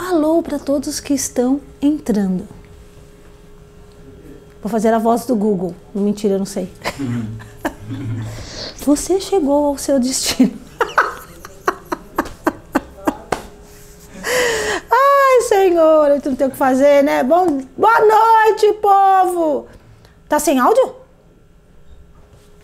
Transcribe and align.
alô 0.00 0.42
para 0.42 0.58
todos 0.58 0.98
que 0.98 1.12
estão 1.12 1.60
entrando. 1.80 2.48
Vou 4.62 4.70
fazer 4.70 4.92
a 4.94 4.98
voz 4.98 5.26
do 5.26 5.36
Google. 5.36 5.74
Não, 5.94 6.02
mentira, 6.02 6.34
eu 6.34 6.38
não 6.38 6.46
sei. 6.46 6.72
Você 8.84 9.20
chegou 9.20 9.66
ao 9.66 9.78
seu 9.78 10.00
destino. 10.00 10.58
Ai, 14.90 15.40
Senhor, 15.42 16.08
eu 16.08 16.14
não 16.14 16.20
tenho 16.36 16.48
o 16.48 16.52
que 16.52 16.56
fazer, 16.56 17.02
né? 17.04 17.22
Bom, 17.22 17.60
boa 17.76 18.00
noite, 18.00 18.72
povo! 18.80 19.66
Tá 20.28 20.38
sem 20.38 20.58
áudio? 20.58 20.94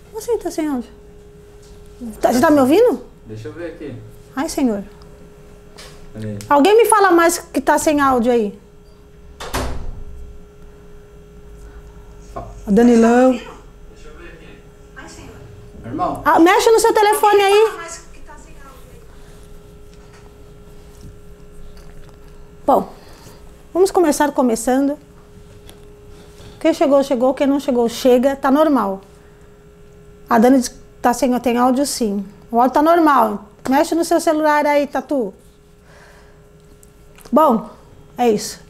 Como 0.07 0.19
assim 0.19 0.39
tá 0.39 0.51
sem 0.51 0.67
áudio? 0.69 0.91
Tá, 2.21 2.33
você 2.33 2.41
tá 2.41 2.51
me 2.51 2.61
ouvindo? 2.61 3.05
Deixa 3.27 3.49
eu 3.49 3.53
ver 3.53 3.73
aqui. 3.73 3.95
Ai, 4.35 4.49
Senhor. 4.49 4.85
Peraí. 6.17 6.39
Alguém 6.49 6.77
me 6.77 6.87
fala 6.87 7.11
mais 7.11 7.39
que 7.39 7.61
tá 7.61 7.77
sem 7.77 8.01
áudio 8.01 8.33
aí. 8.33 8.59
O 12.67 12.73
Danilão. 12.73 13.33
Deixa 13.33 14.09
eu 14.09 14.17
ver 14.19 14.29
aqui. 14.33 15.23
Meu 15.83 15.91
irmão, 15.93 16.23
Ah, 16.25 16.39
mexe 16.39 16.71
no 16.71 16.81
seu 16.81 16.93
telefone 16.93 17.41
aí. 17.43 17.73
Bom, 22.67 22.93
vamos 23.73 23.91
começar 23.91 24.33
começando. 24.33 24.99
Quem 26.59 26.73
chegou, 26.75 27.03
chegou. 27.05 27.35
Quem 27.35 27.47
não 27.47 27.61
chegou, 27.61 27.89
chega. 27.89 28.35
Tá 28.35 28.51
normal. 28.51 29.03
A 30.29 30.39
Dani 30.39 30.59
diz 30.59 30.69
que 30.69 30.77
tá 31.01 31.13
sem, 31.13 31.39
tem 31.39 31.59
áudio 31.59 31.87
sim. 31.87 32.27
O 32.51 32.59
áudio 32.59 32.73
tá 32.75 32.83
normal. 32.83 33.45
Mexe 33.69 33.95
no 33.95 34.05
seu 34.05 34.19
celular 34.19 34.67
aí, 34.67 34.87
Tatu. 34.87 35.33
Bom, 37.31 37.71
é 38.17 38.31
isso. 38.31 38.61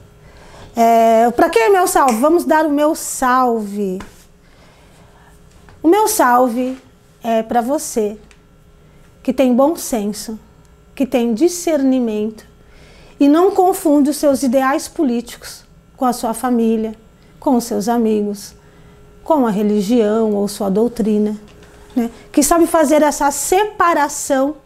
É, 0.74 1.30
para 1.30 1.48
quem 1.48 1.62
é 1.62 1.68
meu 1.68 1.86
salve? 1.86 2.16
Vamos 2.16 2.44
dar 2.44 2.66
o 2.66 2.70
meu 2.70 2.94
salve. 2.94 3.98
O 5.82 5.88
meu 5.88 6.08
salve 6.08 6.78
é 7.22 7.42
para 7.42 7.60
você 7.60 8.18
que 9.22 9.32
tem 9.32 9.54
bom 9.54 9.74
senso, 9.74 10.38
que 10.94 11.06
tem 11.06 11.34
discernimento 11.34 12.46
e 13.18 13.28
não 13.28 13.50
confunde 13.50 14.10
os 14.10 14.16
seus 14.16 14.42
ideais 14.42 14.86
políticos 14.86 15.64
com 15.96 16.04
a 16.04 16.12
sua 16.12 16.34
família, 16.34 16.94
com 17.40 17.56
os 17.56 17.64
seus 17.64 17.88
amigos, 17.88 18.54
com 19.24 19.46
a 19.46 19.50
religião 19.50 20.34
ou 20.34 20.46
sua 20.46 20.70
doutrina, 20.70 21.36
né? 21.94 22.10
que 22.30 22.42
sabe 22.42 22.66
fazer 22.66 23.02
essa 23.02 23.30
separação 23.30 24.56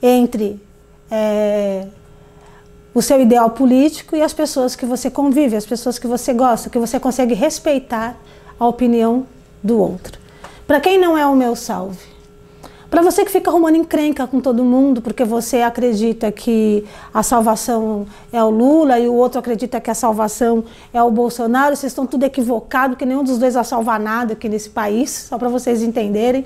entre 0.00 0.62
é, 1.10 1.88
o 2.98 3.02
seu 3.02 3.20
ideal 3.20 3.50
político 3.50 4.16
e 4.16 4.22
as 4.22 4.32
pessoas 4.32 4.74
que 4.74 4.84
você 4.84 5.08
convive, 5.08 5.54
as 5.54 5.64
pessoas 5.64 5.98
que 5.98 6.06
você 6.06 6.32
gosta, 6.32 6.68
que 6.68 6.78
você 6.78 6.98
consegue 6.98 7.32
respeitar 7.32 8.16
a 8.58 8.66
opinião 8.66 9.24
do 9.62 9.78
outro. 9.78 10.18
Para 10.66 10.80
quem 10.80 10.98
não 10.98 11.16
é 11.16 11.24
o 11.24 11.36
meu 11.36 11.54
salve? 11.54 12.18
Para 12.90 13.00
você 13.02 13.24
que 13.24 13.30
fica 13.30 13.50
arrumando 13.50 13.76
encrenca 13.76 14.26
com 14.26 14.40
todo 14.40 14.64
mundo 14.64 15.00
porque 15.00 15.22
você 15.22 15.62
acredita 15.62 16.32
que 16.32 16.84
a 17.14 17.22
salvação 17.22 18.04
é 18.32 18.42
o 18.42 18.50
Lula 18.50 18.98
e 18.98 19.08
o 19.08 19.14
outro 19.14 19.38
acredita 19.38 19.80
que 19.80 19.90
a 19.90 19.94
salvação 19.94 20.64
é 20.92 21.00
o 21.00 21.10
Bolsonaro, 21.10 21.76
vocês 21.76 21.92
estão 21.92 22.06
tudo 22.06 22.24
equivocado, 22.24 22.96
que 22.96 23.06
nenhum 23.06 23.22
dos 23.22 23.38
dois 23.38 23.54
vai 23.54 23.64
salvar 23.64 24.00
nada 24.00 24.32
aqui 24.32 24.48
nesse 24.48 24.70
país, 24.70 25.26
só 25.28 25.38
para 25.38 25.48
vocês 25.48 25.82
entenderem. 25.82 26.44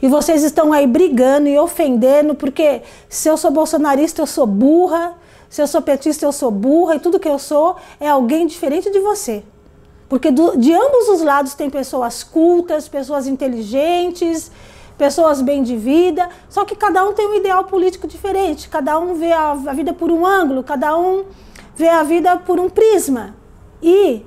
E 0.00 0.06
vocês 0.06 0.44
estão 0.44 0.72
aí 0.72 0.86
brigando 0.86 1.48
e 1.48 1.58
ofendendo 1.58 2.34
porque 2.34 2.82
se 3.08 3.28
eu 3.28 3.36
sou 3.36 3.50
bolsonarista 3.50 4.22
eu 4.22 4.26
sou 4.26 4.46
burra, 4.46 5.14
se 5.50 5.60
eu 5.60 5.66
sou 5.66 5.82
petista 5.82 6.24
eu 6.24 6.32
sou 6.32 6.50
burra 6.50 6.94
e 6.94 7.00
tudo 7.00 7.18
que 7.18 7.28
eu 7.28 7.38
sou 7.38 7.76
é 7.98 8.08
alguém 8.08 8.46
diferente 8.46 8.88
de 8.90 9.00
você. 9.00 9.42
Porque 10.08 10.30
do, 10.30 10.56
de 10.56 10.72
ambos 10.72 11.08
os 11.08 11.22
lados 11.22 11.54
tem 11.54 11.68
pessoas 11.68 12.22
cultas, 12.22 12.88
pessoas 12.88 13.26
inteligentes, 13.26 14.50
pessoas 14.96 15.40
bem 15.40 15.62
de 15.62 15.76
vida, 15.76 16.28
só 16.48 16.64
que 16.64 16.76
cada 16.76 17.04
um 17.04 17.12
tem 17.12 17.28
um 17.28 17.34
ideal 17.34 17.64
político 17.64 18.06
diferente, 18.06 18.68
cada 18.68 18.98
um 18.98 19.14
vê 19.14 19.32
a, 19.32 19.50
a 19.50 19.72
vida 19.72 19.92
por 19.92 20.10
um 20.10 20.24
ângulo, 20.24 20.62
cada 20.62 20.96
um 20.96 21.24
vê 21.74 21.88
a 21.88 22.02
vida 22.02 22.36
por 22.36 22.60
um 22.60 22.68
prisma. 22.68 23.34
E 23.82 24.24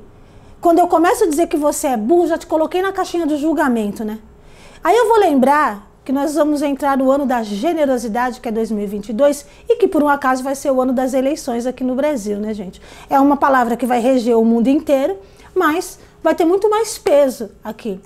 quando 0.59 0.79
eu 0.79 0.87
começo 0.87 1.23
a 1.23 1.27
dizer 1.27 1.47
que 1.47 1.57
você 1.57 1.87
é 1.87 1.97
burro, 1.97 2.27
já 2.27 2.37
te 2.37 2.47
coloquei 2.47 2.81
na 2.81 2.91
caixinha 2.91 3.25
do 3.25 3.37
julgamento, 3.37 4.03
né? 4.03 4.19
Aí 4.83 4.95
eu 4.95 5.07
vou 5.07 5.19
lembrar 5.19 5.89
que 6.03 6.11
nós 6.11 6.35
vamos 6.35 6.61
entrar 6.61 6.97
no 6.97 7.09
ano 7.09 7.25
da 7.25 7.43
generosidade, 7.43 8.41
que 8.41 8.49
é 8.49 8.51
2022, 8.51 9.45
e 9.69 9.77
que 9.77 9.87
por 9.87 10.03
um 10.03 10.09
acaso 10.09 10.43
vai 10.43 10.55
ser 10.55 10.71
o 10.71 10.81
ano 10.81 10.91
das 10.91 11.13
eleições 11.13 11.65
aqui 11.65 11.83
no 11.83 11.95
Brasil, 11.95 12.37
né, 12.37 12.53
gente? 12.53 12.81
É 13.09 13.19
uma 13.19 13.37
palavra 13.37 13.77
que 13.77 13.85
vai 13.85 13.99
reger 13.99 14.37
o 14.37 14.43
mundo 14.43 14.67
inteiro, 14.67 15.17
mas 15.55 15.97
vai 16.21 16.35
ter 16.35 16.45
muito 16.45 16.69
mais 16.69 16.97
peso 16.97 17.51
aqui. 17.63 17.99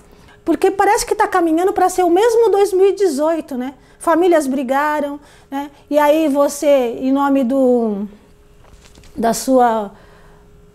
Porque 0.44 0.70
parece 0.70 1.04
que 1.04 1.12
está 1.12 1.26
caminhando 1.26 1.72
para 1.72 1.88
ser 1.88 2.04
o 2.04 2.10
mesmo 2.10 2.50
2018, 2.50 3.56
né? 3.56 3.74
Famílias 3.98 4.46
brigaram, 4.46 5.18
né? 5.50 5.70
E 5.90 5.98
aí 5.98 6.28
você, 6.28 6.96
em 7.00 7.12
nome 7.12 7.44
do 7.44 8.06
da 9.16 9.34
sua 9.34 9.90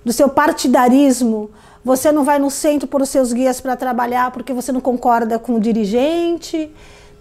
do 0.03 0.11
seu 0.11 0.27
partidarismo, 0.27 1.49
você 1.83 2.11
não 2.11 2.23
vai 2.25 2.37
no 2.37 2.51
centro 2.51 2.87
por 2.87 3.05
seus 3.07 3.31
guias 3.31 3.61
para 3.61 3.75
trabalhar 3.75 4.31
porque 4.31 4.53
você 4.53 4.71
não 4.71 4.81
concorda 4.81 5.39
com 5.39 5.55
o 5.55 5.59
dirigente, 5.59 6.69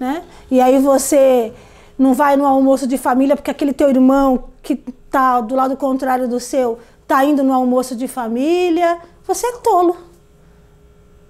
né? 0.02 0.24
E 0.50 0.60
aí 0.60 0.80
você 0.80 1.52
não 1.96 2.12
vai 2.12 2.36
no 2.36 2.44
almoço 2.44 2.88
de 2.88 2.98
família 2.98 3.36
porque 3.36 3.52
aquele 3.52 3.72
teu 3.72 3.88
irmão 3.88 4.48
que 4.60 4.74
tá 5.08 5.40
do 5.40 5.54
lado 5.54 5.76
contrário 5.76 6.26
do 6.26 6.40
seu 6.40 6.80
tá 7.06 7.24
indo 7.24 7.44
no 7.44 7.52
almoço 7.52 7.94
de 7.94 8.08
família. 8.08 8.98
Você 9.24 9.46
é 9.46 9.52
tolo. 9.58 9.96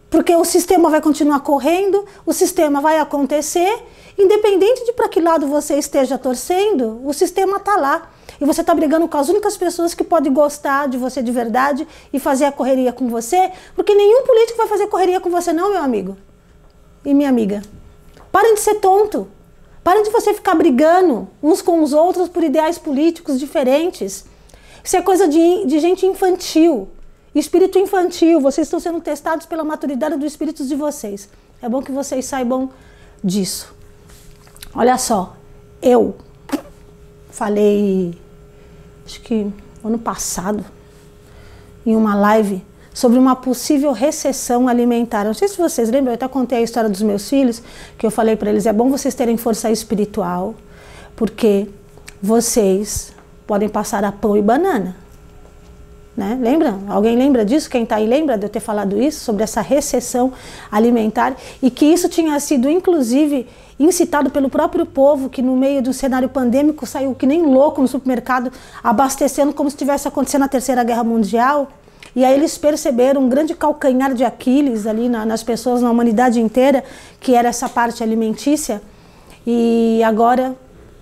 Porque 0.09 0.35
o 0.35 0.45
sistema 0.45 0.89
vai 0.89 1.03
continuar 1.03 1.41
correndo, 1.41 2.05
o 2.25 2.33
sistema 2.33 2.81
vai 2.81 2.99
acontecer, 2.99 3.83
independente 4.19 4.85
de 4.87 4.93
para 4.93 5.09
que 5.09 5.21
lado 5.21 5.47
você 5.47 5.75
esteja 5.79 6.17
torcendo, 6.17 7.01
o 7.05 7.13
sistema 7.13 7.59
está 7.59 7.77
lá. 7.77 8.11
E 8.41 8.45
você 8.45 8.63
está 8.63 8.75
brigando 8.75 9.07
com 9.07 9.19
as 9.19 9.29
únicas 9.29 9.57
pessoas 9.57 9.95
que 9.95 10.03
podem 10.03 10.33
gostar 10.33 10.89
de 10.89 10.97
você 10.97 11.23
de 11.23 11.31
verdade 11.31 11.87
e 12.13 12.19
fazer 12.19 12.47
a 12.47 12.53
correria 12.53 12.93
com 12.93 13.09
você, 13.09 13.53
porque 13.75 13.95
nenhum 13.95 14.23
político 14.25 14.59
vai 14.59 14.67
fazer 14.67 14.87
correria 14.87 15.21
com 15.21 15.31
você, 15.31 15.53
não, 15.53 15.71
meu 15.71 15.83
amigo 15.83 16.17
e 17.05 17.15
minha 17.15 17.29
amiga. 17.29 17.63
Parem 18.33 18.55
de 18.55 18.61
ser 18.61 18.77
tonto. 18.77 19.29
Parem 19.85 20.03
de 20.03 20.11
você 20.11 20.33
ficar 20.33 20.55
brigando 20.55 21.29
uns 21.43 21.61
com 21.61 21.83
os 21.83 21.93
outros 21.93 22.29
por 22.29 22.43
ideais 22.43 22.79
políticos 22.79 23.39
diferentes. 23.39 24.25
Isso 24.83 24.97
é 24.97 25.03
coisa 25.03 25.29
de, 25.29 25.67
de 25.67 25.79
gente 25.79 26.07
infantil. 26.07 26.89
Espírito 27.35 27.79
infantil, 27.79 28.41
vocês 28.41 28.67
estão 28.67 28.81
sendo 28.81 29.01
testados 29.01 29.47
pela 29.47 29.65
maturidade 29.65 30.17
dos 30.17 30.33
espíritos 30.33 30.69
de 30.69 30.75
vocês. 30.75 31.29
É 31.61 31.69
bom 31.69 31.83
que 31.83 31.93
vocês 31.93 32.25
saibam 32.25 32.71
disso. 33.23 33.75
Olha 34.75 34.97
só, 34.99 35.37
eu 35.81 36.15
falei, 37.31 38.19
acho 39.05 39.21
que 39.21 39.51
ano 39.85 39.99
passado, 39.99 40.65
em 41.85 41.97
uma 41.97 42.15
live, 42.15 42.65
sobre 42.93 43.19
uma 43.19 43.35
possível 43.35 43.93
recessão 43.93 44.69
alimentar. 44.69 45.25
Não 45.25 45.35
sei 45.35 45.49
se 45.49 45.57
vocês 45.57 45.91
lembram, 45.91 46.13
eu 46.13 46.15
até 46.15 46.29
contei 46.29 46.59
a 46.59 46.63
história 46.63 46.91
dos 46.91 47.03
meus 47.03 47.29
filhos, 47.29 47.63
que 47.99 48.05
eu 48.05 48.11
falei 48.11 48.37
para 48.37 48.51
eles: 48.51 48.67
é 48.67 48.73
bom 48.73 48.91
vocês 48.91 49.15
terem 49.15 49.37
força 49.37 49.71
espiritual, 49.71 50.55
porque 51.17 51.69
vocês 52.23 53.13
podem 53.47 53.69
passar 53.69 54.05
a 54.05 54.13
pão 54.13 54.37
e 54.37 54.43
banana. 54.43 54.97
Né? 56.15 56.39
Lembra? 56.41 56.79
Alguém 56.89 57.17
lembra 57.17 57.43
disso? 57.43 57.71
Quem 57.71 57.85
está 57.85 57.97
aí 57.97 58.07
lembra 58.07 58.37
de 58.37 58.45
eu 58.45 58.49
ter 58.51 58.61
falado 58.61 59.01
isso 59.01 59.21
sobre 59.21 59.43
essa 59.43 59.63
recessão 59.63 60.31
alimentar 60.71 61.35
e 61.63 61.71
que 61.71 61.87
isso 61.87 62.07
tinha 62.07 62.39
sido 62.39 62.69
inclusive 62.69 63.47
incitado 63.81 64.29
pelo 64.29 64.51
próprio 64.51 64.85
povo 64.85 65.31
que 65.31 65.41
no 65.41 65.57
meio 65.57 65.83
do 65.83 65.91
cenário 65.91 66.29
pandêmico 66.29 66.87
saiu 66.87 67.15
que 67.15 67.27
nem 67.27 67.43
louco 67.43 67.81
no 67.81 67.89
supermercado 67.89 68.53
abastecendo 68.85 69.55
como 69.55 69.71
se 69.71 69.75
estivesse 69.75 70.07
acontecendo 70.07 70.43
a 70.45 70.49
terceira 70.49 70.85
guerra 70.85 71.03
mundial. 71.03 71.69
E 72.15 72.25
aí 72.25 72.35
eles 72.35 72.59
perceberam 72.59 73.23
um 73.23 73.29
grande 73.29 73.55
calcanhar 73.55 74.13
de 74.15 74.25
Aquiles 74.25 74.87
ali 74.87 75.09
na, 75.09 75.25
nas 75.25 75.43
pessoas, 75.43 75.81
na 75.81 75.91
humanidade 75.91 76.41
inteira, 76.41 76.85
que 77.19 77.35
era 77.35 77.49
essa 77.49 77.69
parte 77.69 78.03
alimentícia. 78.03 78.83
E 79.47 80.03
agora 80.05 80.55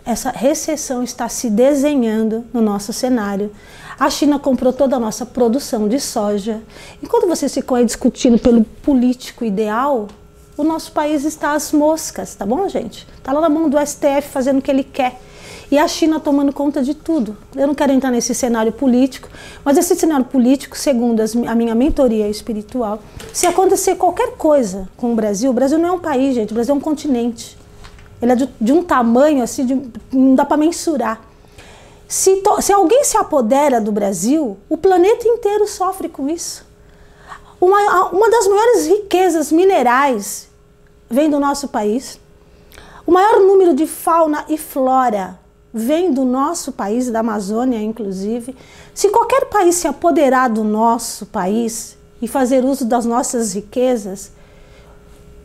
essa 0.05 0.31
recessão 0.31 1.03
está 1.03 1.29
se 1.29 1.51
desenhando 1.51 2.45
no 2.53 2.63
nosso 2.63 2.93
cenário. 2.93 3.51
A 3.99 4.09
China 4.09 4.39
comprou 4.39 4.73
toda 4.73 4.97
a 4.97 5.01
nossa 5.01 5.27
produção 5.27 5.87
de 5.87 6.01
soja. 6.01 6.63
Enquanto 7.03 7.27
vocês 7.27 7.53
ficam 7.53 7.77
aí 7.77 7.85
discutindo 7.85 8.39
pelo 8.39 8.65
político 8.65 9.45
ideal, 9.45 10.09
o 10.57 10.65
nosso 10.65 10.93
país 10.93 11.25
está 11.25 11.53
às 11.53 11.73
moscas, 11.73 12.35
tá 12.35 12.47
bom, 12.47 12.69
gente? 12.69 13.07
Está 13.17 13.33
lá 13.33 13.41
na 13.41 13.49
mão 13.49 13.69
do 13.69 13.79
STF 13.79 14.29
fazendo 14.31 14.59
o 14.59 14.63
que 14.63 14.71
ele 14.71 14.85
quer. 14.85 15.21
E 15.71 15.79
a 15.79 15.87
China 15.87 16.19
tomando 16.19 16.53
conta 16.53 16.83
de 16.83 16.95
tudo. 16.95 17.37
Eu 17.55 17.69
não 17.69 17.75
quero 17.77 17.93
entrar 17.93 18.11
nesse 18.11 18.35
cenário 18.35 18.73
político, 18.73 19.29
mas 19.65 19.79
esse 19.79 19.95
cenário 19.95 20.25
político, 20.25 20.77
segundo 20.77 21.21
as, 21.21 21.37
a 21.37 21.55
minha 21.55 21.77
mentoria 21.77 22.29
espiritual, 22.29 22.99
se 23.33 23.47
acontecer 23.47 23.95
qualquer 23.95 24.33
coisa 24.33 24.89
com 24.97 25.13
o 25.13 25.15
Brasil, 25.15 25.51
o 25.51 25.55
Brasil 25.55 25.79
não 25.79 25.89
é 25.89 25.93
um 25.93 26.01
país, 26.01 26.35
gente, 26.35 26.51
o 26.51 26.55
Brasil 26.55 26.75
é 26.75 26.77
um 26.77 26.81
continente. 26.81 27.57
Ele 28.21 28.33
é 28.33 28.35
de, 28.35 28.49
de 28.61 28.73
um 28.73 28.83
tamanho 28.83 29.45
assim, 29.45 29.65
de, 29.65 29.81
não 30.13 30.35
dá 30.35 30.45
para 30.45 30.57
mensurar. 30.57 31.21
Se, 32.09 32.43
se 32.61 32.73
alguém 32.73 33.05
se 33.05 33.17
apodera 33.17 33.81
do 33.81 33.93
Brasil, 33.93 34.59
o 34.69 34.77
planeta 34.77 35.29
inteiro 35.29 35.69
sofre 35.69 36.09
com 36.09 36.29
isso. 36.29 36.67
Uma, 37.61 38.09
uma 38.09 38.29
das 38.29 38.49
maiores 38.49 38.87
riquezas 38.89 39.53
minerais 39.53 40.49
vem 41.09 41.31
do 41.31 41.39
nosso 41.39 41.69
país. 41.69 42.19
O 43.07 43.13
maior 43.13 43.39
número 43.39 43.73
de 43.73 43.87
fauna 43.87 44.45
e 44.49 44.59
flora 44.59 45.40
vem 45.73 46.13
do 46.13 46.25
nosso 46.25 46.73
país, 46.73 47.11
da 47.11 47.21
Amazônia, 47.21 47.81
inclusive. 47.81 48.57
Se 48.95 49.11
qualquer 49.11 49.47
país 49.47 49.77
se 49.77 49.87
apoderar 49.87 50.51
do 50.51 50.65
nosso 50.65 51.27
país 51.27 51.97
e 52.21 52.29
fazer 52.29 52.65
uso 52.65 52.85
das 52.85 53.05
nossas 53.05 53.55
riquezas, 53.55 54.33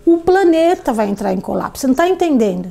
o 0.05 0.17
planeta 0.17 0.93
vai 0.93 1.09
entrar 1.09 1.33
em 1.33 1.39
colapso. 1.39 1.81
Você 1.81 1.87
não 1.87 1.93
está 1.93 2.07
entendendo? 2.07 2.69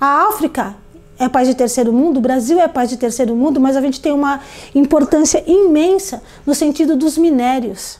A 0.00 0.28
África 0.28 0.76
é 1.18 1.28
país 1.28 1.48
de 1.48 1.54
terceiro 1.54 1.92
mundo, 1.92 2.18
o 2.18 2.20
Brasil 2.20 2.60
é 2.60 2.68
país 2.68 2.90
de 2.90 2.96
terceiro 2.96 3.34
mundo, 3.34 3.58
mas 3.58 3.76
a 3.76 3.80
gente 3.80 4.00
tem 4.00 4.12
uma 4.12 4.40
importância 4.74 5.42
imensa 5.46 6.22
no 6.46 6.54
sentido 6.54 6.96
dos 6.96 7.18
minérios. 7.18 7.98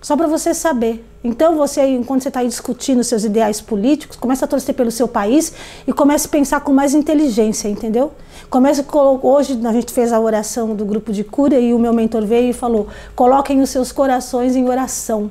Só 0.00 0.16
para 0.16 0.28
você 0.28 0.54
saber. 0.54 1.04
Então 1.22 1.56
você, 1.56 1.84
enquanto 1.84 2.22
você 2.22 2.28
está 2.28 2.40
aí 2.40 2.46
discutindo 2.46 3.02
seus 3.02 3.24
ideais 3.24 3.60
políticos, 3.60 4.16
começa 4.16 4.44
a 4.44 4.48
torcer 4.48 4.74
pelo 4.74 4.90
seu 4.90 5.08
país 5.08 5.52
e 5.86 5.92
comece 5.92 6.26
a 6.26 6.30
pensar 6.30 6.60
com 6.60 6.72
mais 6.72 6.94
inteligência, 6.94 7.68
entendeu? 7.68 8.12
Comece 8.48 8.84
hoje 9.22 9.60
a 9.66 9.72
gente 9.72 9.92
fez 9.92 10.12
a 10.12 10.20
oração 10.20 10.74
do 10.74 10.84
grupo 10.84 11.12
de 11.12 11.24
cura 11.24 11.58
e 11.58 11.74
o 11.74 11.78
meu 11.78 11.92
mentor 11.92 12.24
veio 12.24 12.50
e 12.50 12.52
falou: 12.52 12.86
coloquem 13.16 13.60
os 13.60 13.70
seus 13.70 13.90
corações 13.90 14.54
em 14.54 14.68
oração, 14.68 15.30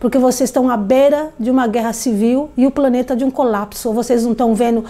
porque 0.00 0.18
vocês 0.18 0.50
estão 0.50 0.68
à 0.68 0.76
beira 0.76 1.32
de 1.38 1.50
uma 1.50 1.68
guerra 1.68 1.92
civil 1.92 2.50
e 2.56 2.66
o 2.66 2.70
planeta 2.70 3.14
de 3.14 3.24
um 3.24 3.30
colapso. 3.30 3.88
Ou 3.88 3.94
vocês 3.94 4.24
não 4.24 4.32
estão 4.32 4.52
vendo 4.52 4.84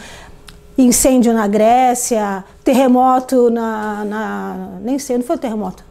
incêndio 0.79 1.35
na 1.35 1.47
Grécia, 1.47 2.43
terremoto 2.65 3.51
na, 3.51 4.05
na 4.07 4.69
nem 4.81 4.99
sei, 4.99 5.19
não 5.19 5.25
foi 5.25 5.37
terremoto? 5.37 5.85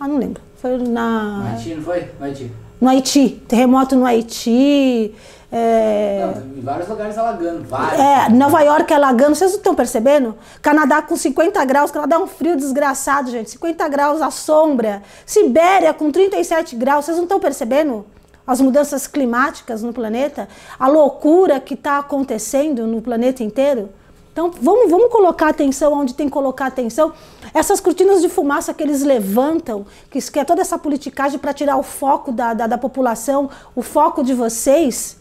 Ah, 0.00 0.08
não 0.08 0.16
lembro. 0.16 0.42
Foi 0.56 0.78
na. 0.78 1.50
Haiti, 1.50 1.74
não 1.74 1.82
foi? 1.82 2.08
Haiti 2.18 2.50
no 2.82 2.88
Haiti, 2.88 3.40
terremoto 3.46 3.94
no 3.94 4.04
Haiti. 4.04 5.14
É... 5.52 6.34
Não, 6.34 6.58
em 6.58 6.60
vários 6.62 6.88
lugares 6.88 7.16
alagando, 7.16 7.62
vários. 7.62 8.00
É, 8.00 8.28
Nova 8.30 8.60
York 8.60 8.92
alagando, 8.92 9.36
vocês 9.36 9.52
não 9.52 9.58
estão 9.58 9.72
percebendo? 9.72 10.34
Canadá 10.60 11.00
com 11.00 11.14
50 11.14 11.64
graus, 11.64 11.92
Canadá 11.92 12.16
é 12.16 12.18
um 12.18 12.26
frio 12.26 12.56
desgraçado, 12.56 13.30
gente, 13.30 13.50
50 13.50 13.88
graus 13.88 14.20
à 14.20 14.32
sombra. 14.32 15.00
Sibéria 15.24 15.94
com 15.94 16.10
37 16.10 16.74
graus, 16.74 17.04
vocês 17.04 17.16
não 17.16 17.22
estão 17.22 17.38
percebendo? 17.38 18.04
As 18.44 18.60
mudanças 18.60 19.06
climáticas 19.06 19.80
no 19.84 19.92
planeta, 19.92 20.48
a 20.76 20.88
loucura 20.88 21.60
que 21.60 21.74
está 21.74 21.98
acontecendo 21.98 22.84
no 22.84 23.00
planeta 23.00 23.44
inteiro. 23.44 23.90
Então 24.32 24.50
vamos, 24.50 24.90
vamos 24.90 25.12
colocar 25.12 25.48
atenção 25.48 25.92
onde 25.92 26.14
tem 26.14 26.26
que 26.26 26.32
colocar 26.32 26.66
atenção. 26.66 27.12
Essas 27.52 27.80
cortinas 27.80 28.22
de 28.22 28.30
fumaça 28.30 28.72
que 28.72 28.82
eles 28.82 29.02
levantam, 29.02 29.84
que, 30.10 30.18
que 30.18 30.38
é 30.38 30.44
toda 30.44 30.62
essa 30.62 30.78
politicagem 30.78 31.38
para 31.38 31.52
tirar 31.52 31.76
o 31.76 31.82
foco 31.82 32.32
da, 32.32 32.54
da, 32.54 32.66
da, 32.66 32.78
população, 32.78 33.50
o 33.76 33.82
foco 33.82 34.24
de 34.24 34.32
vocês. 34.32 35.18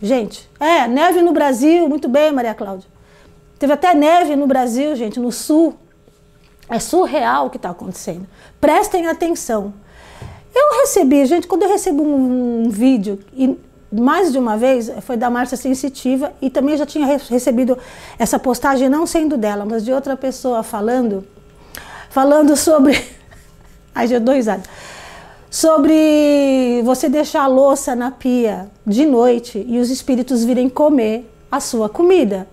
Gente, 0.00 0.48
é, 0.60 0.86
neve 0.86 1.22
no 1.22 1.32
Brasil, 1.32 1.88
muito 1.88 2.06
bem, 2.06 2.30
Maria 2.32 2.54
Cláudia. 2.54 2.88
Teve 3.58 3.72
até 3.72 3.94
neve 3.94 4.36
no 4.36 4.46
Brasil, 4.46 4.94
gente, 4.94 5.18
no 5.18 5.32
sul. 5.32 5.74
É 6.68 6.78
surreal 6.78 7.46
o 7.46 7.50
que 7.50 7.56
está 7.56 7.70
acontecendo. 7.70 8.26
Prestem 8.60 9.06
atenção. 9.06 9.72
Eu 10.54 10.80
recebi, 10.80 11.24
gente, 11.24 11.46
quando 11.46 11.62
eu 11.62 11.68
recebo 11.68 12.02
um, 12.02 12.66
um 12.66 12.70
vídeo 12.70 13.20
e 13.32 13.58
mais 14.00 14.32
de 14.32 14.38
uma 14.38 14.56
vez 14.56 14.90
foi 15.02 15.16
da 15.16 15.30
Márcia 15.30 15.56
Sensitiva 15.56 16.32
e 16.40 16.50
também 16.50 16.76
já 16.76 16.84
tinha 16.84 17.06
recebido 17.06 17.78
essa 18.18 18.38
postagem, 18.38 18.88
não 18.88 19.06
sendo 19.06 19.36
dela, 19.36 19.64
mas 19.64 19.84
de 19.84 19.92
outra 19.92 20.16
pessoa 20.16 20.62
falando, 20.62 21.24
falando 22.10 22.56
sobre. 22.56 23.00
Ai, 23.94 24.08
já 24.08 24.18
dois 24.18 24.48
anos. 24.48 24.66
Sobre 25.50 26.82
você 26.84 27.08
deixar 27.08 27.44
a 27.44 27.46
louça 27.46 27.94
na 27.94 28.10
pia 28.10 28.68
de 28.84 29.06
noite 29.06 29.64
e 29.68 29.78
os 29.78 29.88
espíritos 29.88 30.42
virem 30.42 30.68
comer 30.68 31.30
a 31.50 31.60
sua 31.60 31.88
comida. 31.88 32.48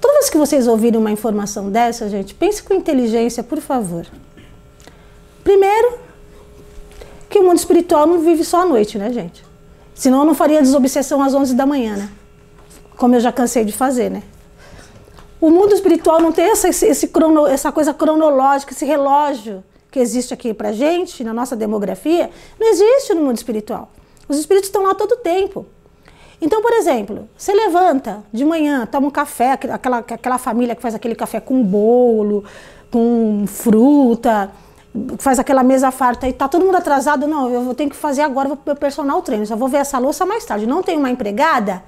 Toda 0.00 0.14
vez 0.14 0.30
que 0.30 0.38
vocês 0.38 0.66
ouvirem 0.66 0.98
uma 0.98 1.10
informação 1.10 1.70
dessa, 1.70 2.08
gente, 2.08 2.34
pense 2.34 2.62
com 2.62 2.72
inteligência, 2.72 3.42
por 3.42 3.60
favor. 3.60 4.06
Primeiro, 5.44 5.98
que 7.28 7.38
o 7.38 7.42
mundo 7.42 7.58
espiritual 7.58 8.06
não 8.06 8.20
vive 8.20 8.42
só 8.42 8.62
à 8.62 8.64
noite, 8.64 8.96
né, 8.96 9.12
gente? 9.12 9.49
Senão 10.00 10.20
eu 10.20 10.24
não 10.24 10.34
faria 10.34 10.62
desobsessão 10.62 11.22
às 11.22 11.34
11 11.34 11.54
da 11.54 11.66
manhã, 11.66 11.94
né? 11.94 12.10
Como 12.96 13.14
eu 13.14 13.20
já 13.20 13.30
cansei 13.30 13.66
de 13.66 13.72
fazer, 13.72 14.10
né? 14.10 14.22
O 15.38 15.50
mundo 15.50 15.74
espiritual 15.74 16.22
não 16.22 16.32
tem 16.32 16.46
essa, 16.46 16.68
esse 16.70 17.08
crono, 17.08 17.46
essa 17.46 17.70
coisa 17.70 17.92
cronológica, 17.92 18.72
esse 18.72 18.86
relógio 18.86 19.62
que 19.90 20.00
existe 20.00 20.32
aqui 20.32 20.54
pra 20.54 20.72
gente, 20.72 21.22
na 21.22 21.34
nossa 21.34 21.54
demografia, 21.54 22.30
não 22.58 22.66
existe 22.68 23.12
no 23.12 23.20
mundo 23.20 23.36
espiritual. 23.36 23.90
Os 24.26 24.38
espíritos 24.38 24.68
estão 24.68 24.84
lá 24.84 24.94
todo 24.94 25.12
o 25.12 25.16
tempo. 25.16 25.66
Então, 26.40 26.62
por 26.62 26.72
exemplo, 26.72 27.28
você 27.36 27.52
levanta 27.52 28.24
de 28.32 28.42
manhã, 28.42 28.86
toma 28.86 29.08
um 29.08 29.10
café, 29.10 29.52
aquela, 29.52 29.98
aquela 29.98 30.38
família 30.38 30.74
que 30.74 30.80
faz 30.80 30.94
aquele 30.94 31.14
café 31.14 31.40
com 31.40 31.62
bolo, 31.62 32.42
com 32.90 33.44
fruta, 33.46 34.50
faz 35.18 35.38
aquela 35.38 35.62
mesa 35.62 35.90
farta 35.90 36.28
e 36.28 36.32
tá 36.32 36.48
todo 36.48 36.64
mundo 36.64 36.76
atrasado, 36.76 37.26
não, 37.26 37.48
eu 37.48 37.74
ter 37.74 37.88
que 37.88 37.96
fazer 37.96 38.22
agora, 38.22 38.48
vou 38.48 38.56
pro 38.56 38.74
personal 38.74 39.22
treino, 39.22 39.46
só 39.46 39.56
vou 39.56 39.68
ver 39.68 39.78
essa 39.78 39.98
louça 39.98 40.26
mais 40.26 40.44
tarde. 40.44 40.66
Não 40.66 40.82
tem 40.82 40.96
uma 40.96 41.10
empregada, 41.10 41.82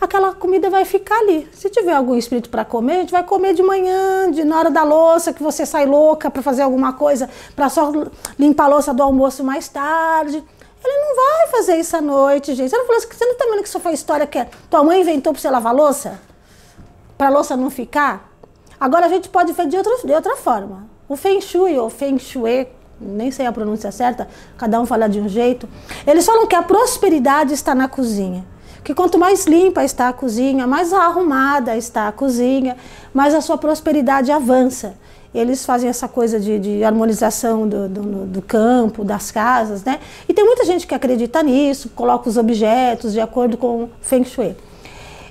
aquela 0.00 0.32
comida 0.34 0.70
vai 0.70 0.84
ficar 0.84 1.18
ali. 1.18 1.48
Se 1.52 1.68
tiver 1.68 1.92
algum 1.92 2.14
espírito 2.14 2.48
para 2.48 2.64
comer, 2.64 2.92
a 2.94 3.00
gente 3.00 3.12
vai 3.12 3.24
comer 3.24 3.54
de 3.54 3.62
manhã, 3.62 4.30
de 4.30 4.44
na 4.44 4.58
hora 4.58 4.70
da 4.70 4.82
louça, 4.82 5.32
que 5.32 5.42
você 5.42 5.66
sai 5.66 5.86
louca 5.86 6.30
para 6.30 6.42
fazer 6.42 6.62
alguma 6.62 6.92
coisa, 6.92 7.28
para 7.54 7.68
só 7.68 7.92
limpar 8.38 8.64
a 8.64 8.68
louça 8.68 8.94
do 8.94 9.02
almoço 9.02 9.42
mais 9.42 9.68
tarde. 9.68 10.42
Ele 10.82 10.98
não 10.98 11.16
vai 11.16 11.48
fazer 11.48 11.76
isso 11.76 11.94
à 11.96 12.00
noite, 12.00 12.54
gente. 12.54 12.70
Você 12.70 12.76
não, 12.76 12.86
falou, 12.86 13.00
você 13.02 13.26
não 13.26 13.34
tá 13.34 13.44
vendo 13.50 13.62
que 13.62 13.68
isso 13.68 13.80
foi 13.80 13.92
história 13.92 14.26
que 14.26 14.46
tua 14.70 14.82
mãe 14.82 15.00
inventou 15.00 15.32
para 15.32 15.42
você 15.42 15.50
lavar 15.50 15.74
louça? 15.74 16.18
Para 17.18 17.26
a 17.26 17.30
louça 17.30 17.54
não 17.54 17.68
ficar? 17.68 18.30
Agora 18.78 19.04
a 19.04 19.08
gente 19.10 19.28
pode 19.28 19.52
fazer 19.52 19.68
de 19.68 19.76
outra, 19.76 19.94
de 20.06 20.12
outra 20.14 20.36
forma. 20.36 20.89
O 21.10 21.16
Feng 21.16 21.40
Shui 21.40 21.76
ou 21.76 21.90
Feng 21.90 22.20
Shui, 22.20 22.68
nem 23.00 23.32
sei 23.32 23.44
a 23.44 23.50
pronúncia 23.50 23.90
certa, 23.90 24.28
cada 24.56 24.80
um 24.80 24.86
fala 24.86 25.08
de 25.08 25.18
um 25.18 25.28
jeito. 25.28 25.68
Eles 26.06 26.24
falam 26.24 26.46
que 26.46 26.54
a 26.54 26.62
prosperidade 26.62 27.52
está 27.52 27.74
na 27.74 27.88
cozinha. 27.88 28.46
Que 28.84 28.94
quanto 28.94 29.18
mais 29.18 29.44
limpa 29.44 29.82
está 29.82 30.08
a 30.08 30.12
cozinha, 30.12 30.68
mais 30.68 30.92
arrumada 30.92 31.76
está 31.76 32.06
a 32.06 32.12
cozinha, 32.12 32.76
mais 33.12 33.34
a 33.34 33.40
sua 33.40 33.58
prosperidade 33.58 34.30
avança. 34.30 34.94
Eles 35.34 35.66
fazem 35.66 35.90
essa 35.90 36.06
coisa 36.06 36.38
de, 36.38 36.60
de 36.60 36.84
harmonização 36.84 37.66
do, 37.68 37.88
do, 37.88 38.02
do, 38.26 38.42
campo, 38.42 39.02
das 39.02 39.32
casas, 39.32 39.82
né? 39.82 39.98
E 40.28 40.32
tem 40.32 40.44
muita 40.44 40.64
gente 40.64 40.86
que 40.86 40.94
acredita 40.94 41.42
nisso, 41.42 41.88
coloca 41.88 42.28
os 42.28 42.36
objetos 42.36 43.12
de 43.12 43.20
acordo 43.20 43.56
com 43.56 43.88
Feng 44.00 44.24
Shui. 44.24 44.56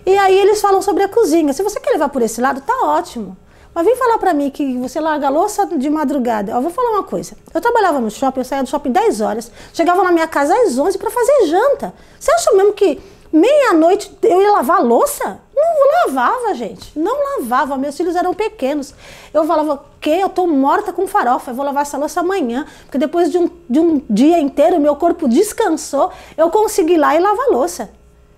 E 0.05 0.17
aí 0.17 0.38
eles 0.38 0.59
falam 0.59 0.81
sobre 0.81 1.03
a 1.03 1.07
cozinha. 1.07 1.53
Se 1.53 1.63
você 1.63 1.79
quer 1.79 1.91
levar 1.91 2.09
por 2.09 2.21
esse 2.21 2.41
lado, 2.41 2.59
tá 2.59 2.81
ótimo. 2.83 3.38
Mas 3.73 3.85
vem 3.85 3.95
falar 3.95 4.17
para 4.17 4.33
mim 4.33 4.49
que 4.49 4.77
você 4.77 4.99
larga 4.99 5.27
a 5.27 5.29
louça 5.29 5.65
de 5.65 5.89
madrugada. 5.89 6.51
Eu 6.51 6.61
vou 6.61 6.71
falar 6.71 6.91
uma 6.91 7.03
coisa. 7.03 7.35
Eu 7.53 7.61
trabalhava 7.61 7.99
no 7.99 8.09
shopping, 8.09 8.39
eu 8.39 8.45
saía 8.45 8.63
do 8.63 8.69
shopping 8.69 8.91
10 8.91 9.21
horas, 9.21 9.51
chegava 9.73 10.03
na 10.03 10.11
minha 10.11 10.27
casa 10.27 10.53
às 10.53 10.77
11 10.77 10.97
para 10.97 11.09
fazer 11.09 11.45
janta. 11.47 11.93
Você 12.19 12.31
acha 12.31 12.51
mesmo 12.53 12.73
que 12.73 12.99
meia-noite 13.31 14.11
eu 14.23 14.41
ia 14.41 14.51
lavar 14.51 14.77
a 14.77 14.81
louça? 14.81 15.39
Não 15.55 16.07
lavava, 16.07 16.53
gente. 16.53 16.97
Não 16.97 17.38
lavava. 17.38 17.77
Meus 17.77 17.95
filhos 17.95 18.15
eram 18.15 18.33
pequenos. 18.33 18.93
Eu 19.33 19.45
falava, 19.45 19.83
que 19.99 20.09
eu 20.09 20.29
tô 20.29 20.47
morta 20.47 20.93
com 20.93 21.05
farofa, 21.07 21.51
eu 21.51 21.55
vou 21.55 21.65
lavar 21.65 21.83
essa 21.83 21.97
louça 21.97 22.21
amanhã. 22.21 22.65
Porque 22.83 22.97
depois 22.97 23.29
de 23.31 23.38
um, 23.38 23.49
de 23.69 23.79
um 23.79 24.01
dia 24.09 24.39
inteiro, 24.39 24.79
meu 24.79 24.95
corpo 24.95 25.27
descansou, 25.27 26.11
eu 26.38 26.49
consegui 26.49 26.93
ir 26.93 26.97
lá 26.97 27.15
e 27.15 27.19
lavar 27.19 27.47
a 27.47 27.51
louça. 27.51 27.89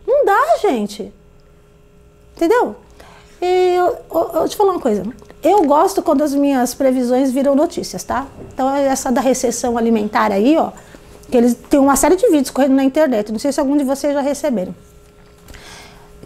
Não 0.06 0.26
dá, 0.26 0.58
gente. 0.62 1.14
Entendeu? 2.36 2.76
E 3.42 3.76
eu, 3.76 3.98
eu, 4.14 4.32
eu 4.42 4.50
te 4.50 4.56
falar 4.56 4.74
uma 4.74 4.80
coisa. 4.80 5.04
Eu 5.42 5.66
gosto 5.66 6.04
quando 6.04 6.22
as 6.22 6.34
minhas 6.34 6.76
previsões 6.76 7.32
viram 7.32 7.56
notícias, 7.56 8.04
tá? 8.04 8.28
Então, 8.54 8.70
essa 8.76 9.12
da 9.12 9.20
recessão 9.20 9.78
alimentar 9.78 10.32
aí, 10.32 10.56
ó, 10.58 10.72
que 11.30 11.36
eles 11.36 11.56
têm 11.70 11.80
uma 11.80 11.96
série 11.96 12.16
de 12.16 12.28
vídeos 12.28 12.52
correndo 12.52 12.76
na 12.76 12.84
internet. 12.84 13.32
Não 13.32 13.40
sei 13.40 13.52
se 13.52 13.60
algum 13.60 13.76
de 13.76 13.84
vocês 13.84 14.14
já 14.14 14.22
receberam. 14.22 14.76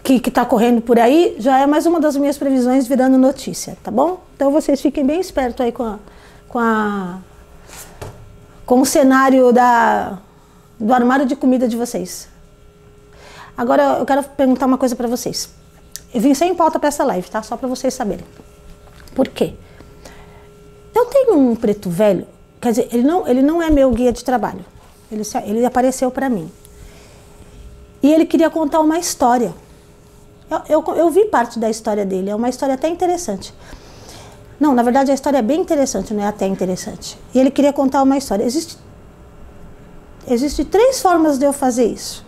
Que, 0.02 0.20
que 0.20 0.30
tá 0.30 0.44
correndo 0.44 0.82
por 0.82 0.98
aí, 0.98 1.34
já 1.38 1.58
é 1.58 1.66
mais 1.66 1.86
uma 1.86 1.98
das 1.98 2.16
minhas 2.16 2.36
previsões 2.36 2.86
virando 2.86 3.16
notícia, 3.16 3.76
tá 3.82 3.90
bom? 3.90 4.20
Então, 4.36 4.50
vocês 4.52 4.80
fiquem 4.80 5.04
bem 5.04 5.18
espertos 5.18 5.64
aí 5.64 5.72
com 5.72 5.82
a, 5.82 5.98
com 6.48 6.58
a 6.58 7.18
com 8.66 8.80
o 8.80 8.84
cenário 8.84 9.52
da, 9.52 10.18
do 10.78 10.92
armário 10.92 11.24
de 11.24 11.36
comida 11.36 11.68
de 11.68 11.76
vocês. 11.76 12.28
Agora, 13.56 13.98
eu 14.00 14.04
quero 14.04 14.22
perguntar 14.24 14.66
uma 14.66 14.76
coisa 14.76 14.94
para 14.94 15.06
vocês. 15.06 15.48
Eu 16.14 16.20
vim 16.20 16.34
sem 16.34 16.54
pauta 16.54 16.78
para 16.78 16.88
essa 16.88 17.04
live, 17.04 17.28
tá? 17.28 17.42
Só 17.42 17.56
para 17.56 17.68
vocês 17.68 17.92
saberem. 17.92 18.24
Por 19.14 19.28
quê? 19.28 19.54
Eu 20.94 21.06
tenho 21.06 21.38
um 21.38 21.54
preto 21.54 21.90
velho, 21.90 22.26
quer 22.60 22.70
dizer, 22.70 22.88
ele 22.90 23.02
não, 23.02 23.28
ele 23.28 23.42
não 23.42 23.62
é 23.62 23.70
meu 23.70 23.90
guia 23.90 24.12
de 24.12 24.24
trabalho. 24.24 24.64
Ele, 25.10 25.22
ele 25.44 25.64
apareceu 25.64 26.10
para 26.10 26.28
mim. 26.28 26.50
E 28.02 28.12
ele 28.12 28.24
queria 28.24 28.50
contar 28.50 28.80
uma 28.80 28.98
história. 28.98 29.54
Eu, 30.68 30.84
eu, 30.84 30.94
eu, 30.94 31.10
vi 31.10 31.24
parte 31.26 31.58
da 31.58 31.68
história 31.68 32.04
dele, 32.04 32.30
é 32.30 32.34
uma 32.34 32.48
história 32.48 32.74
até 32.74 32.88
interessante. 32.88 33.52
Não, 34.58 34.74
na 34.74 34.82
verdade 34.82 35.10
a 35.10 35.14
história 35.14 35.38
é 35.38 35.42
bem 35.42 35.60
interessante, 35.60 36.14
não 36.14 36.22
é 36.22 36.28
até 36.28 36.46
interessante. 36.46 37.18
E 37.34 37.38
ele 37.38 37.50
queria 37.50 37.72
contar 37.72 38.02
uma 38.02 38.16
história. 38.16 38.44
Existe, 38.44 38.78
existe 40.26 40.64
três 40.64 41.00
formas 41.00 41.38
de 41.38 41.44
eu 41.44 41.52
fazer 41.52 41.86
isso. 41.86 42.24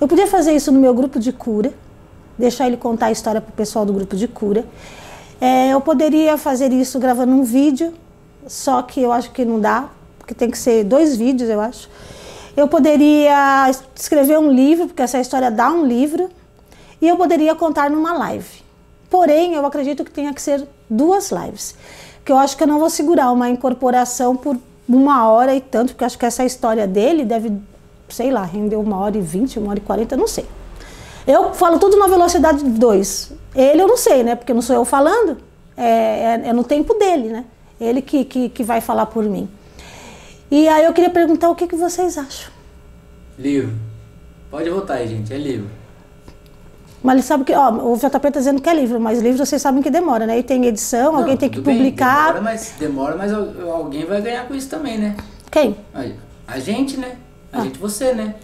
Eu 0.00 0.08
podia 0.08 0.26
fazer 0.26 0.52
isso 0.52 0.72
no 0.72 0.80
meu 0.80 0.92
grupo 0.94 1.18
de 1.18 1.32
cura, 1.32 1.72
deixar 2.38 2.66
ele 2.66 2.76
contar 2.76 3.06
a 3.06 3.12
história 3.12 3.40
para 3.40 3.50
o 3.50 3.54
pessoal 3.54 3.84
do 3.84 3.92
grupo 3.92 4.16
de 4.16 4.28
cura. 4.28 4.64
É, 5.40 5.70
eu 5.70 5.80
poderia 5.80 6.36
fazer 6.36 6.72
isso 6.72 6.98
gravando 6.98 7.32
um 7.32 7.42
vídeo, 7.42 7.92
só 8.46 8.82
que 8.82 9.00
eu 9.00 9.12
acho 9.12 9.30
que 9.32 9.44
não 9.44 9.60
dá, 9.60 9.88
porque 10.18 10.34
tem 10.34 10.50
que 10.50 10.58
ser 10.58 10.84
dois 10.84 11.16
vídeos, 11.16 11.48
eu 11.48 11.60
acho. 11.60 11.88
Eu 12.56 12.68
poderia 12.68 13.70
escrever 13.94 14.38
um 14.38 14.50
livro, 14.50 14.86
porque 14.86 15.02
essa 15.02 15.18
história 15.20 15.50
dá 15.50 15.70
um 15.70 15.84
livro, 15.84 16.30
e 17.00 17.06
eu 17.06 17.16
poderia 17.16 17.54
contar 17.54 17.90
numa 17.90 18.14
live. 18.14 18.64
Porém, 19.10 19.54
eu 19.54 19.66
acredito 19.66 20.04
que 20.04 20.10
tenha 20.10 20.32
que 20.32 20.40
ser 20.40 20.66
duas 20.88 21.30
lives. 21.30 21.74
Que 22.24 22.32
eu 22.32 22.38
acho 22.38 22.56
que 22.56 22.62
eu 22.62 22.66
não 22.66 22.78
vou 22.78 22.88
segurar 22.88 23.30
uma 23.30 23.50
incorporação 23.50 24.34
por 24.34 24.56
uma 24.88 25.28
hora 25.28 25.54
e 25.54 25.60
tanto, 25.60 25.92
porque 25.92 26.02
eu 26.02 26.06
acho 26.06 26.18
que 26.18 26.24
essa 26.24 26.44
história 26.44 26.86
dele 26.86 27.24
deve, 27.24 27.52
sei 28.08 28.30
lá, 28.30 28.42
render 28.42 28.76
uma 28.76 28.98
hora 28.98 29.18
e 29.18 29.20
vinte, 29.20 29.58
uma 29.58 29.70
hora 29.70 29.78
e 29.78 29.82
quarenta, 29.82 30.16
não 30.16 30.26
sei. 30.26 30.46
Eu 31.26 31.52
falo 31.52 31.78
tudo 31.78 31.96
na 31.98 32.06
velocidade 32.06 32.62
2. 32.64 33.32
Ele 33.54 33.82
eu 33.82 33.88
não 33.88 33.96
sei, 33.96 34.22
né? 34.22 34.34
Porque 34.34 34.54
não 34.54 34.62
sou 34.62 34.76
eu 34.76 34.84
falando, 34.84 35.38
é, 35.76 35.84
é, 35.84 36.42
é 36.48 36.52
no 36.52 36.62
tempo 36.62 36.94
dele, 36.94 37.28
né? 37.28 37.44
Ele 37.80 38.00
que, 38.00 38.24
que, 38.24 38.48
que, 38.48 38.62
vai 38.62 38.80
falar 38.80 39.06
por 39.06 39.24
mim. 39.24 39.48
E 40.50 40.68
aí 40.68 40.84
eu 40.84 40.92
queria 40.92 41.10
perguntar 41.10 41.50
o 41.50 41.54
que, 41.54 41.66
que 41.66 41.76
vocês 41.76 42.16
acham. 42.16 42.50
Livro. 43.38 43.74
Pode 44.50 44.70
votar 44.70 44.98
aí, 44.98 45.08
gente, 45.08 45.32
é 45.32 45.36
livro. 45.36 45.68
Mas 47.02 47.14
ele 47.16 47.22
sabe 47.22 47.44
que, 47.44 47.52
ó, 47.52 47.70
o 47.70 47.96
JP 47.96 48.16
está 48.16 48.30
dizendo 48.30 48.60
que 48.62 48.68
é 48.68 48.74
livro, 48.74 48.98
mas 48.98 49.20
livro 49.20 49.44
vocês 49.44 49.60
sabem 49.60 49.82
que 49.82 49.90
demora, 49.90 50.26
né? 50.26 50.38
E 50.38 50.42
tem 50.42 50.64
edição, 50.64 51.12
Não, 51.12 51.20
alguém 51.20 51.36
tem 51.36 51.48
que 51.48 51.60
bem, 51.60 51.76
publicar. 51.76 52.26
demora, 52.28 52.40
mas, 52.40 52.72
demora, 52.78 53.16
mas 53.16 53.32
al- 53.32 53.70
alguém 53.70 54.04
vai 54.06 54.20
ganhar 54.22 54.46
com 54.48 54.54
isso 54.54 54.68
também, 54.68 54.98
né? 54.98 55.14
Quem? 55.50 55.76
A, 56.46 56.58
gente, 56.58 56.96
né? 56.96 57.16
Ah. 57.52 57.60
A 57.60 57.64
gente, 57.64 57.78
você, 57.78 58.12
né? 58.12 58.34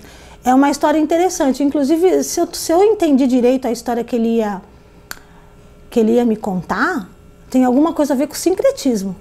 É 0.44 0.54
uma 0.54 0.70
história 0.70 0.99
interessante. 0.99 1.62
Inclusive, 1.62 2.22
se 2.25 2.40
eu, 2.40 2.49
se 2.52 2.72
eu 2.72 2.82
entendi 2.82 3.26
direito 3.26 3.66
a 3.66 3.72
história 3.72 4.02
que 4.02 4.16
ele 4.16 4.37
ia 4.37 4.61
que 5.90 6.00
ele 6.00 6.12
ia 6.12 6.25
me 6.25 6.37
contar, 6.37 7.06
tem 7.50 7.64
alguma 7.66 7.92
coisa 7.92 8.14
a 8.14 8.16
ver 8.16 8.26
com 8.26 8.32
o 8.32 8.37
sincretismo. 8.37 9.14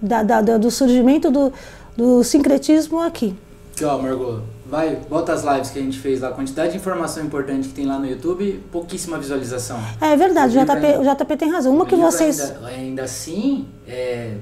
Da, 0.00 0.22
da- 0.22 0.40
da- 0.40 0.58
do 0.58 0.70
surgimento 0.70 1.28
do, 1.30 1.52
do 1.96 2.22
sincretismo 2.22 3.00
aqui. 3.00 3.34
Ó, 3.82 3.98
Margot, 3.98 4.42
vai, 4.64 4.94
bota 5.10 5.32
as 5.32 5.42
lives 5.42 5.70
que 5.70 5.78
a 5.80 5.82
gente 5.82 5.98
fez 5.98 6.20
lá, 6.20 6.28
a 6.28 6.32
quantidade 6.32 6.70
de 6.72 6.76
informação 6.76 7.24
importante 7.24 7.66
que 7.68 7.74
tem 7.74 7.84
lá 7.84 7.98
no 7.98 8.06
YouTube, 8.06 8.62
pouquíssima 8.70 9.18
visualização. 9.18 9.76
É 10.00 10.16
verdade, 10.16 10.56
o 10.56 10.60
JP, 10.64 10.72
ainda- 10.86 11.00
o 11.00 11.14
JP 11.14 11.36
tem 11.36 11.50
razão. 11.50 11.74
Uma 11.74 11.84
que 11.84 11.96
vocês. 11.96 12.40
Ainda, 12.40 12.66
ainda 12.68 13.02
assim, 13.02 13.66
é, 13.88 14.36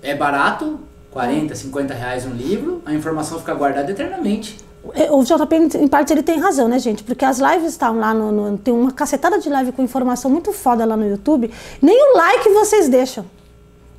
é 0.00 0.14
barato, 0.14 0.78
40, 1.10 1.54
50 1.56 1.92
reais 1.92 2.24
um 2.24 2.30
livro, 2.34 2.80
a 2.86 2.94
informação 2.94 3.38
fica 3.40 3.52
guardada 3.54 3.90
eternamente. 3.90 4.58
É, 4.94 5.10
O 5.10 5.22
JP, 5.24 5.78
em 5.78 5.88
parte, 5.88 6.12
ele 6.12 6.22
tem 6.22 6.38
razão, 6.38 6.68
né, 6.68 6.78
gente? 6.78 7.02
Porque 7.04 7.24
as 7.24 7.38
lives 7.38 7.72
estão 7.72 7.98
lá 7.98 8.12
no, 8.14 8.30
no- 8.32 8.58
Tem 8.58 8.72
uma 8.74 8.90
cacetada 8.92 9.38
de 9.38 9.48
live 9.48 9.72
com 9.72 9.82
informação 9.82 10.30
muito 10.30 10.52
foda 10.52 10.84
lá 10.84 10.96
no 10.96 11.06
YouTube. 11.08 11.50
Nem 11.82 12.12
o 12.12 12.16
like 12.16 12.48
vocês 12.50 12.88
deixam. 12.88 13.24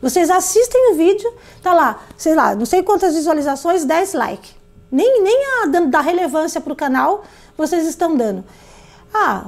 Vocês 0.02 0.30
assistem 0.30 0.92
o 0.92 0.96
vídeo, 0.96 1.28
tá 1.64 1.74
lá, 1.74 2.00
sei 2.16 2.36
lá, 2.36 2.54
não 2.54 2.68
sei 2.68 2.84
quantas 2.84 3.16
visualizações, 3.16 3.84
10 3.84 4.14
likes. 4.14 4.56
Nem, 4.92 5.24
nem 5.24 5.44
a 5.64 5.66
da 5.88 6.02
relevância 6.02 6.62
pro 6.62 6.76
canal 6.76 7.24
vocês 7.58 7.86
estão 7.88 8.16
dando. 8.16 8.44
Ah, 9.14 9.48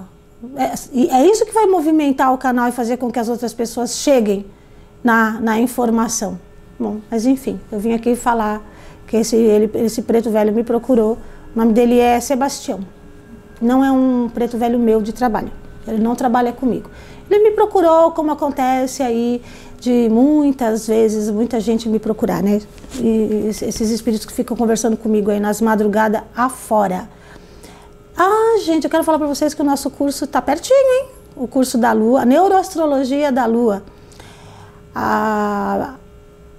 é, 0.55 0.74
é 1.22 1.27
isso 1.27 1.46
que 1.46 1.51
vai 1.53 1.67
movimentar 1.67 2.34
o 2.34 2.38
canal 2.38 2.67
e 2.67 2.72
fazer 2.72 2.98
com 2.98 3.12
que 3.12 3.19
as 3.19 3.29
outras 3.29 3.53
pessoas 3.53 3.91
cheguem 3.98 4.46
na, 5.03 5.39
na 5.39 5.60
informação. 5.60 6.39
Bom, 6.80 7.00
mas 7.12 7.26
enfim, 7.26 7.60
eu 7.72 7.80
vim 7.80 7.94
aqui 7.94 8.16
falar 8.16 8.62
que 9.06 9.18
esse, 9.18 9.36
ele, 9.36 9.70
esse 9.84 10.02
preto 10.02 10.30
velho 10.30 10.54
me 10.54 10.64
procurou. 10.64 11.18
O 11.54 11.60
nome 11.60 11.74
dele 11.74 12.00
é 12.00 12.20
Sebastião. 12.20 12.80
Não 13.62 13.84
é 13.84 13.92
um 13.92 14.30
preto 14.34 14.58
velho 14.58 14.80
meu 14.80 15.02
de 15.02 15.12
trabalho. 15.12 15.52
Ele 15.86 16.02
não 16.02 16.16
trabalha 16.16 16.54
comigo. 16.54 16.90
Ele 17.30 17.44
me 17.44 17.52
procurou, 17.52 18.12
como 18.12 18.32
acontece 18.32 19.04
aí 19.04 19.42
de 19.80 20.08
muitas 20.10 20.88
vezes, 20.88 21.30
muita 21.30 21.60
gente 21.60 21.90
me 21.90 22.00
procurar, 22.00 22.42
né? 22.42 22.62
E 23.00 23.48
esses 23.48 23.90
espíritos 23.90 24.26
que 24.26 24.34
ficam 24.34 24.56
conversando 24.56 24.96
comigo 24.96 25.32
aí 25.32 25.40
nas 25.40 25.62
madrugadas 25.62 26.22
afora. 26.36 27.10
Ah, 28.18 28.60
gente, 28.64 28.84
eu 28.84 28.90
quero 28.90 29.04
falar 29.04 29.18
para 29.18 29.28
vocês 29.28 29.54
que 29.54 29.62
o 29.62 29.66
nosso 29.66 29.90
curso 29.90 30.26
está 30.26 30.42
pertinho, 30.42 30.78
hein? 30.78 31.06
O 31.36 31.48
curso 31.48 31.78
da 31.78 31.92
Lua, 31.92 32.26
Neuroastrologia 32.26 33.32
da 33.32 33.46
Lua. 33.46 33.84
A, 34.94 35.96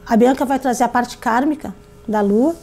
a 0.06 0.16
Bianca 0.16 0.44
vai 0.44 0.58
trazer 0.58 0.84
a 0.84 0.88
parte 0.88 1.18
kármica 1.18 1.74
da 2.06 2.20
Lua, 2.20 2.54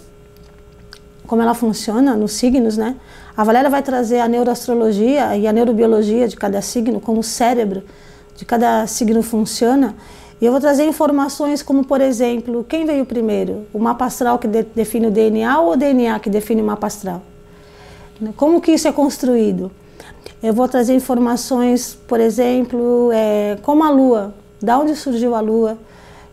como 1.26 1.42
ela 1.42 1.54
funciona 1.54 2.16
nos 2.16 2.34
signos, 2.34 2.78
né? 2.78 2.96
A 3.36 3.44
Valéria 3.44 3.70
vai 3.70 3.82
trazer 3.84 4.20
a 4.20 4.28
neuroastrologia 4.28 5.36
e 5.38 5.46
a 5.48 5.54
neurobiologia 5.54 6.28
de 6.28 6.36
cada 6.36 6.62
signo, 6.62 7.00
como 7.00 7.20
o 7.20 7.24
cérebro 7.24 7.84
de 8.36 8.46
cada 8.46 8.86
signo 8.88 9.22
funciona. 9.22 9.96
E 10.40 10.46
eu 10.46 10.52
vou 10.52 10.62
trazer 10.62 10.86
informações 10.86 11.62
como, 11.64 11.84
por 11.86 12.00
exemplo, 12.02 12.64
quem 12.68 12.86
veio 12.86 13.06
primeiro? 13.06 13.66
O 13.74 13.80
mapa 13.80 14.06
astral 14.06 14.38
que 14.40 14.48
de- 14.48 14.64
define 14.76 15.08
o 15.08 15.12
DNA 15.12 15.60
ou 15.60 15.74
o 15.74 15.76
DNA 15.76 16.20
que 16.20 16.30
define 16.30 16.62
o 16.62 16.66
mapa 16.66 16.88
astral? 16.88 17.22
Como 18.36 18.60
que 18.62 18.72
isso 18.72 18.88
é 18.88 18.92
construído? 18.92 19.72
Eu 20.42 20.54
vou 20.54 20.68
trazer 20.68 20.94
informações, 20.96 21.98
por 22.08 22.20
exemplo, 22.20 23.10
é, 23.14 23.58
como 23.64 23.84
a 23.84 23.90
Lua, 23.90 24.34
da 24.62 24.78
onde 24.80 24.96
surgiu 24.96 25.34
a 25.36 25.40
Lua, 25.40 25.78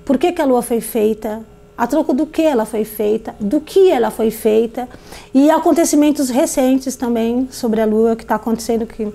por 0.04 0.18
que, 0.18 0.32
que 0.32 0.42
a 0.42 0.44
Lua 0.44 0.62
foi 0.62 0.80
feita, 0.80 1.42
a 1.76 1.87
troco 1.87 2.12
do 2.12 2.26
que 2.26 2.42
ela 2.42 2.64
foi 2.64 2.84
feita, 2.84 3.34
do 3.40 3.61
que 3.61 3.90
ela 3.90 4.11
foi 4.11 4.30
feita 4.30 4.88
e 5.32 5.50
acontecimentos 5.50 6.28
recentes 6.30 6.94
também 6.94 7.49
sobre 7.50 7.80
a 7.80 7.87
Lua 7.87 8.14
que 8.14 8.23
está 8.23 8.37
acontecendo 8.37 8.87
que 8.87 9.12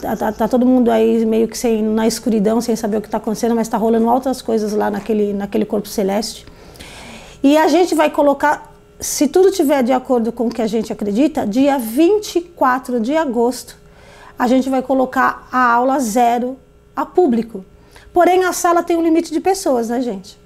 tá, 0.00 0.16
tá- 0.16 0.32
tá 0.32 0.48
todo 0.48 0.64
mundo 0.64 0.90
aí 0.90 1.24
meio 1.26 1.48
que 1.48 1.58
sem, 1.58 1.82
na 1.82 2.06
escuridão, 2.06 2.60
sem 2.60 2.76
saber 2.76 2.98
o 2.98 3.00
que 3.00 3.08
está 3.08 3.18
acontecendo, 3.18 3.54
mas 3.54 3.66
está 3.66 3.76
rolando 3.76 4.08
altas 4.08 4.40
coisas 4.40 4.72
lá 4.72 4.90
naquele, 4.90 5.32
naquele 5.32 5.64
corpo 5.64 5.88
celeste. 5.88 6.46
E 7.42 7.56
a 7.56 7.66
gente 7.66 7.94
vai 7.94 8.08
colocar, 8.08 8.72
se 9.00 9.26
tudo 9.26 9.50
tiver 9.50 9.82
de 9.82 9.92
acordo 9.92 10.30
com 10.30 10.46
o 10.46 10.50
que 10.50 10.62
a 10.62 10.66
gente 10.68 10.92
acredita, 10.92 11.44
dia 11.44 11.76
24 11.78 13.00
de 13.00 13.16
agosto, 13.16 13.76
a 14.38 14.46
gente 14.46 14.68
vai 14.68 14.82
colocar 14.82 15.48
a 15.50 15.72
aula 15.72 15.98
zero 15.98 16.56
a 16.94 17.04
público. 17.04 17.64
Porém, 18.12 18.44
a 18.44 18.52
sala 18.52 18.82
tem 18.82 18.96
um 18.96 19.02
limite 19.02 19.32
de 19.32 19.40
pessoas, 19.40 19.88
né, 19.88 20.00
gente? 20.00 20.38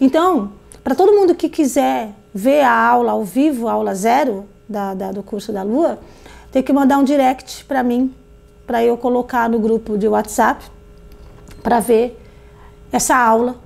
Então, 0.00 0.52
para 0.82 0.94
todo 0.94 1.12
mundo 1.12 1.34
que 1.34 1.48
quiser 1.48 2.10
ver 2.34 2.62
a 2.62 2.72
aula 2.72 3.12
ao 3.12 3.24
vivo, 3.24 3.68
a 3.68 3.72
aula 3.72 3.94
zero 3.94 4.46
da, 4.68 4.94
da- 4.94 5.12
do 5.12 5.22
curso 5.22 5.52
da 5.52 5.62
Lua, 5.62 5.98
tem 6.50 6.62
que 6.62 6.72
mandar 6.72 6.98
um 6.98 7.04
direct 7.04 7.64
para 7.66 7.82
mim, 7.82 8.12
para 8.66 8.82
eu 8.84 8.96
colocar 8.96 9.48
no 9.48 9.58
grupo 9.58 9.96
de 9.96 10.08
WhatsApp, 10.08 10.64
para 11.62 11.80
ver 11.80 12.20
essa 12.92 13.16
aula 13.16 13.56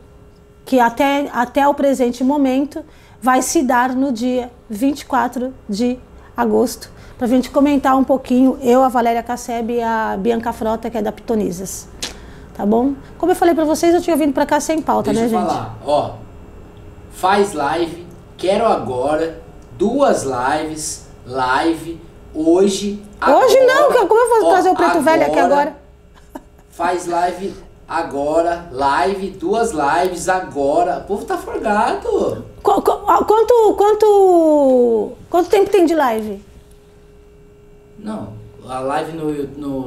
que 0.64 0.78
até, 0.78 1.28
até 1.33 1.67
o 1.67 1.73
presente 1.75 2.23
momento 2.23 2.85
vai 3.21 3.40
se 3.43 3.62
dar 3.62 3.95
no 3.95 4.12
dia 4.12 4.50
24 4.69 5.52
de 5.69 5.99
agosto, 6.37 6.90
para 7.17 7.26
a 7.26 7.31
gente 7.31 7.50
comentar 7.50 7.97
um 7.97 8.05
pouquinho, 8.05 8.59
eu, 8.62 8.85
a 8.85 8.88
Valéria 8.88 9.23
Casseb 9.23 9.73
e 9.73 9.83
a 9.83 10.17
Bianca 10.19 10.52
Frota, 10.52 10.88
que 10.88 10.97
é 10.99 11.02
da 11.02 11.11
Pitonisas. 11.11 11.88
Tá 12.59 12.67
bom? 12.67 12.95
Como 13.17 13.31
eu 13.31 13.37
falei 13.37 13.55
para 13.55 13.65
vocês, 13.65 13.95
eu 13.95 14.03
tinha 14.03 14.17
vindo 14.17 14.33
para 14.35 14.45
cá 14.45 14.59
sem 14.59 14.83
pauta, 14.83 15.12
Deixa 15.12 15.21
né, 15.21 15.27
eu 15.27 15.31
gente? 15.41 15.49
falar, 15.49 15.79
ó. 15.87 16.15
Faz 17.12 17.53
live, 17.53 18.05
quero 18.37 18.67
agora, 18.67 19.41
duas 19.79 20.25
lives, 20.25 21.07
live, 21.25 22.00
hoje. 22.35 23.00
Hoje 23.25 23.61
não, 23.61 23.85
agora, 23.91 24.07
como 24.09 24.21
eu 24.21 24.29
vou 24.41 24.49
ó, 24.49 24.50
trazer 24.53 24.71
o 24.71 24.75
preto 24.75 25.00
velho 25.00 25.27
aqui 25.27 25.38
agora? 25.38 25.77
Faz 26.71 27.07
live 27.07 27.55
agora, 27.88 28.67
live, 28.73 29.31
duas 29.31 29.71
lives 29.71 30.29
agora. 30.29 30.99
O 30.99 31.05
povo 31.07 31.25
tá 31.25 31.38
forgado. 31.38 32.45
Qu- 32.61 32.83
qu- 32.83 33.25
Quanto, 33.25 33.75
quanto, 33.77 35.12
quanto 35.31 35.49
tempo 35.49 35.71
tem 35.71 35.87
de 35.87 35.95
live? 35.95 36.45
Não, 37.99 38.33
a 38.69 38.81
live 38.81 39.13
no, 39.17 39.33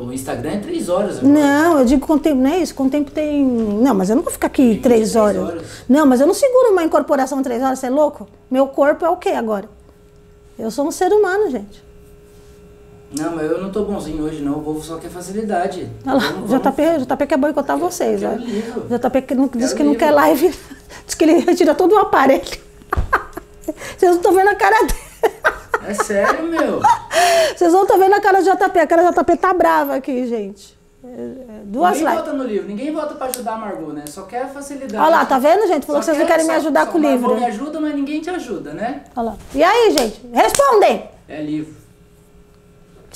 no 0.06 0.14
Instagram 0.14 0.52
é 0.52 0.58
três 0.58 0.90
horas 0.90 1.20
agora. 1.20 1.34
Não, 1.34 1.80
eu 1.80 1.86
digo 1.86 2.06
quanto 2.06 2.24
tempo, 2.24 2.42
não 2.42 2.50
é 2.52 2.58
isso? 2.58 2.74
Quanto 2.76 2.92
tempo 2.92 3.12
tem. 3.12 3.46
Não, 3.46 3.94
mas 3.94 4.10
eu 4.10 4.16
não 4.16 4.24
vou 4.24 4.32
ficar 4.32 4.48
aqui 4.48 4.80
três 4.82 5.14
23 5.14 5.16
horas. 5.16 5.38
horas. 5.50 5.68
Não, 5.88 6.06
mas 6.06 6.20
eu 6.22 6.28
não 6.28 6.34
seguro 6.34 6.72
uma 6.72 6.84
incorporação 6.84 7.42
três 7.44 7.62
horas, 7.62 7.80
você 7.80 7.88
é 7.88 7.90
louco? 7.90 8.28
Meu 8.50 8.68
corpo 8.68 9.06
é 9.06 9.10
o 9.10 9.18
quê 9.18 9.30
agora? 9.30 9.70
Eu 10.58 10.70
sou 10.72 10.88
um 10.88 10.92
ser 10.92 11.12
humano, 11.14 11.50
gente. 11.50 11.84
Não, 13.18 13.36
mas 13.36 13.52
eu 13.52 13.62
não 13.62 13.70
tô 13.72 13.84
bonzinho 13.84 14.24
hoje 14.24 14.42
não, 14.42 14.60
o 14.60 14.64
povo 14.64 14.82
só 14.82 14.98
quer 14.98 15.10
facilidade. 15.10 15.90
Olha 16.06 16.14
lá, 16.16 16.20
Vamos- 16.22 16.44
o 16.44 16.48
vamos- 16.48 16.64
JP, 16.64 17.00
JP 17.06 17.28
quer 17.28 17.38
boicotar 17.38 17.78
vocês. 17.78 18.22
quero 18.22 18.38
livro. 18.42 18.86
O 18.90 18.98
JP 18.98 19.22
que 19.24 19.36
não, 19.36 19.48
diz 19.48 19.74
Quero 19.74 19.76
que 19.78 19.84
não 19.84 19.92
livro. 19.92 20.06
quer 20.08 20.12
live, 20.12 20.48
diz 21.06 21.16
que 21.16 21.24
ele 21.26 21.40
retira 21.40 21.76
todo 21.76 21.94
o 21.94 21.98
aparelho. 22.00 22.42
Vocês 23.98 24.12
não 24.12 24.18
estão 24.18 24.34
vendo 24.34 24.48
a 24.50 24.56
cara 24.56 24.76
dele. 24.86 25.00
É 25.88 25.94
sério, 25.94 26.44
meu. 26.46 26.82
Vocês 27.56 27.74
não 27.74 27.82
estão 27.84 27.98
vendo 28.00 28.14
a 28.14 28.22
cara 28.22 28.42
do 28.42 28.44
JP. 28.46 28.80
A 28.80 28.88
cara 28.88 29.12
do 29.12 29.20
JP 29.24 29.38
tá 29.38 29.54
brava 29.54 29.96
aqui, 29.96 30.26
gente. 30.28 30.78
é, 31.04 31.62
duas 31.66 31.98
ninguém 31.98 32.08
lives. 32.10 32.26
vota 32.26 32.34
no 32.38 32.44
livro, 32.44 32.68
ninguém 32.68 32.92
vota 32.94 33.16
pra 33.16 33.28
ajudar 33.28 33.54
a 33.54 33.58
Margot, 33.58 33.92
né? 33.92 34.04
Só 34.08 34.22
quer 34.24 34.48
facilidade. 34.54 34.96
Olha 34.96 35.10
lá, 35.10 35.26
tá 35.26 35.40
vendo, 35.40 35.68
gente? 35.68 35.86
Falou 35.86 36.00
que 36.00 36.06
Só 36.06 36.12
vocês 36.12 36.18
não 36.20 36.26
quer- 36.26 36.34
querem 36.34 36.46
me 36.48 36.52
só- 36.54 36.60
ajudar 36.60 36.86
só 36.86 36.92
com 36.92 36.98
o 36.98 37.02
livro. 37.02 37.22
Margot 37.30 37.40
me 37.40 37.46
ajuda, 37.46 37.80
mas 37.80 37.96
ninguém 37.96 38.22
te 38.22 38.30
ajuda, 38.30 38.74
né? 38.74 39.04
Olha 39.16 39.26
lá. 39.32 39.36
E 39.56 39.64
aí, 39.64 39.92
gente? 39.92 40.22
Respondem! 40.32 41.10
É 41.28 41.42
livro. 41.42 41.74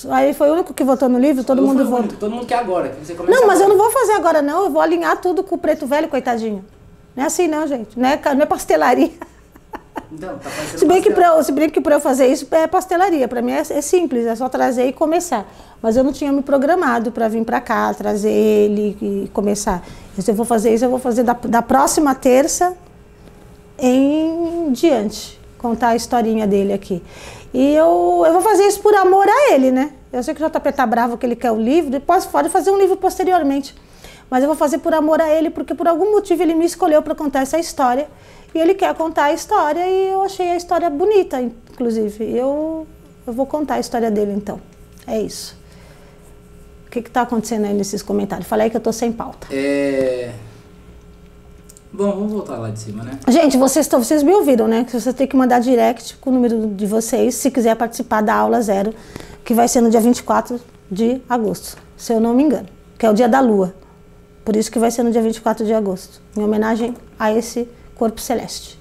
Aí 0.09 0.33
foi 0.33 0.49
o 0.49 0.53
único 0.53 0.73
que 0.73 0.83
votou 0.83 1.07
no 1.07 1.17
livro, 1.17 1.43
todo 1.43 1.61
Eu 1.61 1.67
mundo 1.67 1.85
votou. 1.87 2.17
Todo 2.17 2.31
mundo 2.31 2.45
quer 2.45 2.57
agora. 2.59 2.89
que 2.89 3.13
Não, 3.13 3.47
mas 3.47 3.59
eu 3.61 3.65
agora. 3.65 3.67
não 3.69 3.77
vou 3.77 3.91
fazer 3.91 4.11
agora, 4.13 4.41
não. 4.41 4.63
Eu 4.65 4.69
vou 4.69 4.81
alinhar 4.81 5.21
tudo 5.21 5.41
com 5.43 5.55
o 5.55 5.57
preto 5.57 5.85
velho, 5.87 6.09
coitadinho. 6.09 6.65
Não 7.15 7.23
é 7.23 7.27
assim, 7.27 7.47
não, 7.47 7.65
gente. 7.65 7.97
Não 7.97 8.09
é, 8.09 8.19
não 8.35 8.41
é 8.41 8.45
pastelaria. 8.45 9.11
Então, 10.11 10.37
tá 10.37 10.49
parecendo 10.49 10.79
Se 10.79 10.85
bem, 10.85 11.01
que 11.01 11.11
pra, 11.11 11.27
eu- 11.27 11.43
se 11.43 11.51
bem 11.51 11.69
que 11.69 11.81
para 11.81 11.95
eu 11.95 11.99
fazer 11.99 12.27
isso 12.27 12.47
é 12.51 12.67
pastelaria. 12.67 13.27
Para 13.27 13.41
mim 13.41 13.51
é, 13.51 13.59
é 13.59 13.81
simples, 13.81 14.25
é 14.25 14.35
só 14.35 14.47
trazer 14.49 14.87
e 14.87 14.93
começar. 14.93 15.45
Mas 15.81 15.97
eu 15.97 16.03
não 16.03 16.11
tinha 16.13 16.31
me 16.31 16.41
programado 16.41 17.11
para 17.11 17.27
vir 17.27 17.43
para 17.43 17.59
cá, 17.61 17.93
trazer 17.93 18.31
ele 18.31 18.97
e 19.01 19.29
começar. 19.33 19.83
Se 20.19 20.31
eu 20.31 20.35
vou 20.35 20.45
fazer 20.45 20.73
isso, 20.73 20.85
eu 20.85 20.89
vou 20.89 20.99
fazer 20.99 21.23
da, 21.23 21.33
da 21.33 21.61
próxima 21.61 22.13
terça 22.15 22.75
em 23.77 24.71
diante. 24.71 25.39
Contar 25.57 25.89
a 25.89 25.95
historinha 25.95 26.45
dele 26.45 26.73
aqui. 26.73 27.01
E 27.53 27.73
eu, 27.75 28.23
eu 28.25 28.33
vou 28.33 28.41
fazer 28.41 28.63
isso 28.67 28.81
por 28.81 28.93
amor 28.95 29.25
a 29.27 29.53
ele, 29.53 29.71
né? 29.71 29.91
Eu 30.11 30.21
sei 30.23 30.33
que 30.33 30.43
o 30.43 30.49
JP 30.49 30.71
tá 30.71 30.85
bravo 30.85 31.17
que 31.17 31.25
ele 31.25 31.35
quer 31.35 31.51
o 31.51 31.59
livro, 31.59 31.89
depois 31.89 32.25
pode 32.25 32.49
fazer 32.49 32.71
um 32.71 32.77
livro 32.77 32.95
posteriormente. 32.97 33.75
Mas 34.29 34.43
eu 34.43 34.47
vou 34.47 34.55
fazer 34.57 34.79
por 34.79 34.93
amor 34.93 35.21
a 35.21 35.29
ele, 35.29 35.49
porque 35.49 35.73
por 35.75 35.87
algum 35.87 36.11
motivo 36.11 36.41
ele 36.41 36.55
me 36.55 36.65
escolheu 36.65 37.01
para 37.01 37.13
contar 37.15 37.41
essa 37.41 37.57
história. 37.59 38.07
E 38.53 38.59
ele 38.59 38.73
quer 38.73 38.93
contar 38.95 39.25
a 39.25 39.33
história 39.33 39.85
e 39.87 40.07
eu 40.13 40.21
achei 40.23 40.49
a 40.49 40.55
história 40.55 40.89
bonita, 40.89 41.41
inclusive. 41.41 42.23
Eu, 42.35 42.87
eu 43.27 43.33
vou 43.33 43.45
contar 43.45 43.75
a 43.75 43.79
história 43.79 44.09
dele 44.09 44.31
então. 44.33 44.59
É 45.05 45.19
isso. 45.21 45.57
O 46.87 46.89
que 46.89 46.99
está 46.99 47.21
acontecendo 47.23 47.65
aí 47.65 47.73
nesses 47.73 48.01
comentários? 48.01 48.47
Falei 48.47 48.69
que 48.69 48.77
eu 48.77 48.81
tô 48.81 48.93
sem 48.93 49.11
pauta. 49.11 49.47
É... 49.51 50.31
Bom, 51.91 52.11
vamos 52.11 52.31
voltar 52.33 52.57
lá 52.57 52.69
de 52.69 52.79
cima, 52.79 53.03
né? 53.03 53.19
Gente, 53.27 53.55
vocês, 53.57 53.87
tão- 53.87 54.03
vocês 54.03 54.21
me 54.23 54.33
ouviram, 54.33 54.67
né? 54.67 54.83
Que 54.83 54.99
você 54.99 55.13
tem 55.13 55.25
que 55.27 55.35
mandar 55.35 55.59
direct 55.59 56.17
com 56.17 56.29
o 56.29 56.33
número 56.33 56.67
de 56.67 56.85
vocês 56.85 57.35
se 57.35 57.49
quiser 57.51 57.75
participar 57.75 58.21
da 58.21 58.33
aula 58.33 58.61
zero, 58.61 58.93
que 59.45 59.53
vai 59.53 59.67
ser 59.67 59.79
no 59.81 59.89
dia 59.89 60.01
24 60.01 60.59
de 60.91 61.21
agosto, 61.29 61.77
se 61.97 62.11
eu 62.13 62.19
não 62.19 62.33
me 62.33 62.43
engano, 62.43 62.67
que 62.97 63.05
é 63.05 63.09
o 63.09 63.13
dia 63.13 63.29
da 63.29 63.39
lua. 63.39 63.73
Por 64.45 64.55
isso 64.55 64.71
que 64.71 64.77
vai 64.77 64.91
ser 64.91 65.01
no 65.01 65.11
dia 65.11 65.23
24 65.23 65.65
de 65.65 65.73
agosto, 65.73 66.21
em 66.37 66.43
homenagem 66.43 66.93
a 67.17 67.33
esse 67.33 67.67
corpo 67.95 68.21
celeste. 68.21 68.79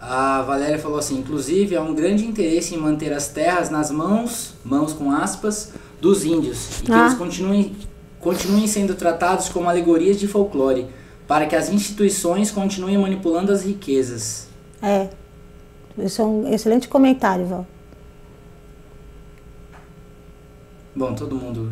A 0.00 0.42
Valéria 0.42 0.78
falou 0.78 0.98
assim, 0.98 1.18
inclusive 1.18 1.76
há 1.76 1.80
um 1.82 1.94
grande 1.94 2.26
interesse 2.26 2.74
em 2.74 2.78
manter 2.78 3.12
as 3.12 3.28
terras 3.28 3.70
nas 3.70 3.90
mãos, 3.90 4.54
mãos 4.64 4.92
com 4.92 5.12
aspas, 5.12 5.72
dos 6.00 6.24
índios, 6.24 6.80
e 6.80 6.84
que 6.84 6.92
Ah. 6.92 7.02
eles 7.02 7.14
continuem, 7.14 7.76
continuem 8.18 8.66
sendo 8.66 8.94
tratados 8.94 9.48
como 9.48 9.68
alegorias 9.68 10.18
de 10.18 10.26
folclore, 10.26 10.88
para 11.28 11.46
que 11.46 11.54
as 11.54 11.68
instituições 11.70 12.50
continuem 12.50 12.98
manipulando 12.98 13.52
as 13.52 13.62
riquezas. 13.62 14.48
É. 14.82 15.08
Esse 15.98 16.20
é 16.20 16.24
um 16.24 16.52
excelente 16.52 16.88
comentário, 16.88 17.46
Val. 17.46 17.66
Bom, 20.96 21.14
todo 21.14 21.36
mundo 21.36 21.70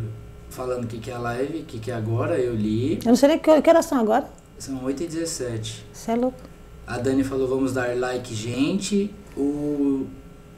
falando 0.49 0.83
o 0.85 0.87
que, 0.87 0.97
que 0.97 1.11
é 1.11 1.13
a 1.15 1.19
live, 1.19 1.59
o 1.59 1.63
que, 1.65 1.79
que 1.79 1.91
é 1.91 1.93
agora, 1.95 2.37
eu 2.37 2.53
li. 2.55 2.95
Eu 3.03 3.09
não 3.09 3.15
sei 3.15 3.29
nem 3.29 3.39
que, 3.39 3.61
que 3.61 3.69
horas 3.69 3.85
são 3.85 3.99
agora. 3.99 4.25
São 4.57 4.79
8h17. 4.83 5.81
Você 5.93 6.11
é 6.11 6.15
louco. 6.15 6.37
A 6.85 6.97
Dani 6.97 7.23
falou, 7.23 7.47
vamos 7.47 7.73
dar 7.73 7.95
like, 7.97 8.33
gente. 8.33 9.13
O 9.37 10.05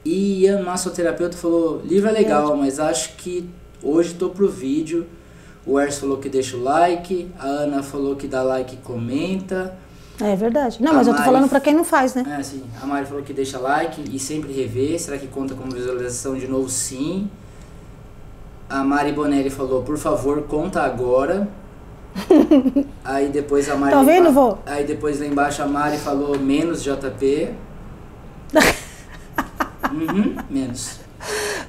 Ian 0.05 0.63
Massoterapeuta 0.63 1.37
falou, 1.37 1.81
livro 1.85 2.09
é 2.09 2.11
legal, 2.11 2.55
mas 2.55 2.79
acho 2.79 3.15
que 3.17 3.47
hoje 3.83 4.13
tô 4.15 4.29
pro 4.29 4.49
vídeo. 4.49 5.05
O 5.65 5.79
Ers 5.79 5.99
falou 5.99 6.17
que 6.17 6.29
deixa 6.29 6.57
o 6.57 6.63
like. 6.63 7.29
A 7.37 7.45
Ana 7.45 7.83
falou 7.83 8.15
que 8.15 8.27
dá 8.27 8.41
like 8.41 8.73
e 8.75 8.77
comenta. 8.77 9.77
É 10.19 10.35
verdade. 10.35 10.81
Não, 10.81 10.91
A 10.91 10.95
mas 10.95 11.07
eu 11.07 11.13
tô 11.13 11.19
Mari- 11.19 11.31
falando 11.31 11.49
pra 11.49 11.59
quem 11.59 11.73
não 11.75 11.83
faz, 11.83 12.15
né? 12.15 12.37
É, 12.39 12.41
sim. 12.41 12.63
A 12.81 12.85
Mari 12.85 13.05
falou 13.05 13.21
que 13.23 13.33
deixa 13.33 13.59
like 13.59 14.03
e 14.11 14.17
sempre 14.19 14.51
rever. 14.53 14.99
Será 14.99 15.17
que 15.17 15.27
conta 15.27 15.53
como 15.53 15.71
visualização 15.71 16.35
de 16.35 16.47
novo? 16.47 16.67
Sim. 16.69 17.29
A 18.71 18.85
Mari 18.85 19.11
Bonelli 19.11 19.49
falou, 19.49 19.83
por 19.83 19.97
favor, 19.97 20.43
conta 20.43 20.81
agora. 20.81 21.45
Aí 23.03 23.27
depois 23.27 23.69
a 23.69 23.75
Mari. 23.75 23.93
Tá 23.93 24.01
vendo, 24.01 24.31
vô? 24.31 24.57
Aí 24.65 24.85
depois 24.85 25.19
lá 25.19 25.25
embaixo 25.25 25.61
a 25.61 25.67
Mari 25.67 25.97
falou 25.97 26.39
menos 26.39 26.81
JP. 26.81 27.49
uhum, 29.91 30.35
menos. 30.49 31.01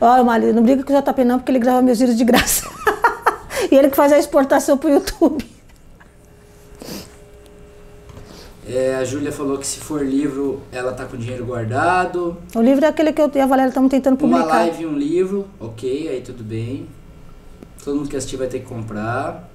Olha, 0.01 0.23
Mali, 0.23 0.53
não 0.53 0.63
briga 0.63 0.85
com 0.85 0.93
o 0.93 1.03
JP 1.03 1.25
não, 1.25 1.41
porque 1.41 1.51
ele 1.51 1.59
grava 1.59 1.83
meus 1.83 1.99
vídeos 1.99 2.17
de 2.17 2.25
graça. 2.25 2.71
e 3.69 3.75
ele 3.75 3.91
que 3.91 3.97
faz 3.97 4.13
a 4.13 4.19
exportação 4.19 4.79
pro 4.79 4.89
YouTube. 4.89 5.45
É, 8.83 8.97
a 8.97 9.05
Júlia 9.05 9.31
falou 9.31 9.59
que 9.59 9.67
se 9.67 9.79
for 9.79 10.05
livro, 10.05 10.61
ela 10.73 10.93
tá 10.93 11.05
com 11.05 11.17
dinheiro 11.17 11.45
guardado. 11.45 12.37
O 12.53 12.61
livro 12.61 12.85
é 12.85 12.89
aquele 12.89 13.13
que 13.13 13.21
eu 13.23 13.31
e 13.33 13.39
a 13.41 13.47
Valéria 13.47 13.69
estamos 13.69 13.89
tentando 13.89 14.21
Uma 14.25 14.39
publicar. 14.39 14.57
live 14.57 14.83
e 14.83 14.87
um 14.87 14.99
livro, 14.99 15.47
ok, 15.61 16.09
aí 16.09 16.21
tudo 16.21 16.43
bem. 16.43 16.89
Todo 17.85 17.97
mundo 17.97 18.09
que 18.09 18.17
assistir 18.17 18.37
vai 18.37 18.49
ter 18.49 18.59
que 18.59 18.67
comprar. 18.67 19.49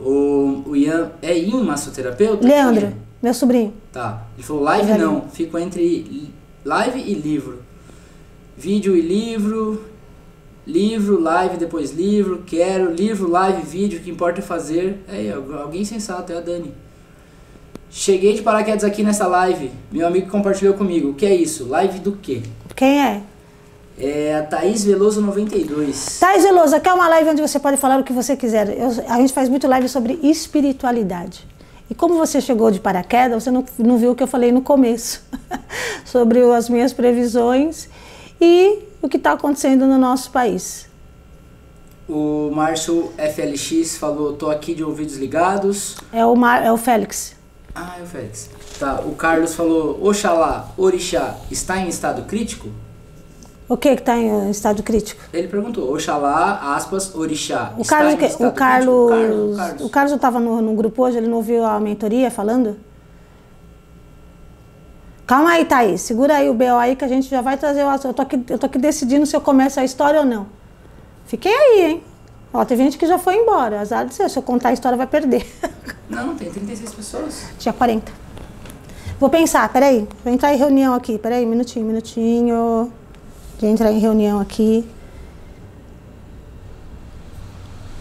O, 0.00 0.62
o 0.66 0.74
Ian. 0.76 1.12
É 1.20 1.36
Ian 1.38 1.62
massoterapeuta? 1.62 2.46
Leandro, 2.46 2.86
é? 2.86 2.92
meu 3.22 3.34
sobrinho. 3.34 3.74
Tá. 3.92 4.22
Ele 4.34 4.42
falou 4.46 4.62
live 4.62 4.90
Evelyn. 4.90 5.04
não, 5.06 5.28
fico 5.28 5.58
entre 5.58 5.82
li- 5.82 6.30
live 6.64 6.98
e 7.00 7.12
livro. 7.14 7.58
Vídeo 8.56 8.96
e 8.96 9.00
livro. 9.02 9.84
Livro, 10.66 11.20
live, 11.20 11.58
depois 11.58 11.90
livro. 11.92 12.42
Quero, 12.46 12.90
livro, 12.94 13.30
live, 13.30 13.60
vídeo, 13.62 13.98
o 13.98 14.02
que 14.02 14.10
importa 14.10 14.40
é 14.40 14.42
fazer. 14.42 15.04
É, 15.06 15.30
al- 15.32 15.62
alguém 15.62 15.84
sensato, 15.84 16.32
é 16.32 16.38
a 16.38 16.40
Dani. 16.40 16.72
Cheguei 17.96 18.34
de 18.34 18.42
paraquedas 18.42 18.82
aqui 18.82 19.04
nessa 19.04 19.24
live. 19.28 19.70
Meu 19.92 20.04
amigo 20.08 20.28
compartilhou 20.28 20.74
comigo. 20.74 21.10
O 21.10 21.14
que 21.14 21.24
é 21.24 21.32
isso? 21.32 21.68
Live 21.68 22.00
do 22.00 22.10
quê? 22.10 22.42
Quem 22.74 23.00
é? 23.00 23.22
É 23.96 24.34
a 24.34 24.42
Thaís 24.42 24.82
Veloso 24.84 25.20
92. 25.20 26.18
Thais 26.18 26.42
Veloso, 26.42 26.74
aqui 26.74 26.88
é 26.88 26.92
uma 26.92 27.06
live 27.08 27.30
onde 27.30 27.40
você 27.40 27.60
pode 27.60 27.76
falar 27.76 28.00
o 28.00 28.02
que 28.02 28.12
você 28.12 28.34
quiser. 28.36 28.68
Eu- 28.76 28.90
a 29.08 29.18
gente 29.20 29.32
faz 29.32 29.48
muito 29.48 29.68
live 29.68 29.88
sobre 29.88 30.18
espiritualidade. 30.24 31.46
E 31.88 31.94
como 31.94 32.14
você 32.16 32.40
chegou 32.40 32.68
de 32.72 32.80
paraquedas, 32.80 33.44
você 33.44 33.52
não, 33.52 33.64
não 33.78 33.96
viu 33.96 34.10
o 34.10 34.14
que 34.16 34.24
eu 34.24 34.26
falei 34.26 34.50
no 34.50 34.60
começo 34.60 35.22
sobre 36.04 36.40
as 36.52 36.68
minhas 36.68 36.92
previsões 36.92 37.88
e 38.40 38.80
o 39.00 39.08
que 39.08 39.18
está 39.18 39.34
acontecendo 39.34 39.86
no 39.86 39.98
nosso 39.98 40.32
país. 40.32 40.88
O 42.08 42.50
Márcio 42.52 43.12
FLX 43.16 43.96
falou: 43.98 44.32
tô 44.32 44.50
aqui 44.50 44.74
de 44.74 44.82
ouvidos 44.82 45.16
ligados. 45.16 45.96
É 46.12 46.26
o, 46.26 46.34
Mar, 46.34 46.64
é 46.64 46.72
o 46.72 46.76
Félix. 46.76 47.33
Ah, 47.74 47.96
é 47.98 48.02
o 48.02 48.06
Félix. 48.06 48.50
Tá, 48.78 49.00
o 49.00 49.14
Carlos 49.14 49.54
falou: 49.54 49.98
Oxalá, 50.06 50.68
Orixá, 50.76 51.36
está 51.50 51.78
em 51.78 51.88
estado 51.88 52.22
crítico? 52.22 52.68
O 53.68 53.76
que 53.76 53.88
está 53.88 54.16
em 54.16 54.50
estado 54.50 54.82
crítico? 54.82 55.20
Ele 55.32 55.48
perguntou: 55.48 55.92
Oxalá, 55.92 56.74
aspas, 56.76 57.14
Orixá. 57.14 57.72
O 57.76 57.82
está 57.82 57.96
Carlos, 57.96 58.14
em 58.14 58.16
que- 58.18 58.24
estado 58.26 58.48
o 58.48 58.52
Carlos, 58.52 59.10
crítico? 59.10 59.26
Carlos, 59.28 59.56
Carlos. 59.56 59.82
o 59.82 59.88
Carlos 59.90 60.12
estava 60.12 60.40
no, 60.40 60.60
no 60.62 60.74
grupo 60.74 61.02
hoje, 61.02 61.16
ele 61.16 61.26
não 61.26 61.38
ouviu 61.38 61.64
a 61.64 61.80
mentoria 61.80 62.30
falando? 62.30 62.76
Calma 65.26 65.52
aí, 65.52 65.64
Thaís, 65.64 66.02
segura 66.02 66.34
aí 66.36 66.50
o 66.50 66.54
BO 66.54 66.76
aí 66.78 66.94
que 66.94 67.04
a 67.04 67.08
gente 67.08 67.28
já 67.30 67.40
vai 67.40 67.56
trazer 67.56 67.82
o 67.82 67.88
assunto. 67.88 68.08
Eu 68.08 68.14
tô 68.14 68.22
aqui, 68.22 68.44
eu 68.50 68.58
tô 68.58 68.66
aqui 68.66 68.78
decidindo 68.78 69.24
se 69.24 69.34
eu 69.34 69.40
começo 69.40 69.80
a 69.80 69.84
história 69.84 70.20
ou 70.20 70.26
não. 70.26 70.46
Fiquei 71.24 71.52
aí, 71.52 71.80
hein? 71.86 72.02
Ó, 72.56 72.64
teve 72.64 72.84
gente 72.84 72.96
que 72.96 73.04
já 73.04 73.18
foi 73.18 73.34
embora. 73.34 73.80
Azar 73.80 74.06
de 74.06 74.14
ser, 74.14 74.30
se 74.30 74.38
eu 74.38 74.42
contar 74.42 74.68
a 74.68 74.72
história 74.72 74.96
vai 74.96 75.08
perder. 75.08 75.44
Não, 76.08 76.36
tem 76.36 76.48
36 76.48 76.94
pessoas. 76.94 77.46
Tinha 77.58 77.72
40. 77.72 78.12
Vou 79.18 79.28
pensar, 79.28 79.68
peraí. 79.72 80.06
Vou 80.22 80.32
entrar 80.32 80.54
em 80.54 80.56
reunião 80.56 80.94
aqui. 80.94 81.18
Peraí, 81.18 81.44
minutinho, 81.44 81.84
minutinho. 81.84 82.92
Eu 83.60 83.68
entrar 83.68 83.90
em 83.90 83.98
reunião 83.98 84.38
aqui. 84.38 84.88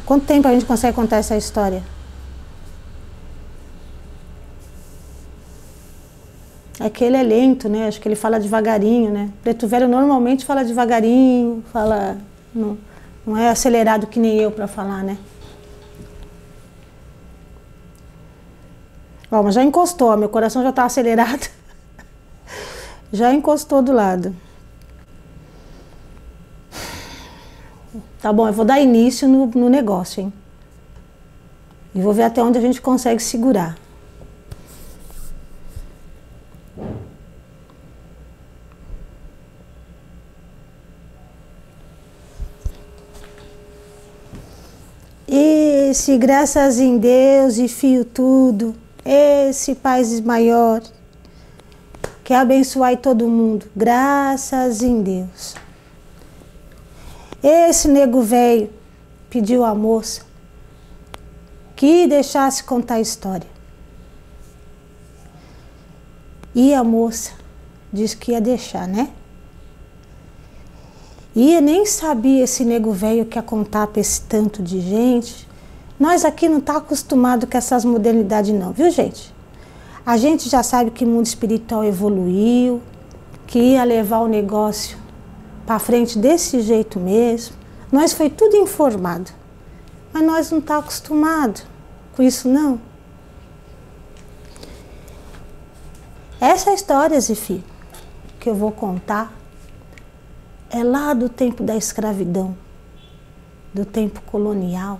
Quanto 0.06 0.28
tempo 0.28 0.48
a 0.48 0.52
gente 0.52 0.66
consegue 0.66 0.96
contar 0.96 1.18
essa 1.18 1.36
história? 1.36 1.82
É 6.80 6.92
que 6.92 7.04
ele 7.04 7.18
é 7.18 7.24
lento, 7.24 7.68
né? 7.68 7.88
Acho 7.88 8.00
que 8.00 8.08
ele 8.08 8.16
fala 8.16 8.40
devagarinho, 8.40 9.10
né? 9.10 9.32
Preto 9.42 9.68
Velho 9.68 9.88
normalmente 9.88 10.46
fala 10.46 10.64
devagarinho, 10.64 11.64
fala. 11.72 12.18
Não, 12.54 12.78
não 13.26 13.38
é 13.38 13.50
acelerado 13.50 14.08
que 14.08 14.20
nem 14.20 14.38
eu 14.38 14.52
para 14.52 14.68
falar, 14.68 15.04
né? 15.04 15.18
Ó, 19.32 19.42
mas 19.42 19.56
já 19.56 19.64
encostou, 19.64 20.16
meu 20.16 20.30
coração 20.30 20.62
já 20.62 20.72
tá 20.72 20.86
acelerado. 20.86 21.50
já 23.12 23.34
encostou 23.34 23.82
do 23.82 23.92
lado. 23.92 24.36
Tá 28.22 28.32
bom, 28.32 28.48
eu 28.48 28.54
vou 28.54 28.64
dar 28.64 28.80
início 28.80 29.28
no, 29.28 29.48
no 29.48 29.70
negócio, 29.70 30.22
hein? 30.22 30.34
E 31.96 32.02
vou 32.02 32.14
ver 32.14 32.24
até 32.24 32.42
onde 32.42 32.58
a 32.58 32.62
gente 32.62 32.82
consegue 32.82 33.22
segurar. 33.22 33.78
Esse, 45.36 46.16
graças 46.16 46.80
em 46.80 47.00
Deus 47.00 47.58
e 47.58 47.68
fio 47.68 48.06
tudo. 48.06 48.76
Esse 49.04 49.74
Pai 49.74 50.04
maior. 50.24 50.84
Quer 52.24 52.36
abençoar 52.36 52.96
todo 52.98 53.28
mundo. 53.28 53.66
Graças 53.76 54.84
em 54.84 55.02
Deus. 55.02 55.56
Esse 57.42 57.88
nego 57.88 58.22
velho 58.22 58.70
pediu 59.28 59.66
à 59.66 59.74
moça 59.74 60.22
que 61.76 62.06
deixasse 62.06 62.64
contar 62.64 62.96
a 62.96 63.02
história. 63.02 63.50
E 66.54 66.76
a 66.76 66.84
moça 66.84 67.32
disse 67.92 68.16
que 68.16 68.34
ia 68.34 68.40
deixar, 68.40 68.88
né? 68.88 69.10
E 71.36 71.60
nem 71.62 71.86
sabia 71.86 72.44
esse 72.44 72.64
nego 72.64 72.92
velho 72.92 73.26
que 73.26 73.38
ia 73.38 73.44
contar 73.44 73.88
para 73.88 74.00
esse 74.00 74.22
tanto 74.22 74.62
de 74.62 74.80
gente. 74.80 75.48
Nós 76.00 76.24
aqui 76.24 76.48
não 76.48 76.62
tá 76.62 76.78
acostumado 76.78 77.48
com 77.48 77.58
essas 77.58 77.84
modernidades 77.84 78.54
não, 78.54 78.72
viu 78.72 78.92
gente? 78.92 79.34
A 80.06 80.18
gente 80.18 80.50
já 80.50 80.62
sabe 80.62 80.92
que 80.92 81.06
o 81.06 81.08
mundo 81.08 81.26
espiritual 81.26 81.84
evoluiu, 81.84 82.82
que 83.48 83.58
ia 83.58 83.84
levar 83.84 84.20
o 84.20 84.28
negócio 84.28 84.98
para 85.66 85.80
frente 85.80 86.20
desse 86.20 86.62
jeito 86.62 87.00
mesmo. 87.00 87.56
Nós 87.92 88.14
foi 88.14 88.30
tudo 88.30 88.56
informado. 88.56 89.32
Mas 90.12 90.24
nós 90.24 90.52
não 90.52 90.62
tá 90.62 90.78
acostumado 90.78 91.62
com 92.16 92.22
isso 92.22 92.48
não. 92.48 92.80
Essa 96.40 96.72
é 96.72 96.74
história, 96.74 97.20
Zifi, 97.20 97.64
que 98.40 98.50
eu 98.50 98.54
vou 98.54 98.72
contar 98.72 99.34
é 100.74 100.84
lá 100.84 101.14
do 101.14 101.30
tempo 101.30 101.62
da 101.62 101.76
escravidão, 101.76 102.58
do 103.72 103.86
tempo 103.86 104.20
colonial. 104.22 105.00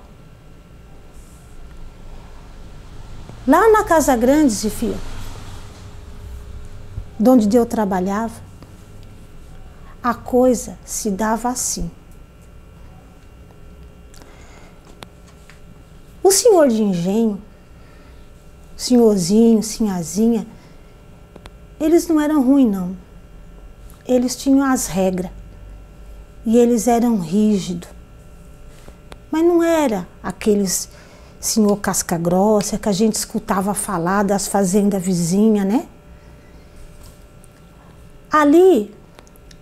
Lá 3.48 3.68
na 3.72 3.84
Casa 3.84 4.16
Grande, 4.16 4.54
Zifia, 4.54 4.96
de 7.20 7.28
onde 7.28 7.58
eu 7.58 7.66
trabalhava, 7.66 8.36
a 10.02 10.14
coisa 10.14 10.78
se 10.86 11.10
dava 11.10 11.50
assim. 11.50 11.90
O 16.22 16.32
senhor 16.32 16.68
de 16.68 16.84
engenho, 16.84 17.42
senhorzinho, 18.78 19.64
sinhazinha, 19.64 20.46
eles 21.80 22.08
não 22.08 22.22
eram 22.22 22.44
ruins, 22.44 22.72
não. 22.72 22.96
Eles 24.06 24.36
tinham 24.36 24.64
as 24.64 24.86
regras 24.86 25.32
e 26.46 26.58
eles 26.58 26.88
eram 26.88 27.18
rígidos. 27.20 27.90
Mas 29.32 29.44
não 29.44 29.64
era 29.64 30.08
aqueles 30.22 30.90
senhor 31.40 31.76
casca 31.78 32.18
grossa 32.18 32.78
que 32.78 32.88
a 32.88 32.92
gente 32.92 33.16
escutava 33.16 33.74
falar 33.74 34.24
das 34.24 34.48
fazendas 34.48 35.04
vizinhas, 35.04 35.66
né? 35.66 35.88
Ali 38.32 38.96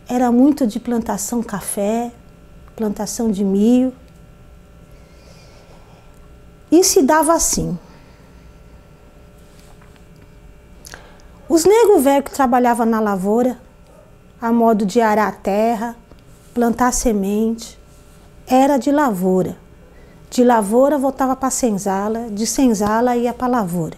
era 0.08 0.32
muito 0.32 0.68
de 0.68 0.80
plantação 0.80 1.42
café, 1.42 2.12
plantação 2.76 3.32
de 3.32 3.44
milho. 3.44 3.94
E 6.72 6.84
se 6.84 7.02
dava 7.02 7.34
assim. 7.34 7.78
Os 11.50 11.66
negros 11.66 12.04
velhos 12.04 12.26
que 12.26 12.32
trabalhavam 12.32 12.86
na 12.86 13.00
lavoura, 13.00 13.60
a 14.40 14.52
modo 14.54 14.86
de 14.86 15.02
arar 15.02 15.28
a 15.28 15.32
terra, 15.32 15.98
plantar 16.54 16.92
semente, 16.92 17.80
era 18.46 18.78
de 18.78 18.92
lavoura. 18.92 19.58
De 20.30 20.44
lavoura 20.44 20.98
voltava 20.98 21.36
para 21.36 21.50
senzala, 21.50 22.30
de 22.30 22.46
senzala 22.46 23.16
ia 23.16 23.34
para 23.34 23.48
lavoura. 23.48 23.98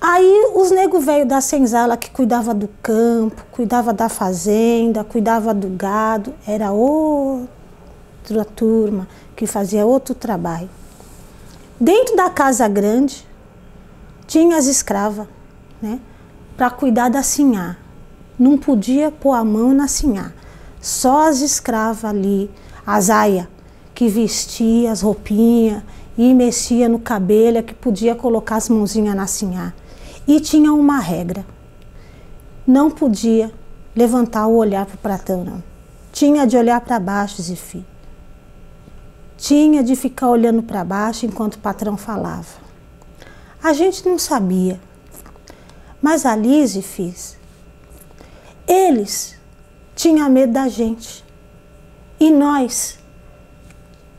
Aí 0.00 0.52
os 0.54 0.70
nego 0.70 1.00
velho 1.00 1.26
da 1.26 1.40
senzala 1.40 1.96
que 1.96 2.10
cuidava 2.10 2.54
do 2.54 2.68
campo, 2.82 3.44
cuidava 3.50 3.92
da 3.92 4.08
fazenda, 4.08 5.02
cuidava 5.02 5.52
do 5.52 5.68
gado, 5.68 6.34
era 6.46 6.70
outra 6.70 8.44
turma 8.54 9.08
que 9.34 9.46
fazia 9.46 9.86
outro 9.86 10.14
trabalho. 10.14 10.70
Dentro 11.80 12.16
da 12.16 12.30
casa 12.30 12.68
grande 12.68 13.26
tinha 14.26 14.56
as 14.56 14.66
escravas, 14.66 15.26
né, 15.80 16.00
para 16.56 16.70
cuidar 16.70 17.08
da 17.08 17.22
sinhá 17.22 17.76
não 18.38 18.58
podia 18.58 19.10
pôr 19.10 19.32
a 19.32 19.44
mão 19.44 19.72
na 19.72 19.88
sinhá. 19.88 20.32
Só 20.80 21.28
as 21.28 21.40
escravas 21.40 22.04
ali, 22.04 22.50
as 22.86 23.10
aia, 23.10 23.48
que 23.94 24.08
vestia 24.08 24.92
as 24.92 25.00
roupinhas 25.00 25.82
e 26.16 26.32
mexia 26.34 26.88
no 26.88 26.98
cabelo, 26.98 27.58
é 27.58 27.62
que 27.62 27.74
podia 27.74 28.14
colocar 28.14 28.56
as 28.56 28.68
mãozinhas 28.68 29.16
na 29.16 29.26
sinhá. 29.26 29.72
E 30.28 30.38
tinha 30.40 30.72
uma 30.72 30.98
regra: 30.98 31.44
não 32.66 32.90
podia 32.90 33.52
levantar 33.94 34.46
o 34.46 34.56
olhar 34.56 34.84
para 34.86 34.94
o 34.94 34.98
pratão, 34.98 35.44
não. 35.44 35.62
Tinha 36.12 36.46
de 36.46 36.56
olhar 36.56 36.80
para 36.80 36.98
baixo, 36.98 37.42
Zifi. 37.42 37.84
Tinha 39.36 39.84
de 39.84 39.94
ficar 39.94 40.28
olhando 40.28 40.62
para 40.62 40.82
baixo 40.82 41.26
enquanto 41.26 41.54
o 41.54 41.58
patrão 41.58 41.96
falava. 41.96 42.66
A 43.62 43.72
gente 43.72 44.06
não 44.08 44.18
sabia. 44.18 44.80
Mas 46.00 46.24
a 46.24 46.34
Lise 46.34 46.82
fez 46.82 47.35
eles 48.66 49.36
tinham 49.94 50.28
medo 50.28 50.52
da 50.52 50.68
gente. 50.68 51.24
E 52.18 52.30
nós 52.30 52.98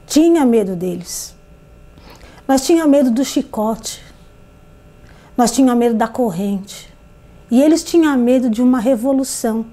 tinha 0.05 0.45
medo 0.45 0.75
deles. 0.75 1.36
Nós 2.47 2.65
tinha 2.65 2.88
medo 2.88 3.12
do 3.12 3.25
chicote. 3.25 4.03
Nós 5.36 5.51
tinha 5.51 5.75
medo 5.75 5.95
da 5.95 6.07
corrente. 6.07 6.93
E 7.51 7.62
eles 7.62 7.83
tinham 7.83 8.17
medo 8.17 8.49
de 8.49 8.62
uma 8.62 8.79
revolução. 8.79 9.65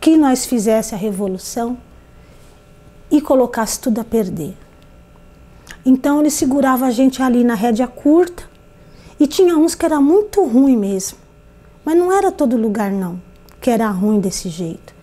Que 0.00 0.16
nós 0.16 0.46
fizesse 0.46 0.94
a 0.94 0.98
revolução 0.98 1.76
e 3.10 3.20
colocasse 3.20 3.78
tudo 3.78 4.00
a 4.00 4.04
perder. 4.04 4.56
Então 5.84 6.20
ele 6.20 6.30
segurava 6.30 6.86
a 6.86 6.90
gente 6.90 7.22
ali 7.22 7.44
na 7.44 7.54
rédea 7.54 7.86
curta 7.86 8.44
e 9.18 9.26
tinha 9.26 9.56
uns 9.56 9.74
que 9.74 9.84
era 9.84 10.00
muito 10.00 10.42
ruim 10.44 10.76
mesmo. 10.76 11.18
Mas 11.84 11.96
não 11.96 12.10
era 12.10 12.32
todo 12.32 12.56
lugar 12.56 12.90
não 12.90 13.29
que 13.60 13.70
era 13.70 13.88
ruim 13.88 14.20
desse 14.20 14.48
jeito. 14.48 14.94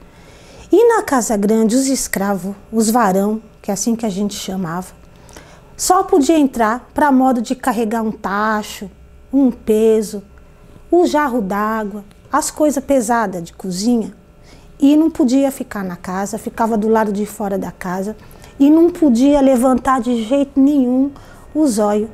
E 0.72 0.96
na 0.96 1.04
casa 1.04 1.38
grande, 1.38 1.76
os 1.76 1.88
escravos, 1.88 2.56
os 2.72 2.90
varão, 2.90 3.42
que 3.62 3.72
é 3.72 3.74
assim 3.74 3.96
que 3.96 4.06
a 4.06 4.10
gente 4.10 4.36
chamava, 4.36 4.88
só 5.78 6.04
podia 6.04 6.38
entrar 6.38 6.90
para 6.94 7.12
modo 7.12 7.42
de 7.42 7.56
carregar 7.56 8.02
um 8.02 8.12
tacho, 8.12 8.90
um 9.32 9.52
peso, 9.52 10.24
um 10.92 11.06
jarro 11.06 11.42
d'água, 11.42 12.04
as 12.32 12.50
coisas 12.50 12.84
pesadas 12.84 13.44
de 13.44 13.54
cozinha. 13.54 14.14
E 14.80 14.98
não 14.98 15.10
podia 15.10 15.52
ficar 15.52 15.84
na 15.84 15.96
casa, 15.96 16.38
ficava 16.38 16.78
do 16.78 16.88
lado 16.88 17.12
de 17.12 17.26
fora 17.26 17.58
da 17.58 17.72
casa 17.72 18.16
e 18.60 18.70
não 18.70 18.90
podia 18.90 19.40
levantar 19.40 20.02
de 20.02 20.24
jeito 20.24 20.60
nenhum 20.60 21.12
os 21.54 21.80
olhos 21.80 22.10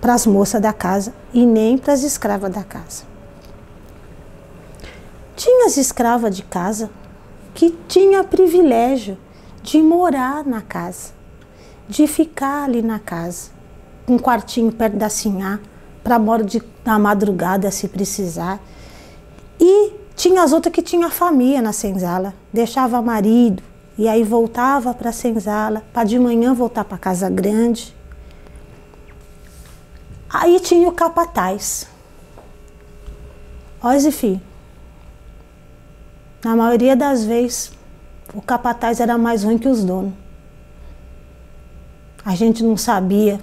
para 0.00 0.14
as 0.14 0.26
moças 0.26 0.60
da 0.60 0.72
casa 0.72 1.12
e 1.32 1.44
nem 1.44 1.76
para 1.76 1.92
as 1.92 2.02
escravas 2.02 2.52
da 2.52 2.62
casa. 2.62 3.15
Tinha 5.36 5.66
as 5.66 5.76
escravas 5.76 6.34
de 6.34 6.42
casa 6.42 6.90
que 7.54 7.70
tinha 7.86 8.24
privilégio 8.24 9.18
de 9.62 9.82
morar 9.82 10.44
na 10.46 10.62
casa, 10.62 11.12
de 11.86 12.06
ficar 12.06 12.64
ali 12.64 12.80
na 12.80 12.98
casa, 12.98 13.50
um 14.08 14.18
quartinho 14.18 14.72
perto 14.72 14.96
da 14.96 15.10
sinhá, 15.10 15.60
para 16.02 16.18
morar 16.18 16.42
de, 16.42 16.62
na 16.84 16.98
madrugada 16.98 17.70
se 17.70 17.86
precisar. 17.86 18.58
E 19.60 19.92
tinha 20.14 20.42
as 20.42 20.52
outras 20.52 20.72
que 20.72 20.80
tinha 20.80 21.10
família 21.10 21.60
na 21.60 21.72
senzala, 21.72 22.32
deixava 22.50 23.02
marido 23.02 23.62
e 23.98 24.08
aí 24.08 24.22
voltava 24.22 24.94
para 24.94 25.10
a 25.10 25.12
senzala, 25.12 25.82
para 25.92 26.04
de 26.04 26.18
manhã 26.18 26.54
voltar 26.54 26.84
para 26.84 26.96
casa 26.96 27.28
grande. 27.28 27.94
Aí 30.28 30.60
tinha 30.60 30.88
o 30.88 30.92
capataz. 30.92 31.86
Olha, 33.82 34.12
filho, 34.12 34.40
na 36.46 36.54
maioria 36.54 36.94
das 36.94 37.24
vezes, 37.24 37.72
o 38.32 38.40
capataz 38.40 39.00
era 39.00 39.18
mais 39.18 39.42
ruim 39.42 39.58
que 39.58 39.66
os 39.66 39.82
donos. 39.82 40.12
A 42.24 42.36
gente 42.36 42.62
não 42.62 42.76
sabia 42.76 43.40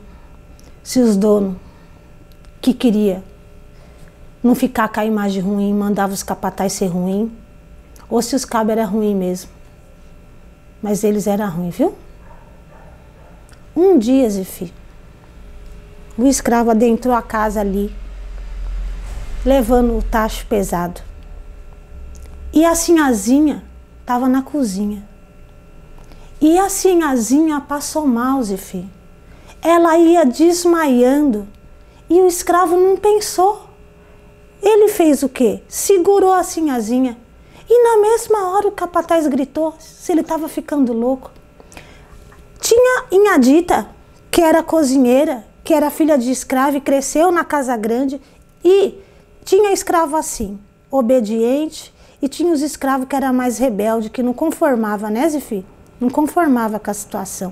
se 0.81 1.01
os 1.01 1.17
donos 1.17 1.57
que 2.61 2.73
queria 2.73 3.21
não 4.41 4.55
ficar 4.55 4.87
com 4.87 5.01
a 5.01 5.05
imagem 5.05 5.41
ruim, 5.41 5.73
mandava 5.73 6.13
os 6.13 6.23
capatazes 6.23 6.77
ser 6.77 6.87
ruim, 6.87 7.29
ou 8.09 8.21
se 8.21 8.37
os 8.37 8.45
cabos 8.45 8.71
eram 8.71 8.89
ruins 8.89 9.17
mesmo. 9.17 9.51
Mas 10.81 11.03
eles 11.03 11.27
eram 11.27 11.49
ruins, 11.49 11.75
viu? 11.75 11.93
Um 13.75 13.99
dia, 13.99 14.29
Zifi, 14.29 14.73
o 16.17 16.25
escravo 16.25 16.71
adentrou 16.71 17.13
a 17.13 17.21
casa 17.21 17.59
ali, 17.59 17.93
levando 19.45 19.97
o 19.97 20.01
tacho 20.01 20.45
pesado. 20.45 21.01
E 22.53 22.63
a 22.63 22.75
sinhazinha 22.75 23.63
estava 23.99 24.29
na 24.29 24.43
cozinha. 24.43 25.09
E 26.39 26.59
a 26.59 26.69
sinhazinha 26.69 27.59
passou 27.59 28.05
mal, 28.05 28.43
Zifi. 28.43 28.87
Ela 29.59 29.97
ia 29.97 30.23
desmaiando. 30.23 31.47
E 32.07 32.21
o 32.21 32.27
escravo 32.27 32.77
não 32.77 32.95
pensou. 32.95 33.69
Ele 34.61 34.87
fez 34.89 35.23
o 35.23 35.29
quê? 35.29 35.63
Segurou 35.67 36.31
a 36.31 36.43
sinhazinha. 36.43 37.17
E 37.67 37.83
na 37.83 38.01
mesma 38.01 38.51
hora 38.51 38.67
o 38.67 38.71
capataz 38.71 39.25
gritou 39.25 39.73
se 39.79 40.11
ele 40.11 40.21
estava 40.21 40.47
ficando 40.47 40.93
louco. 40.93 41.31
Tinha 42.59 43.05
Inhadita, 43.11 43.87
que 44.29 44.41
era 44.41 44.61
cozinheira, 44.61 45.43
que 45.63 45.73
era 45.73 45.89
filha 45.89 46.17
de 46.19 46.29
escravo 46.29 46.77
e 46.77 46.81
cresceu 46.81 47.31
na 47.31 47.43
casa 47.43 47.75
grande. 47.75 48.21
E 48.63 49.01
tinha 49.43 49.73
escravo 49.73 50.15
assim, 50.15 50.59
obediente, 50.91 51.91
e 52.23 52.29
tinha 52.29 52.53
os 52.53 52.61
escravos 52.61 53.05
que 53.05 53.17
era 53.17 53.33
mais 53.33 53.57
rebelde, 53.57 54.09
que 54.09 54.23
não 54.23 54.31
conformava, 54.31 55.09
né, 55.09 55.27
Zifi? 55.27 55.65
Não 55.99 56.09
conformava 56.09 56.79
com 56.79 56.89
a 56.89 56.93
situação. 56.93 57.51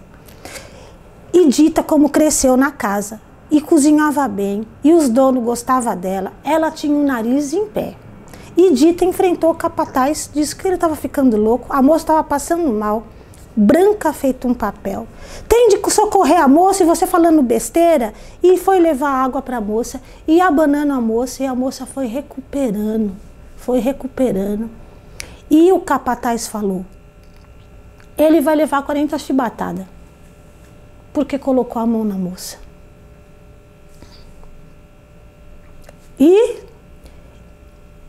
E 1.34 1.46
Dita, 1.50 1.84
como 1.84 2.08
cresceu 2.08 2.56
na 2.56 2.72
casa. 2.72 3.20
E 3.52 3.60
cozinhava 3.60 4.26
bem, 4.30 4.66
e 4.82 4.94
os 4.94 5.10
donos 5.10 5.44
gostavam 5.44 5.94
dela, 5.98 6.32
ela 6.42 6.72
tinha 6.72 6.96
o 6.96 7.04
nariz 7.04 7.52
em 7.52 7.66
pé. 7.66 7.98
E 8.56 8.72
Dita 8.72 9.04
enfrentou 9.04 9.52
o 9.52 9.56
capataz, 9.56 10.30
disse 10.34 10.56
que 10.56 10.66
ele 10.66 10.76
estava 10.76 10.96
ficando 10.96 11.36
louco, 11.36 11.66
a 11.70 11.82
moça 11.82 12.04
estava 12.04 12.24
passando 12.24 12.72
mal, 12.72 13.04
branca 13.54 14.14
feito 14.14 14.48
um 14.48 14.54
papel. 14.54 15.06
Tem 15.50 15.68
de 15.68 15.92
socorrer 15.92 16.42
a 16.42 16.48
moça 16.48 16.82
e 16.82 16.86
você 16.86 17.06
falando 17.06 17.42
besteira, 17.42 18.14
e 18.42 18.58
foi 18.58 18.80
levar 18.80 19.10
água 19.10 19.42
para 19.42 19.58
a 19.58 19.62
moça, 19.62 20.02
e 20.26 20.40
abanando 20.40 20.94
a 20.94 21.02
moça, 21.02 21.44
e 21.44 21.46
a 21.46 21.54
moça 21.54 21.86
foi 21.86 22.06
recuperando, 22.06 23.12
foi 23.62 23.80
recuperando. 23.80 24.70
E 25.50 25.72
o 25.72 25.80
capataz 25.80 26.48
falou: 26.48 26.86
ele 28.18 28.42
vai 28.42 28.56
levar 28.56 28.82
40 28.84 29.18
chibatadas. 29.18 29.86
Porque 31.14 31.38
colocou 31.38 31.82
a 31.82 31.86
mão 31.86 32.04
na 32.04 32.16
moça. 32.16 32.58
E 36.20 36.60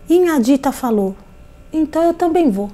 Inhadita 0.09 0.73
falou: 0.73 1.15
então 1.73 2.03
eu 2.03 2.15
também 2.15 2.51
vou. 2.51 2.71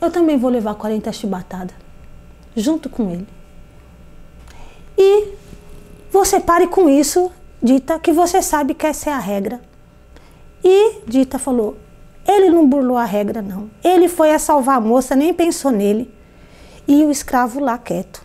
Eu 0.00 0.10
também 0.10 0.36
vou 0.36 0.50
levar 0.50 0.74
40 0.74 1.12
chibatadas. 1.12 1.76
Junto 2.56 2.88
com 2.88 3.10
ele. 3.10 3.28
E 4.98 5.34
você 6.10 6.40
pare 6.40 6.66
com 6.66 6.88
isso, 6.88 7.30
Dita, 7.62 7.98
que 7.98 8.12
você 8.12 8.42
sabe 8.42 8.74
que 8.74 8.86
essa 8.86 9.10
é 9.10 9.12
a 9.12 9.18
regra. 9.18 9.60
E 10.64 11.02
Dita 11.06 11.38
falou: 11.38 11.76
ele 12.26 12.48
não 12.48 12.66
burlou 12.66 12.96
a 12.96 13.04
regra, 13.04 13.42
não. 13.42 13.70
Ele 13.82 14.08
foi 14.08 14.32
a 14.32 14.38
salvar 14.38 14.78
a 14.78 14.80
moça, 14.80 15.14
nem 15.14 15.34
pensou 15.34 15.70
nele. 15.70 16.12
E 16.88 17.04
o 17.04 17.10
escravo 17.10 17.60
lá 17.60 17.78
quieto, 17.78 18.24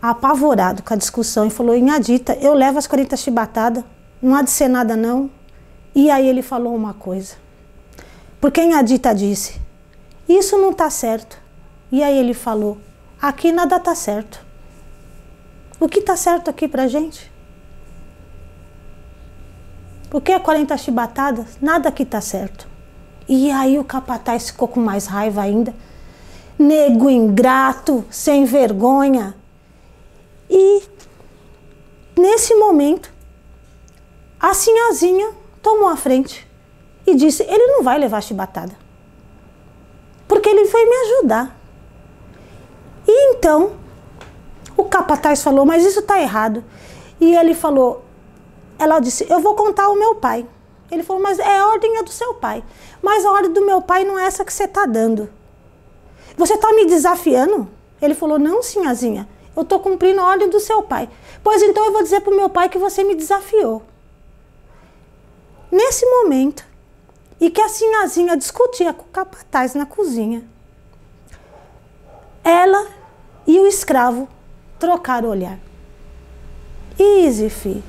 apavorado 0.00 0.82
com 0.82 0.94
a 0.94 0.96
discussão, 0.96 1.46
e 1.46 1.50
falou: 1.50 1.76
Inhadita, 1.76 2.34
eu 2.40 2.54
levo 2.54 2.78
as 2.78 2.86
40 2.86 3.16
chibatadas, 3.16 3.84
não 4.22 4.34
há 4.34 4.42
de 4.42 4.50
ser 4.50 4.68
nada, 4.68 4.96
não. 4.96 5.30
E 5.94 6.10
aí 6.10 6.28
ele 6.28 6.42
falou 6.42 6.74
uma 6.74 6.94
coisa. 6.94 7.34
Porque 8.40 8.62
Inhadita 8.62 9.12
disse: 9.12 9.60
Isso 10.28 10.56
não 10.56 10.70
está 10.70 10.88
certo. 10.88 11.40
E 11.90 12.02
aí 12.02 12.16
ele 12.16 12.34
falou: 12.34 12.78
Aqui 13.20 13.50
nada 13.50 13.76
está 13.76 13.94
certo. 13.94 14.46
O 15.80 15.88
que 15.88 15.98
está 15.98 16.16
certo 16.16 16.48
aqui 16.48 16.68
para 16.68 16.86
gente? 16.86 17.30
Por 20.10 20.22
que 20.22 20.38
40 20.38 20.76
chibatadas? 20.76 21.58
Nada 21.60 21.88
aqui 21.90 22.02
está 22.02 22.20
certo. 22.20 22.66
E 23.28 23.50
aí 23.50 23.78
o 23.78 23.84
capataz 23.84 24.48
ficou 24.48 24.66
com 24.66 24.80
mais 24.80 25.06
raiva 25.06 25.42
ainda. 25.42 25.74
Nego 26.58 27.10
ingrato, 27.10 28.04
sem 28.10 28.44
vergonha. 28.46 29.36
E 30.48 30.82
nesse 32.16 32.54
momento, 32.54 33.12
a 34.40 34.54
sinhazinha 34.54 35.30
tomou 35.62 35.88
a 35.88 35.96
frente 35.96 36.48
e 37.06 37.14
disse: 37.14 37.42
Ele 37.42 37.66
não 37.66 37.82
vai 37.82 37.98
levar 37.98 38.22
chibatada. 38.22 38.74
Porque 40.26 40.48
ele 40.48 40.64
veio 40.64 40.88
me 40.88 40.96
ajudar. 40.96 41.58
E 43.06 43.34
então, 43.34 43.72
o 44.74 44.84
capataz 44.84 45.42
falou: 45.42 45.66
Mas 45.66 45.84
isso 45.84 46.00
está 46.00 46.18
errado. 46.18 46.64
E 47.20 47.34
ele 47.36 47.54
falou: 47.54 48.07
Ela 48.78 49.00
disse: 49.00 49.26
Eu 49.28 49.40
vou 49.40 49.54
contar 49.54 49.84
ao 49.84 49.96
meu 49.96 50.14
pai. 50.14 50.46
Ele 50.90 51.02
falou: 51.02 51.22
Mas 51.22 51.38
é 51.38 51.58
a 51.58 51.66
ordem 51.66 51.98
é 51.98 52.02
do 52.02 52.10
seu 52.10 52.34
pai. 52.34 52.62
Mas 53.02 53.24
a 53.24 53.32
ordem 53.32 53.52
do 53.52 53.64
meu 53.64 53.82
pai 53.82 54.04
não 54.04 54.18
é 54.18 54.24
essa 54.24 54.44
que 54.44 54.52
você 54.52 54.64
está 54.64 54.86
dando. 54.86 55.28
Você 56.36 56.54
está 56.54 56.72
me 56.72 56.86
desafiando? 56.86 57.68
Ele 58.00 58.14
falou: 58.14 58.38
Não, 58.38 58.62
sinhazinha. 58.62 59.28
Eu 59.56 59.62
estou 59.62 59.80
cumprindo 59.80 60.20
a 60.20 60.26
ordem 60.26 60.48
do 60.48 60.60
seu 60.60 60.82
pai. 60.82 61.08
Pois 61.42 61.62
então 61.62 61.84
eu 61.84 61.92
vou 61.92 62.02
dizer 62.02 62.20
para 62.20 62.32
o 62.32 62.36
meu 62.36 62.48
pai 62.48 62.68
que 62.68 62.78
você 62.78 63.02
me 63.02 63.14
desafiou. 63.14 63.82
Nesse 65.70 66.06
momento, 66.06 66.64
e 67.40 67.50
que 67.50 67.60
a 67.60 67.68
sinhazinha 67.68 68.36
discutia 68.36 68.92
com 68.92 69.02
o 69.02 69.08
capataz 69.08 69.74
na 69.74 69.84
cozinha, 69.84 70.44
ela 72.42 72.86
e 73.46 73.58
o 73.58 73.66
escravo 73.66 74.28
trocaram 74.78 75.28
olhar. 75.28 75.58
Easy, 76.98 77.50
fi. 77.50 77.82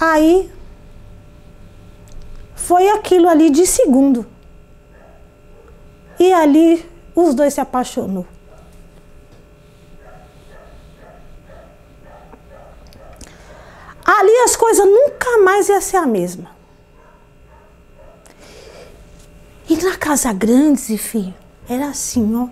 Aí 0.00 0.50
foi 2.54 2.88
aquilo 2.90 3.28
ali 3.28 3.50
de 3.50 3.66
segundo. 3.66 4.26
E 6.18 6.32
ali 6.32 6.88
os 7.14 7.34
dois 7.34 7.54
se 7.54 7.60
apaixonou. 7.60 8.26
Ali 14.04 14.36
as 14.44 14.56
coisas 14.56 14.86
nunca 14.86 15.38
mais 15.44 15.68
iam 15.68 15.80
ser 15.80 15.96
a 15.98 16.06
mesma. 16.06 16.50
E 19.68 19.76
na 19.76 19.96
casa 19.98 20.32
grande, 20.32 20.96
filho, 20.96 21.34
era 21.68 21.88
assim, 21.88 22.34
ó. 22.34 22.48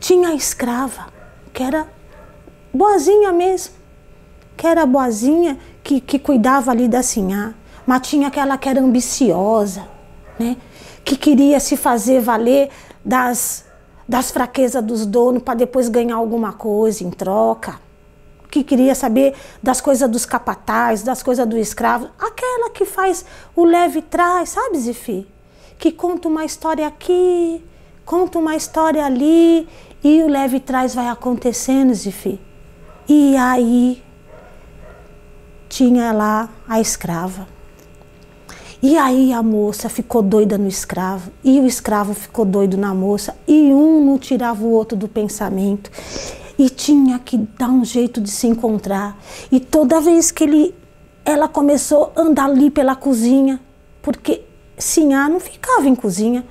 Tinha 0.00 0.30
a 0.30 0.34
escrava, 0.34 1.12
que 1.52 1.62
era 1.62 1.88
boazinha 2.74 3.32
mesmo. 3.32 3.74
Que 4.56 4.66
era 4.66 4.84
boazinha, 4.84 5.58
que, 5.86 6.00
que 6.00 6.18
cuidava 6.18 6.72
ali 6.72 6.88
da 6.88 7.02
sinhá 7.02 7.54
mas 7.86 8.08
tinha 8.08 8.26
aquela 8.26 8.58
que 8.58 8.68
era 8.68 8.80
ambiciosa, 8.80 9.86
né? 10.38 10.56
que 11.04 11.16
queria 11.16 11.60
se 11.60 11.76
fazer 11.76 12.20
valer 12.20 12.68
das, 13.04 13.64
das 14.08 14.32
fraquezas 14.32 14.82
dos 14.82 15.06
donos 15.06 15.44
para 15.44 15.54
depois 15.54 15.88
ganhar 15.88 16.16
alguma 16.16 16.52
coisa 16.52 17.04
em 17.04 17.10
troca, 17.10 17.80
que 18.50 18.64
queria 18.64 18.94
saber 18.94 19.34
das 19.62 19.80
coisas 19.80 20.10
dos 20.10 20.26
capatais, 20.26 21.04
das 21.04 21.22
coisas 21.22 21.46
do 21.46 21.56
escravo, 21.56 22.08
aquela 22.18 22.70
que 22.70 22.84
faz 22.84 23.24
o 23.54 23.64
leve 23.64 24.02
trás, 24.02 24.48
sabe, 24.48 24.78
Zifi? 24.78 25.28
Que 25.78 25.92
conta 25.92 26.26
uma 26.26 26.44
história 26.44 26.88
aqui, 26.88 27.64
conta 28.04 28.38
uma 28.38 28.56
história 28.56 29.04
ali 29.04 29.68
e 30.02 30.22
o 30.24 30.28
leve 30.28 30.58
trás 30.58 30.92
vai 30.92 31.06
acontecendo, 31.06 31.94
Zifi. 31.94 32.40
E 33.08 33.36
aí 33.36 34.02
tinha 35.68 36.12
lá 36.12 36.48
a 36.68 36.80
escrava 36.80 37.56
e 38.82 38.96
aí 38.96 39.32
a 39.32 39.42
moça 39.42 39.88
ficou 39.88 40.22
doida 40.22 40.58
no 40.58 40.68
escravo, 40.68 41.32
e 41.42 41.58
o 41.58 41.66
escravo 41.66 42.12
ficou 42.12 42.44
doido 42.44 42.76
na 42.76 42.94
moça, 42.94 43.34
e 43.48 43.72
um 43.72 44.04
não 44.04 44.18
tirava 44.18 44.62
o 44.62 44.70
outro 44.70 44.96
do 44.96 45.08
pensamento. 45.08 45.90
E 46.58 46.68
tinha 46.68 47.18
que 47.18 47.38
dar 47.58 47.68
um 47.68 47.84
jeito 47.84 48.20
de 48.20 48.30
se 48.30 48.46
encontrar. 48.46 49.18
E 49.50 49.60
toda 49.60 50.00
vez 50.00 50.30
que 50.30 50.44
ele, 50.44 50.74
ela 51.24 51.48
começou 51.48 52.12
a 52.14 52.20
andar 52.20 52.44
ali 52.44 52.70
pela 52.70 52.94
cozinha, 52.94 53.60
porque 54.02 54.42
Sinhá 54.78 55.28
não 55.28 55.40
ficava 55.40 55.88
em 55.88 55.94
cozinha, 55.94 56.44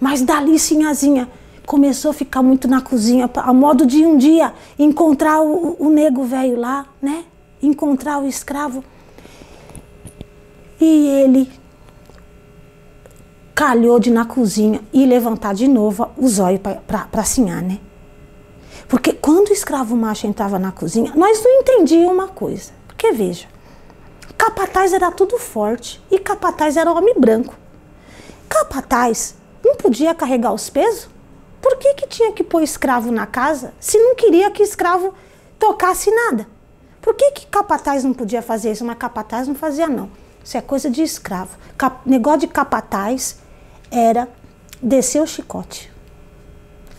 mas 0.00 0.22
dali 0.22 0.58
Sinhazinha 0.58 1.28
começou 1.66 2.12
a 2.12 2.14
ficar 2.14 2.42
muito 2.42 2.68
na 2.68 2.80
cozinha, 2.80 3.28
a 3.34 3.52
modo 3.52 3.84
de 3.84 4.06
um 4.06 4.16
dia 4.16 4.54
encontrar 4.78 5.42
o, 5.42 5.76
o 5.78 5.90
nego 5.90 6.22
velho 6.24 6.58
lá, 6.58 6.86
né? 7.02 7.24
Encontrar 7.66 8.18
o 8.18 8.26
escravo. 8.26 8.84
E 10.80 11.06
ele 11.08 11.50
calhou 13.54 14.00
de 14.00 14.10
na 14.10 14.24
cozinha 14.24 14.80
e 14.92 15.06
levantar 15.06 15.54
de 15.54 15.68
novo 15.68 16.10
os 16.16 16.38
olhos 16.38 16.60
para 16.60 17.08
assinhar, 17.20 17.62
né? 17.62 17.80
Porque 18.88 19.12
quando 19.12 19.48
o 19.48 19.52
escravo 19.52 19.96
macho 19.96 20.26
entrava 20.26 20.58
na 20.58 20.72
cozinha, 20.72 21.12
nós 21.14 21.42
não 21.42 21.50
entendíamos 21.60 22.12
uma 22.12 22.28
coisa. 22.28 22.72
Porque 22.86 23.12
veja, 23.12 23.46
capataz 24.36 24.92
era 24.92 25.10
tudo 25.10 25.38
forte 25.38 26.02
e 26.10 26.18
capataz 26.18 26.76
era 26.76 26.92
homem 26.92 27.14
branco. 27.18 27.54
Capataz 28.48 29.36
não 29.64 29.76
podia 29.76 30.14
carregar 30.14 30.52
os 30.52 30.68
pesos? 30.68 31.08
Por 31.62 31.76
que, 31.78 31.94
que 31.94 32.06
tinha 32.06 32.32
que 32.32 32.44
pôr 32.44 32.62
escravo 32.62 33.10
na 33.10 33.26
casa 33.26 33.72
se 33.80 33.96
não 33.98 34.14
queria 34.14 34.50
que 34.50 34.62
escravo 34.62 35.14
tocasse 35.58 36.10
nada? 36.10 36.46
Por 37.04 37.12
que, 37.12 37.32
que 37.32 37.46
capataz 37.48 38.02
não 38.02 38.14
podia 38.14 38.40
fazer 38.40 38.72
isso, 38.72 38.82
mas 38.82 38.96
capataz 38.96 39.46
não 39.46 39.54
fazia 39.54 39.86
não? 39.86 40.08
Isso 40.42 40.56
é 40.56 40.62
coisa 40.62 40.88
de 40.88 41.02
escravo. 41.02 41.58
Cap 41.76 42.08
negócio 42.08 42.40
de 42.40 42.46
capataz 42.46 43.36
era 43.90 44.26
descer 44.82 45.20
o 45.20 45.26
chicote. 45.26 45.92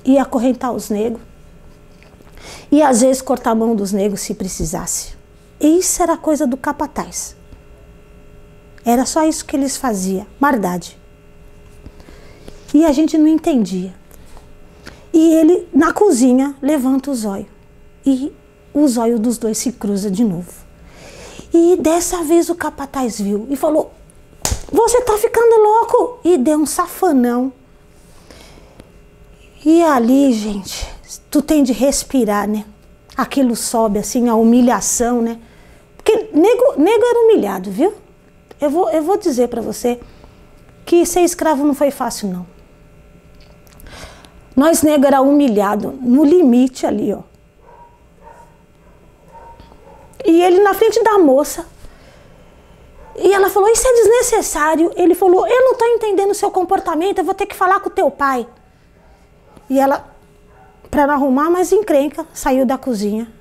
ia 0.05 0.21
acorrentar 0.21 0.71
os 0.73 0.91
negros. 0.91 1.23
E 2.71 2.83
às 2.83 3.01
vezes 3.01 3.19
cortar 3.19 3.49
a 3.49 3.55
mão 3.55 3.75
dos 3.75 3.91
negros 3.91 4.21
se 4.21 4.35
precisasse. 4.35 5.15
Isso 5.59 6.03
era 6.03 6.15
coisa 6.15 6.45
do 6.45 6.55
capataz. 6.55 7.35
Era 8.85 9.07
só 9.07 9.25
isso 9.25 9.43
que 9.43 9.55
eles 9.55 9.75
faziam, 9.75 10.27
maldade. 10.39 10.99
E 12.75 12.85
a 12.85 12.91
gente 12.91 13.17
não 13.17 13.27
entendia. 13.27 13.95
E 15.11 15.33
ele, 15.33 15.67
na 15.73 15.91
cozinha, 15.91 16.55
levanta 16.61 17.09
o 17.09 17.15
zóio. 17.15 17.47
E 18.05 18.31
o 18.75 18.85
zóio 18.89 19.17
dos 19.17 19.37
dois 19.37 19.57
se 19.57 19.71
cruza 19.71 20.11
de 20.11 20.23
novo. 20.23 20.51
E 21.53 21.77
dessa 21.77 22.21
vez 22.23 22.49
o 22.49 22.55
capataz 22.55 23.19
viu 23.19 23.47
e 23.49 23.55
falou: 23.55 23.93
Você 24.69 25.01
tá 25.01 25.17
ficando 25.17 25.55
louco! 25.55 26.19
E 26.25 26.37
deu 26.37 26.59
um 26.59 26.65
safanão. 26.65 27.53
E 29.65 29.81
ali, 29.81 30.33
gente, 30.33 30.85
tu 31.31 31.41
tem 31.41 31.63
de 31.63 31.71
respirar, 31.71 32.47
né? 32.47 32.65
Aquilo 33.15 33.55
sobe 33.55 33.97
assim, 33.97 34.27
a 34.27 34.35
humilhação, 34.35 35.21
né? 35.21 35.39
Porque 35.95 36.29
nego, 36.33 36.75
era 36.77 37.23
humilhado, 37.23 37.71
viu? 37.71 37.93
Eu 38.59 38.69
vou, 38.69 38.89
eu 38.91 39.01
vou 39.01 39.17
dizer 39.17 39.47
para 39.47 39.61
você 39.61 39.99
que 40.85 41.05
ser 41.05 41.21
escravo 41.21 41.65
não 41.65 41.73
foi 41.73 41.89
fácil, 41.89 42.29
não. 42.29 42.45
Nós 44.55 44.83
nego 44.83 45.05
era 45.05 45.21
humilhado 45.21 45.93
no 46.01 46.23
limite 46.23 46.85
ali, 46.85 47.13
ó. 47.13 47.34
E 50.25 50.41
ele 50.41 50.59
na 50.61 50.73
frente 50.73 51.01
da 51.03 51.19
moça. 51.19 51.65
E 53.15 53.31
ela 53.31 53.49
falou: 53.49 53.69
Isso 53.69 53.87
é 53.87 53.93
desnecessário. 53.93 54.91
Ele 54.95 55.13
falou: 55.13 55.47
Eu 55.47 55.61
não 55.61 55.73
estou 55.73 55.87
entendendo 55.87 56.31
o 56.31 56.35
seu 56.35 56.49
comportamento, 56.49 57.19
eu 57.19 57.23
vou 57.23 57.35
ter 57.35 57.45
que 57.45 57.55
falar 57.55 57.79
com 57.79 57.89
o 57.89 57.93
teu 57.93 58.09
pai. 58.09 58.47
E 59.69 59.79
ela, 59.79 60.13
para 60.89 61.07
não 61.07 61.13
arrumar 61.13 61.49
mais 61.49 61.71
encrenca, 61.71 62.25
saiu 62.33 62.65
da 62.65 62.77
cozinha. 62.77 63.31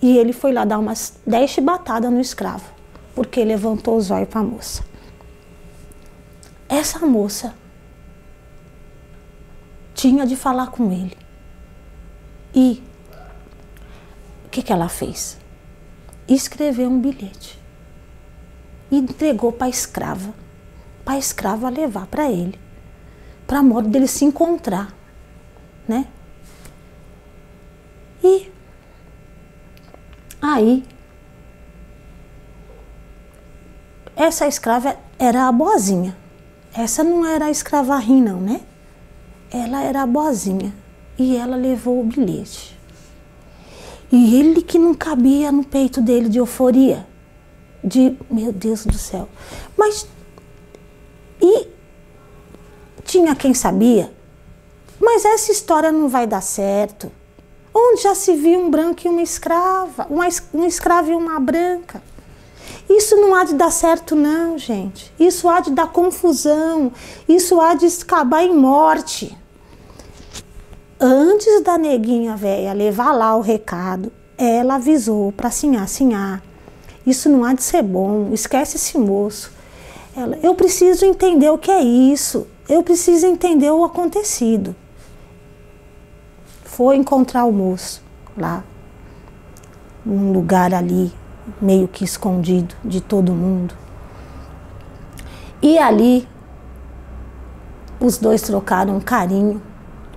E 0.00 0.18
ele 0.18 0.32
foi 0.32 0.52
lá 0.52 0.64
dar 0.64 0.78
umas 0.78 1.14
dez 1.26 1.50
chibatadas 1.50 2.10
no 2.10 2.20
escravo, 2.20 2.64
porque 3.14 3.44
levantou 3.44 3.96
os 3.96 4.10
olhos 4.10 4.28
para 4.28 4.40
a 4.40 4.44
moça. 4.44 4.84
Essa 6.68 7.06
moça 7.06 7.54
tinha 9.94 10.26
de 10.26 10.36
falar 10.36 10.70
com 10.70 10.90
ele. 10.90 11.16
E 12.54 12.82
o 14.44 14.48
que, 14.48 14.62
que 14.62 14.72
ela 14.72 14.88
fez? 14.88 15.38
Escreveu 16.28 16.88
um 16.88 17.00
bilhete 17.00 17.58
e 18.90 18.96
entregou 18.96 19.52
para 19.52 19.66
a 19.66 19.70
escrava, 19.70 20.34
para 21.04 21.14
a 21.14 21.18
escrava 21.18 21.68
levar 21.68 22.06
para 22.06 22.30
ele, 22.30 22.58
para 23.46 23.62
modo 23.62 23.88
dele 23.88 24.06
se 24.06 24.24
encontrar, 24.24 24.94
né? 25.86 26.06
E 28.22 28.50
aí 30.40 30.84
essa 34.16 34.46
escrava 34.46 34.96
era 35.18 35.46
a 35.48 35.52
boazinha. 35.52 36.16
Essa 36.72 37.04
não 37.04 37.24
era 37.24 37.46
a 37.46 37.50
escrava 37.50 37.96
rim, 37.98 38.22
não, 38.22 38.40
né? 38.40 38.60
ela 39.54 39.82
era 39.82 40.04
boazinha 40.04 40.74
e 41.16 41.36
ela 41.36 41.54
levou 41.54 42.00
o 42.00 42.04
bilhete. 42.04 42.73
E 44.14 44.38
ele 44.38 44.62
que 44.62 44.78
não 44.78 44.94
cabia 44.94 45.50
no 45.50 45.64
peito 45.64 46.00
dele 46.00 46.28
de 46.28 46.38
euforia, 46.38 47.04
de 47.82 48.16
meu 48.30 48.52
Deus 48.52 48.86
do 48.86 48.96
céu. 48.96 49.28
Mas 49.76 50.06
e 51.42 51.66
tinha 53.04 53.34
quem 53.34 53.52
sabia, 53.52 54.14
mas 55.00 55.24
essa 55.24 55.50
história 55.50 55.90
não 55.90 56.08
vai 56.08 56.28
dar 56.28 56.42
certo. 56.42 57.10
Onde 57.74 58.02
já 58.02 58.14
se 58.14 58.36
viu 58.36 58.60
um 58.60 58.70
branco 58.70 59.00
e 59.04 59.08
uma 59.08 59.20
escrava, 59.20 60.06
uma, 60.08 60.28
um 60.54 60.64
escravo 60.64 61.10
e 61.10 61.14
uma 61.16 61.40
branca? 61.40 62.00
Isso 62.88 63.16
não 63.16 63.34
há 63.34 63.42
de 63.42 63.54
dar 63.54 63.72
certo, 63.72 64.14
não, 64.14 64.56
gente. 64.56 65.12
Isso 65.18 65.48
há 65.48 65.58
de 65.58 65.72
dar 65.72 65.88
confusão. 65.88 66.92
Isso 67.28 67.60
há 67.60 67.74
de 67.74 67.86
acabar 67.86 68.44
em 68.44 68.54
morte 68.54 69.36
antes 71.00 71.62
da 71.62 71.76
neguinha 71.76 72.36
velha 72.36 72.72
levar 72.72 73.12
lá 73.12 73.34
o 73.36 73.40
recado, 73.40 74.12
ela 74.36 74.76
avisou 74.76 75.32
para 75.32 75.50
sinhar, 75.50 75.88
sinhar. 75.88 76.42
Isso 77.06 77.28
não 77.28 77.44
há 77.44 77.52
de 77.52 77.62
ser 77.62 77.82
bom, 77.82 78.30
esquece 78.32 78.76
esse 78.76 78.96
moço. 78.96 79.52
Ela, 80.16 80.38
eu 80.42 80.54
preciso 80.54 81.04
entender 81.04 81.50
o 81.50 81.58
que 81.58 81.70
é 81.70 81.82
isso, 81.82 82.46
eu 82.68 82.82
preciso 82.82 83.26
entender 83.26 83.70
o 83.70 83.84
acontecido. 83.84 84.74
Foi 86.64 86.96
encontrar 86.96 87.44
o 87.44 87.52
moço 87.52 88.02
lá, 88.36 88.64
num 90.04 90.32
lugar 90.32 90.72
ali, 90.72 91.12
meio 91.60 91.86
que 91.86 92.04
escondido 92.04 92.74
de 92.84 93.00
todo 93.00 93.32
mundo. 93.32 93.74
E 95.60 95.78
ali, 95.78 96.26
os 98.00 98.18
dois 98.18 98.42
trocaram 98.42 98.96
um 98.96 99.00
carinho 99.00 99.62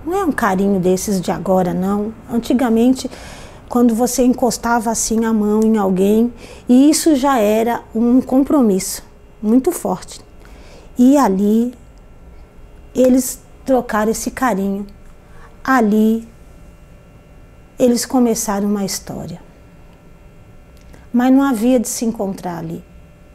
não 0.04 0.14
é 0.14 0.24
um 0.24 0.32
carinho 0.32 0.80
desses 0.80 1.20
de 1.20 1.30
agora, 1.30 1.74
não. 1.74 2.12
Antigamente, 2.30 3.10
quando 3.68 3.94
você 3.94 4.22
encostava 4.22 4.90
assim 4.90 5.24
a 5.24 5.32
mão 5.32 5.60
em 5.62 5.76
alguém, 5.76 6.32
isso 6.68 7.14
já 7.16 7.38
era 7.38 7.82
um 7.94 8.20
compromisso 8.20 9.02
muito 9.42 9.70
forte. 9.70 10.20
E 10.98 11.16
ali, 11.16 11.74
eles 12.94 13.42
trocaram 13.64 14.10
esse 14.10 14.30
carinho. 14.30 14.86
Ali, 15.62 16.26
eles 17.78 18.06
começaram 18.06 18.68
uma 18.68 18.84
história. 18.84 19.40
Mas 21.12 21.32
não 21.32 21.42
havia 21.42 21.78
de 21.78 21.88
se 21.88 22.04
encontrar 22.04 22.58
ali. 22.58 22.84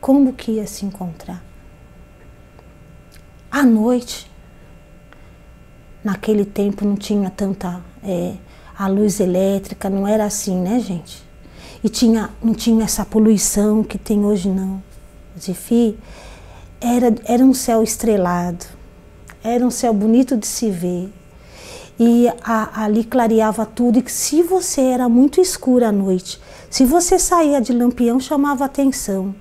Como 0.02 0.34
que 0.34 0.54
ia 0.54 0.68
se 0.68 0.86
encontrar? 0.86 1.44
À 3.50 3.64
noite, 3.64 4.30
Naquele 6.04 6.44
tempo 6.44 6.84
não 6.84 6.98
tinha 6.98 7.30
tanta 7.30 7.82
é, 8.04 8.34
a 8.78 8.88
luz 8.88 9.22
elétrica, 9.22 9.90
não 9.90 10.06
era 10.06 10.26
assim, 10.26 10.60
né, 10.60 10.80
gente? 10.80 11.24
E 11.82 11.88
tinha, 11.88 12.30
não 12.44 12.54
tinha 12.54 12.84
essa 12.84 13.06
poluição 13.06 13.84
que 13.84 13.98
tem 13.98 14.26
hoje, 14.26 14.50
não. 14.50 14.84
Zifi, 15.40 15.98
era, 16.82 17.16
era 17.24 17.44
um 17.44 17.54
céu 17.54 17.82
estrelado, 17.82 18.66
era 19.42 19.66
um 19.66 19.72
céu 19.72 19.94
bonito 19.94 20.36
de 20.36 20.46
se 20.46 20.70
ver. 20.70 21.10
E 21.98 22.28
a, 22.44 22.84
ali 22.84 23.06
clareava 23.06 23.66
tudo. 23.66 23.98
E 24.00 24.12
se 24.12 24.42
você 24.44 24.82
era 24.82 25.08
muito 25.08 25.40
escuro 25.40 25.86
à 25.86 25.92
noite, 25.92 26.40
se 26.70 26.84
você 26.84 27.18
saía 27.18 27.62
de 27.62 27.72
lampião, 27.72 28.20
chamava 28.20 28.66
atenção. 28.66 29.34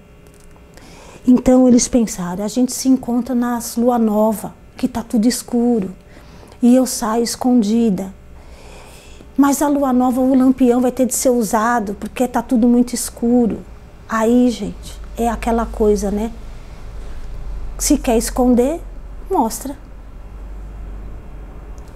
Então 1.27 1.67
eles 1.67 1.89
pensaram: 1.89 2.45
a 2.45 2.49
gente 2.49 2.73
se 2.73 2.89
encontra 2.89 3.35
nas 3.35 3.77
lua 3.77 3.99
nova, 3.99 4.55
que 4.77 4.87
está 4.87 5.03
tudo 5.03 5.27
escuro 5.27 5.93
e 6.63 6.77
eu 6.77 6.87
saio 6.87 7.25
escondida. 7.25 8.15
Mas 9.37 9.61
a 9.61 9.69
lua 9.69 9.93
nova, 9.93 10.21
o 10.21 10.35
lampião 10.35 10.81
vai 10.81 10.93
ter 10.93 11.07
de 11.07 11.15
ser 11.15 11.31
usado 11.31 11.95
porque 11.95 12.25
está 12.25 12.41
tudo 12.41 12.69
muito 12.69 12.95
escuro. 12.95 13.61
Aí, 14.09 14.49
gente, 14.51 15.01
é 15.17 15.29
aquela 15.29 15.67
coisa, 15.67 16.11
né? 16.11 16.31
Se 17.79 17.99
quer 17.99 18.17
esconder, 18.17 18.81
mostra. 19.29 19.77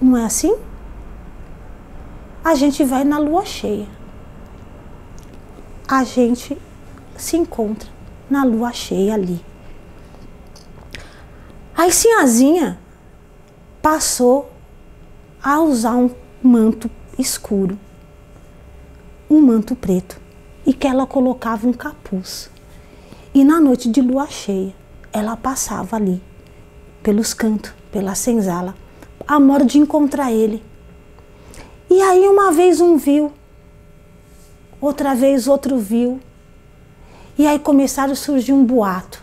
Não 0.01 0.17
é 0.17 0.25
assim? 0.25 0.57
A 2.43 2.55
gente 2.55 2.83
vai 2.85 3.05
na 3.05 3.19
lua 3.19 3.45
cheia. 3.45 3.87
A 5.87 6.03
gente 6.03 6.59
se 7.17 7.37
encontra 7.37 7.89
na 8.29 8.45
lua 8.45 8.73
cheia 8.73 9.15
ali. 9.15 9.45
Aí, 11.77 11.93
Sinhazinha 11.93 12.79
passou 13.81 14.56
a 15.49 15.61
usar 15.61 15.95
um 15.95 16.11
manto 16.43 16.91
escuro, 17.17 17.79
um 19.31 19.41
manto 19.41 19.77
preto, 19.77 20.21
e 20.67 20.75
que 20.75 20.89
ela 20.89 21.07
colocava 21.07 21.69
um 21.69 21.73
capuz. 21.73 22.51
E 23.33 23.45
na 23.45 23.61
noite 23.61 23.89
de 23.89 24.01
lua 24.01 24.27
cheia, 24.27 24.75
ela 25.13 25.37
passava 25.37 25.95
ali, 25.95 26.21
pelos 27.01 27.33
cantos, 27.33 27.73
pela 27.93 28.17
senzala, 28.17 28.75
a 29.25 29.39
modo 29.39 29.65
de 29.65 29.79
encontrar 29.79 30.33
ele. 30.33 30.65
E 31.89 32.03
aí 32.03 32.27
uma 32.27 32.51
vez 32.51 32.81
um 32.81 32.97
viu, 32.97 33.33
outra 34.81 35.15
vez 35.15 35.47
outro 35.47 35.79
viu, 35.79 36.19
e 37.39 37.47
aí 37.47 37.61
começaram 37.61 38.15
a 38.15 38.17
surgir 38.17 38.53
um 38.53 38.65
boato 38.65 39.23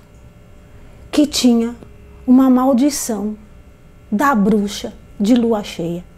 que 1.12 1.28
tinha 1.28 1.76
uma 2.26 2.50
maldição 2.50 3.38
da 4.10 4.34
bruxa 4.34 4.94
de 5.20 5.36
lua 5.36 5.62
cheia 5.66 6.13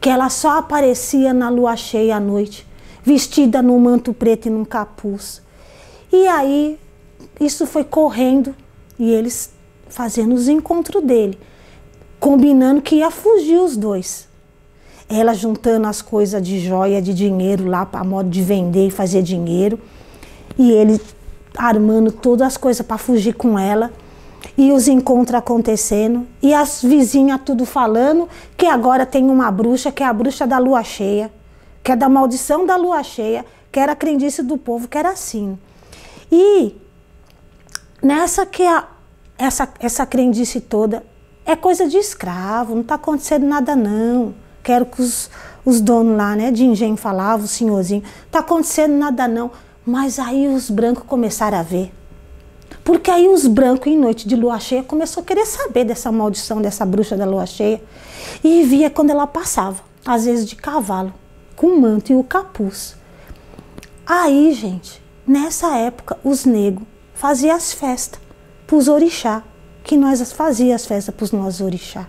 que 0.00 0.08
ela 0.08 0.28
só 0.28 0.58
aparecia 0.58 1.32
na 1.32 1.48
lua 1.48 1.76
cheia 1.76 2.16
à 2.16 2.20
noite, 2.20 2.66
vestida 3.02 3.62
num 3.62 3.78
manto 3.78 4.12
preto 4.12 4.46
e 4.46 4.50
num 4.50 4.64
capuz. 4.64 5.42
E 6.12 6.26
aí 6.26 6.78
isso 7.40 7.66
foi 7.66 7.84
correndo 7.84 8.54
e 8.98 9.10
eles 9.10 9.52
fazendo 9.88 10.34
os 10.34 10.48
encontros 10.48 11.02
dele, 11.02 11.38
combinando 12.18 12.82
que 12.82 12.96
ia 12.96 13.10
fugir 13.10 13.58
os 13.58 13.76
dois. 13.76 14.28
ela 15.08 15.32
juntando 15.32 15.86
as 15.86 16.02
coisas 16.02 16.42
de 16.42 16.60
joia, 16.60 17.00
de 17.00 17.14
dinheiro 17.14 17.66
lá, 17.66 17.86
para 17.86 18.04
modo 18.04 18.28
de 18.28 18.42
vender 18.42 18.88
e 18.88 18.90
fazer 18.90 19.22
dinheiro. 19.22 19.80
E 20.58 20.70
ele 20.70 21.00
armando 21.56 22.12
todas 22.12 22.46
as 22.46 22.56
coisas 22.58 22.86
para 22.86 22.98
fugir 22.98 23.34
com 23.34 23.58
ela. 23.58 23.90
E 24.56 24.72
os 24.72 24.88
encontros 24.88 25.38
acontecendo. 25.38 26.26
E 26.42 26.52
as 26.54 26.82
vizinhas 26.82 27.40
tudo 27.44 27.64
falando 27.64 28.28
que 28.56 28.66
agora 28.66 29.06
tem 29.06 29.28
uma 29.28 29.50
bruxa, 29.50 29.92
que 29.92 30.02
é 30.02 30.06
a 30.06 30.12
bruxa 30.12 30.46
da 30.46 30.58
lua 30.58 30.82
cheia, 30.82 31.30
que 31.82 31.92
é 31.92 31.96
da 31.96 32.08
maldição 32.08 32.66
da 32.66 32.76
lua 32.76 33.02
cheia, 33.02 33.44
que 33.70 33.78
era 33.78 33.92
a 33.92 33.96
crendice 33.96 34.42
do 34.42 34.56
povo, 34.56 34.88
que 34.88 34.98
era 34.98 35.10
assim. 35.10 35.58
E 36.30 36.76
nessa 38.02 38.44
que 38.44 38.62
a, 38.62 38.86
essa, 39.38 39.68
essa 39.80 40.04
crendice 40.04 40.60
toda 40.60 41.04
é 41.46 41.56
coisa 41.56 41.88
de 41.88 41.96
escravo, 41.96 42.74
não 42.74 42.82
está 42.82 42.96
acontecendo 42.96 43.46
nada 43.46 43.74
não. 43.74 44.34
Quero 44.62 44.84
que 44.84 45.00
os, 45.00 45.30
os 45.64 45.80
donos 45.80 46.16
lá, 46.16 46.36
né, 46.36 46.50
de 46.50 46.64
engenho 46.64 46.96
falavam, 46.96 47.46
o 47.46 47.48
senhorzinho, 47.48 48.02
tá 48.30 48.40
acontecendo 48.40 48.94
nada 48.94 49.26
não. 49.26 49.50
Mas 49.84 50.18
aí 50.18 50.46
os 50.46 50.68
brancos 50.68 51.04
começaram 51.04 51.56
a 51.56 51.62
ver. 51.62 51.90
Porque 52.84 53.10
aí 53.10 53.28
os 53.28 53.46
brancos, 53.46 53.86
em 53.86 53.98
noite 53.98 54.26
de 54.26 54.34
lua 54.34 54.58
cheia, 54.58 54.82
começou 54.82 55.22
a 55.22 55.26
querer 55.26 55.44
saber 55.44 55.84
dessa 55.84 56.10
maldição, 56.10 56.62
dessa 56.62 56.86
bruxa 56.86 57.16
da 57.16 57.26
lua 57.26 57.44
cheia. 57.44 57.82
E 58.42 58.62
via 58.62 58.88
quando 58.88 59.10
ela 59.10 59.26
passava, 59.26 59.82
às 60.06 60.24
vezes 60.24 60.48
de 60.48 60.56
cavalo, 60.56 61.12
com 61.54 61.66
o 61.66 61.80
manto 61.80 62.12
e 62.12 62.16
o 62.16 62.24
capuz. 62.24 62.96
Aí, 64.06 64.54
gente, 64.54 65.02
nessa 65.26 65.76
época, 65.76 66.18
os 66.24 66.46
negros 66.46 66.86
faziam 67.14 67.54
as 67.54 67.72
festas 67.72 68.18
para 68.66 68.76
os 68.76 68.88
orixá, 68.88 69.42
que 69.84 69.96
nós 69.96 70.32
fazíamos 70.32 70.76
as 70.76 70.86
festas 70.86 71.14
para 71.14 71.24
os 71.24 71.32
nossos 71.32 71.60
orixá. 71.60 72.08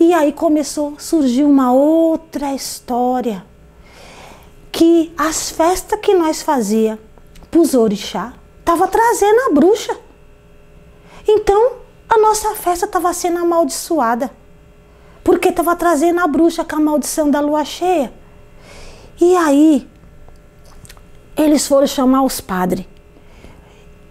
E 0.00 0.12
aí 0.12 0.32
começou 0.32 0.94
a 0.96 1.00
surgir 1.00 1.44
uma 1.44 1.72
outra 1.72 2.52
história. 2.52 3.44
Que 4.72 5.12
as 5.16 5.50
festas 5.50 6.00
que 6.00 6.14
nós 6.14 6.42
fazia 6.42 6.98
para 7.48 7.60
os 7.60 7.74
orixá 7.74 8.34
estava 8.64 8.88
trazendo 8.88 9.40
a 9.42 9.50
bruxa. 9.52 9.94
Então 11.28 11.72
a 12.08 12.18
nossa 12.18 12.54
festa 12.54 12.86
estava 12.86 13.12
sendo 13.12 13.38
amaldiçoada. 13.38 14.30
Porque 15.22 15.48
estava 15.48 15.76
trazendo 15.76 16.20
a 16.20 16.26
bruxa 16.26 16.64
com 16.64 16.76
a 16.76 16.80
maldição 16.80 17.30
da 17.30 17.40
lua 17.40 17.64
cheia. 17.64 18.12
E 19.20 19.36
aí 19.36 19.88
eles 21.36 21.66
foram 21.66 21.86
chamar 21.86 22.22
os 22.22 22.40
padres. 22.40 22.86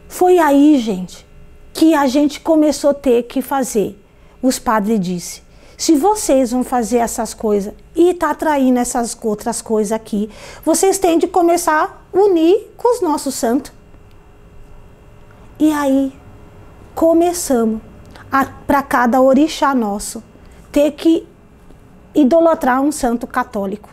Foi 0.07 0.37
aí, 0.37 0.77
gente, 0.77 1.25
que 1.73 1.95
a 1.95 2.05
gente 2.05 2.39
começou 2.39 2.91
a 2.91 2.93
ter 2.93 3.23
que 3.23 3.41
fazer. 3.41 3.99
Os 4.41 4.59
padres 4.59 4.99
disse: 4.99 5.41
se 5.75 5.95
vocês 5.95 6.51
vão 6.51 6.63
fazer 6.63 6.97
essas 6.97 7.33
coisas 7.33 7.73
e 7.95 8.13
tá 8.13 8.31
atraindo 8.31 8.79
essas 8.79 9.17
outras 9.21 9.61
coisas 9.61 9.91
aqui, 9.91 10.29
vocês 10.63 10.99
têm 10.99 11.17
de 11.17 11.27
começar 11.27 12.07
a 12.13 12.17
unir 12.17 12.71
com 12.77 12.93
os 12.93 13.01
nossos 13.01 13.33
santos. 13.33 13.71
E 15.64 15.72
aí 15.72 16.11
começamos 16.93 17.82
para 18.68 18.84
cada 18.84 19.22
orixá 19.22 19.74
nosso 19.74 20.22
ter 20.74 20.91
que 20.91 21.26
idolatrar 22.14 22.82
um 22.82 22.91
santo 22.91 23.26
católico. 23.26 23.89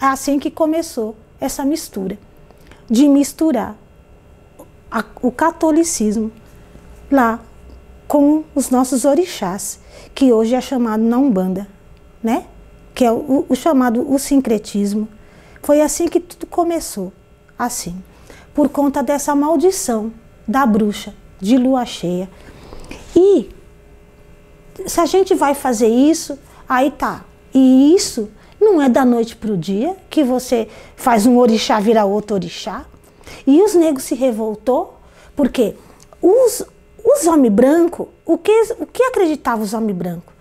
É 0.00 0.06
assim 0.06 0.38
que 0.38 0.50
começou 0.50 1.14
essa 1.38 1.62
mistura 1.62 2.18
de 2.88 3.06
misturar 3.06 3.76
a, 4.90 5.04
o 5.20 5.30
catolicismo 5.30 6.32
lá 7.10 7.38
com 8.08 8.42
os 8.54 8.70
nossos 8.70 9.04
orixás 9.04 9.80
que 10.14 10.32
hoje 10.32 10.54
é 10.54 10.60
chamado 10.62 11.02
na 11.02 11.18
Umbanda, 11.18 11.68
né? 12.22 12.46
Que 12.94 13.04
é 13.04 13.12
o, 13.12 13.44
o 13.46 13.54
chamado 13.54 14.10
o 14.10 14.18
sincretismo. 14.18 15.06
Foi 15.62 15.82
assim 15.82 16.08
que 16.08 16.18
tudo 16.18 16.46
começou, 16.46 17.12
assim, 17.58 18.02
por 18.54 18.70
conta 18.70 19.02
dessa 19.02 19.34
maldição 19.34 20.10
da 20.46 20.64
bruxa 20.66 21.14
de 21.40 21.56
lua 21.56 21.84
cheia. 21.84 22.28
E 23.14 23.48
se 24.86 25.00
a 25.00 25.06
gente 25.06 25.34
vai 25.34 25.54
fazer 25.54 25.88
isso, 25.88 26.38
aí 26.68 26.90
tá. 26.90 27.24
E 27.52 27.94
isso 27.94 28.30
não 28.60 28.80
é 28.80 28.88
da 28.88 29.04
noite 29.04 29.36
para 29.36 29.52
o 29.52 29.56
dia 29.56 29.96
que 30.08 30.24
você 30.24 30.68
faz 30.96 31.26
um 31.26 31.38
orixá 31.38 31.78
virar 31.78 32.04
outro 32.04 32.34
orixá. 32.34 32.84
E 33.46 33.62
os 33.62 33.74
negros 33.74 34.04
se 34.04 34.14
revoltou 34.14 34.98
porque 35.36 35.74
os, 36.20 36.64
os 37.04 37.26
homens 37.26 37.52
brancos, 37.52 38.06
o 38.24 38.38
que, 38.38 38.74
o 38.78 38.86
que 38.86 39.02
acreditava 39.04 39.62
os 39.62 39.74
homens 39.74 39.96
brancos? 39.96 40.32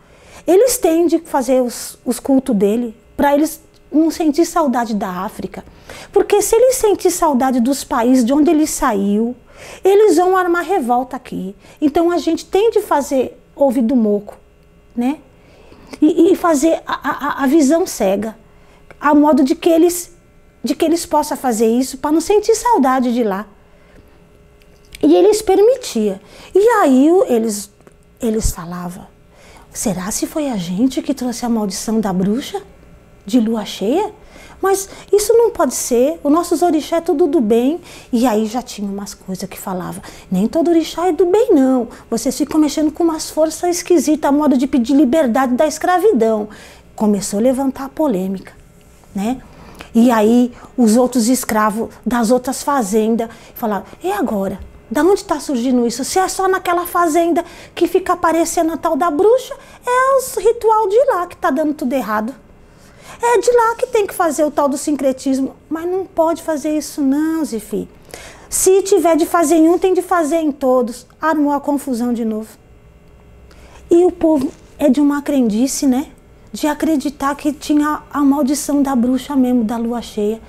Eles 0.46 0.78
têm 0.78 1.08
de 1.08 1.20
fazer 1.20 1.62
os, 1.62 1.98
os 2.06 2.20
cultos 2.20 2.56
dele 2.56 2.96
para 3.16 3.34
eles 3.34 3.62
não 3.92 4.10
sentir 4.10 4.46
saudade 4.46 4.94
da 4.94 5.10
África. 5.10 5.64
Porque 6.12 6.42
se 6.42 6.56
eles 6.56 6.76
sentir 6.76 7.12
saudade 7.12 7.60
dos 7.60 7.84
países 7.84 8.26
de 8.26 8.34
onde 8.34 8.50
ele 8.50 8.66
saiu, 8.66 9.36
eles 9.84 10.18
vão 10.18 10.36
armar 10.36 10.64
revolta 10.64 11.16
aqui. 11.16 11.56
Então 11.82 12.12
a 12.12 12.18
gente 12.18 12.46
tem 12.46 12.72
de 12.72 12.82
fazer 12.82 13.40
ouvido 13.56 13.96
moco, 13.96 14.38
né? 14.96 15.20
E, 16.02 16.32
e 16.32 16.36
fazer 16.36 16.82
a, 16.86 17.10
a, 17.10 17.44
a, 17.44 17.48
visão 17.48 17.86
cega, 17.86 18.36
a 19.00 19.14
modo 19.14 19.44
de 19.44 19.56
que 19.56 19.70
eles 19.70 20.12
de 20.64 20.74
que 20.74 20.86
eles 20.86 21.06
possam 21.06 21.38
fazer 21.38 21.68
isso 21.68 21.98
para 21.98 22.12
não 22.12 22.22
sentir 22.22 22.56
saudade 22.56 23.14
de 23.14 23.24
lá. 23.24 23.46
E 25.02 25.14
eles 25.14 25.42
permitia. 25.42 26.22
E 26.56 26.70
aí 26.80 27.10
eles, 27.28 27.70
eles 28.22 28.52
falavam: 28.52 29.06
será 29.72 30.10
se 30.10 30.26
foi 30.26 30.50
a 30.50 30.56
gente 30.56 31.02
que 31.02 31.14
trouxe 31.14 31.46
a 31.46 31.50
maldição 31.50 32.00
da 32.00 32.14
bruxa? 32.14 32.62
De 33.26 33.40
lua 33.40 33.66
cheia? 33.66 34.14
Mas 34.64 34.88
isso 35.12 35.34
não 35.34 35.50
pode 35.50 35.76
ser. 35.76 36.22
Os 36.24 36.32
nossos 36.32 36.62
orixá 36.62 36.96
é 36.96 37.02
tudo 37.02 37.28
do 37.28 37.42
bem. 37.42 37.82
E 38.14 38.26
aí 38.26 38.46
já 38.46 38.62
tinha 38.62 38.90
umas 38.90 39.14
coisas 39.14 39.48
que 39.50 39.60
falava: 39.60 40.02
nem 40.32 40.48
todo 40.48 40.70
orixá 40.70 41.06
é 41.06 41.12
do 41.12 41.26
bem, 41.26 41.54
não. 41.54 41.90
Vocês 42.10 42.38
ficam 42.38 42.62
mexendo 42.62 42.90
com 42.90 43.04
umas 43.04 43.30
forças 43.30 43.70
esquisitas, 43.76 44.30
a 44.30 44.32
modo 44.32 44.58
de 44.58 44.66
pedir 44.66 44.94
liberdade 44.94 45.54
da 45.56 45.68
escravidão. 45.68 46.48
Começou 46.96 47.40
a 47.40 47.42
levantar 47.42 47.84
a 47.84 47.90
polêmica, 47.90 48.54
né? 49.14 49.42
E 49.94 50.10
aí 50.10 50.54
os 50.78 50.96
outros 50.96 51.28
escravos 51.28 51.90
das 52.06 52.32
outras 52.32 52.64
fazendas 52.64 53.28
falaram: 53.56 53.84
e 54.02 54.14
agora? 54.14 54.58
Da 54.90 55.02
onde 55.02 55.22
está 55.22 55.42
surgindo 55.42 55.86
isso? 55.86 56.06
Se 56.06 56.20
é 56.20 56.28
só 56.30 56.48
naquela 56.48 56.88
fazenda 56.88 57.44
que 57.76 57.86
fica 57.86 58.14
aparecendo 58.14 58.72
a 58.72 58.78
tal 58.78 58.96
da 58.96 59.12
bruxa, 59.12 59.56
é 59.86 60.18
os 60.18 60.36
ritual 60.38 60.88
de 60.88 61.04
lá 61.08 61.28
que 61.28 61.36
está 61.36 61.52
dando 61.52 61.74
tudo 61.74 61.92
errado. 61.92 62.34
É 63.22 63.38
de 63.38 63.52
lá 63.52 63.76
que 63.76 63.88
tem 63.88 64.06
que 64.06 64.14
fazer 64.14 64.44
o 64.44 64.52
tal 64.52 64.68
do 64.68 64.78
sincretismo. 64.78 65.56
Mas 65.70 65.90
não 65.90 66.06
pode 66.06 66.42
fazer 66.42 66.78
isso 66.78 67.02
não, 67.02 67.44
Zifi. 67.44 67.88
Se 68.50 68.82
tiver 68.84 69.16
de 69.16 69.26
fazer 69.26 69.56
em 69.56 69.68
um, 69.70 69.78
tem 69.78 69.94
de 69.94 70.02
fazer 70.02 70.38
em 70.38 70.52
todos. 70.52 71.08
Armou 71.20 71.54
a 71.54 71.60
confusão 71.60 72.14
de 72.14 72.24
novo. 72.24 72.50
E 73.90 74.04
o 74.06 74.12
povo 74.12 74.52
é 74.78 74.90
de 74.90 75.00
uma 75.00 75.22
crendice, 75.22 75.86
né? 75.88 76.12
De 76.52 76.68
acreditar 76.68 77.36
que 77.36 77.52
tinha 77.52 78.04
a 78.12 78.22
maldição 78.22 78.82
da 78.82 78.96
bruxa 78.96 79.36
mesmo, 79.36 79.64
da 79.64 79.78
lua 79.78 80.02
cheia. 80.02 80.42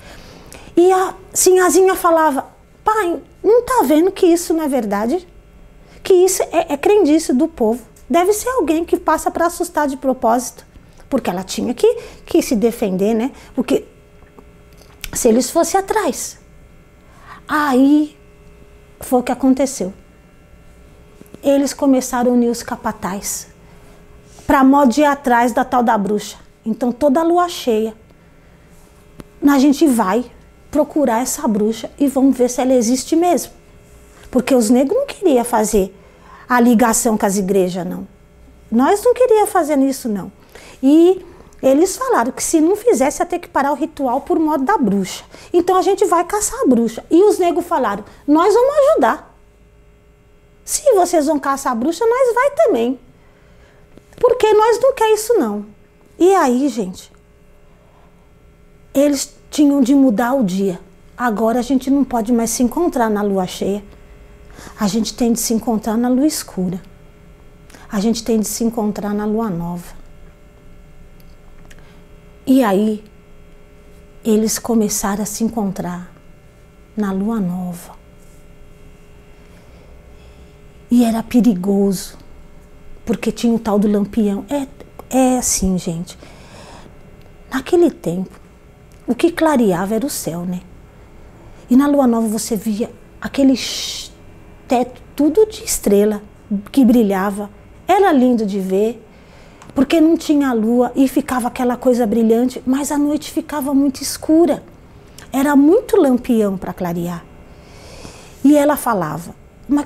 E 0.77 0.91
a 0.91 1.15
sinhazinha 1.33 1.95
falava, 1.95 2.47
pai, 2.83 3.19
não 3.43 3.59
está 3.59 3.83
vendo 3.85 4.11
que 4.11 4.25
isso 4.25 4.53
não 4.53 4.63
é 4.63 4.67
verdade? 4.67 5.27
Que 6.03 6.13
isso 6.13 6.43
é, 6.43 6.73
é 6.73 6.77
crendice 6.77 7.33
do 7.33 7.47
povo. 7.47 7.81
Deve 8.09 8.33
ser 8.33 8.49
alguém 8.49 8.85
que 8.85 8.97
passa 8.97 9.31
para 9.31 9.47
assustar 9.47 9.87
de 9.87 9.97
propósito. 9.97 10.65
Porque 11.09 11.29
ela 11.29 11.43
tinha 11.43 11.73
que, 11.73 11.95
que 12.25 12.41
se 12.41 12.55
defender, 12.55 13.13
né? 13.13 13.31
Porque 13.53 13.85
se 15.13 15.27
eles 15.27 15.49
fossem 15.49 15.79
atrás. 15.79 16.39
Aí 17.47 18.17
foi 18.99 19.19
o 19.19 19.23
que 19.23 19.31
aconteceu. 19.31 19.93
Eles 21.43 21.73
começaram 21.73 22.31
a 22.31 22.33
unir 22.33 22.49
os 22.49 22.63
capatais 22.63 23.47
para 24.47 24.63
modo 24.63 24.97
ir 24.97 25.05
atrás 25.05 25.51
da 25.51 25.63
tal 25.63 25.83
da 25.83 25.97
bruxa. 25.97 26.37
Então 26.65 26.91
toda 26.91 27.19
a 27.19 27.23
lua 27.23 27.47
cheia, 27.49 27.95
a 29.47 29.59
gente 29.59 29.85
vai 29.85 30.25
procurar 30.71 31.21
essa 31.21 31.47
bruxa 31.47 31.89
e 31.97 32.07
vamos 32.07 32.35
ver 32.35 32.49
se 32.49 32.61
ela 32.61 32.73
existe 32.73 33.15
mesmo. 33.15 33.53
Porque 34.31 34.53
os 34.53 34.69
negros 34.69 34.97
não 34.97 35.05
queriam 35.05 35.45
fazer 35.45 35.95
a 36.49 36.59
ligação 36.59 37.17
com 37.17 37.25
as 37.25 37.37
igrejas, 37.37 37.85
não. 37.85 38.07
Nós 38.71 39.03
não 39.03 39.13
queríamos 39.13 39.49
fazer 39.49 39.77
isso, 39.79 40.09
não. 40.09 40.31
E 40.81 41.25
eles 41.61 41.97
falaram 41.97 42.31
que 42.31 42.43
se 42.43 42.61
não 42.61 42.75
fizesse, 42.75 43.21
ia 43.21 43.25
ter 43.25 43.39
que 43.39 43.47
parar 43.47 43.71
o 43.71 43.75
ritual 43.75 44.21
por 44.21 44.37
modo 44.37 44.63
da 44.63 44.77
bruxa. 44.77 45.23
Então 45.51 45.75
a 45.75 45.81
gente 45.81 46.05
vai 46.05 46.23
caçar 46.23 46.59
a 46.61 46.67
bruxa. 46.67 47.03
E 47.09 47.23
os 47.23 47.39
negros 47.39 47.65
falaram: 47.65 48.03
nós 48.27 48.53
vamos 48.53 48.75
ajudar. 48.89 49.35
Se 50.63 50.93
vocês 50.93 51.25
vão 51.25 51.39
caçar 51.39 51.71
a 51.71 51.75
bruxa, 51.75 52.05
nós 52.05 52.33
vai 52.33 52.51
também. 52.51 52.99
Porque 54.19 54.53
nós 54.53 54.79
não 54.81 54.93
quer 54.93 55.11
isso, 55.13 55.33
não. 55.35 55.65
E 56.17 56.33
aí, 56.33 56.67
gente, 56.69 57.11
eles 58.93 59.35
tinham 59.49 59.81
de 59.81 59.93
mudar 59.93 60.33
o 60.33 60.43
dia. 60.43 60.79
Agora 61.17 61.59
a 61.59 61.61
gente 61.61 61.89
não 61.89 62.03
pode 62.03 62.31
mais 62.33 62.49
se 62.49 62.63
encontrar 62.63 63.09
na 63.09 63.21
lua 63.21 63.47
cheia. 63.47 63.83
A 64.79 64.87
gente 64.87 65.13
tem 65.13 65.33
de 65.33 65.39
se 65.39 65.53
encontrar 65.53 65.97
na 65.97 66.09
lua 66.09 66.25
escura. 66.25 66.81
A 67.91 67.99
gente 67.99 68.23
tem 68.23 68.39
de 68.39 68.47
se 68.47 68.63
encontrar 68.63 69.13
na 69.13 69.25
lua 69.25 69.49
nova. 69.49 70.04
E 72.47 72.63
aí, 72.63 73.03
eles 74.23 74.59
começaram 74.59 75.23
a 75.23 75.25
se 75.25 75.43
encontrar 75.43 76.11
na 76.95 77.11
lua 77.11 77.39
nova. 77.39 77.95
E 80.91 81.03
era 81.03 81.23
perigoso, 81.23 82.17
porque 83.03 83.31
tinha 83.31 83.53
o 83.53 83.59
tal 83.59 83.79
do 83.79 83.87
lampião. 83.87 84.45
É, 84.49 84.67
é 85.09 85.37
assim, 85.37 85.77
gente. 85.77 86.17
Naquele 87.51 87.89
tempo, 87.89 88.39
o 89.07 89.15
que 89.15 89.31
clareava 89.31 89.95
era 89.95 90.05
o 90.05 90.09
céu, 90.09 90.45
né? 90.45 90.61
E 91.69 91.75
na 91.75 91.87
lua 91.87 92.05
nova 92.05 92.27
você 92.27 92.55
via 92.55 92.91
aquele 93.19 93.55
teto 94.67 95.01
tudo 95.15 95.47
de 95.47 95.63
estrela 95.63 96.21
que 96.71 96.85
brilhava. 96.85 97.49
Era 97.87 98.11
lindo 98.11 98.45
de 98.45 98.59
ver, 98.59 99.04
porque 99.75 99.99
não 99.99 100.15
tinha 100.15 100.53
lua 100.53 100.93
e 100.95 101.05
ficava 101.05 101.49
aquela 101.49 101.75
coisa 101.75 102.07
brilhante, 102.07 102.63
mas 102.65 102.93
a 102.93 102.97
noite 102.97 103.29
ficava 103.29 103.73
muito 103.73 104.01
escura. 104.01 104.63
Era 105.33 105.53
muito 105.53 105.97
lampião 105.97 106.57
para 106.57 106.73
clarear. 106.73 107.25
E 108.41 108.55
ela 108.55 108.77
falava: 108.77 109.35
"Mas 109.67 109.85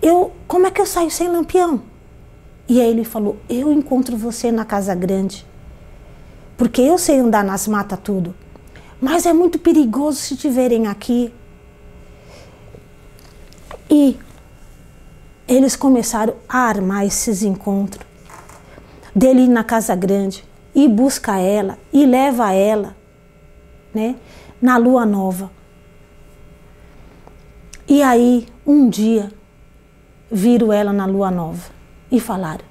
eu, 0.00 0.32
como 0.46 0.68
é 0.68 0.70
que 0.70 0.80
eu 0.80 0.86
saio 0.86 1.10
sem 1.10 1.28
lampião?" 1.28 1.82
E 2.68 2.80
aí 2.80 2.88
ele 2.88 3.04
falou: 3.04 3.36
"Eu 3.48 3.72
encontro 3.72 4.16
você 4.16 4.52
na 4.52 4.64
casa 4.64 4.94
grande, 4.94 5.44
porque 6.56 6.80
eu 6.80 6.96
sei 6.96 7.18
andar 7.18 7.42
nas 7.42 7.66
matas 7.66 7.98
tudo." 8.02 8.32
Mas 9.00 9.26
é 9.26 9.32
muito 9.32 9.58
perigoso 9.58 10.18
se 10.18 10.36
te 10.36 10.48
verem 10.48 10.86
aqui. 10.86 11.32
E 13.90 14.16
eles 15.48 15.74
começaram 15.74 16.34
a 16.48 16.58
armar 16.58 17.06
esses 17.06 17.42
encontros. 17.42 18.07
Dele 19.18 19.42
ir 19.42 19.48
na 19.48 19.64
casa 19.64 19.96
grande 19.96 20.44
e 20.72 20.86
busca 20.86 21.38
ela 21.40 21.76
e 21.92 22.06
leva 22.06 22.52
ela, 22.52 22.96
né, 23.92 24.14
na 24.62 24.76
lua 24.76 25.04
nova. 25.04 25.50
E 27.88 28.00
aí, 28.00 28.46
um 28.64 28.88
dia, 28.88 29.32
viram 30.30 30.72
ela 30.72 30.92
na 30.92 31.04
lua 31.04 31.32
nova 31.32 31.68
e 32.12 32.20
falaram: 32.20 32.64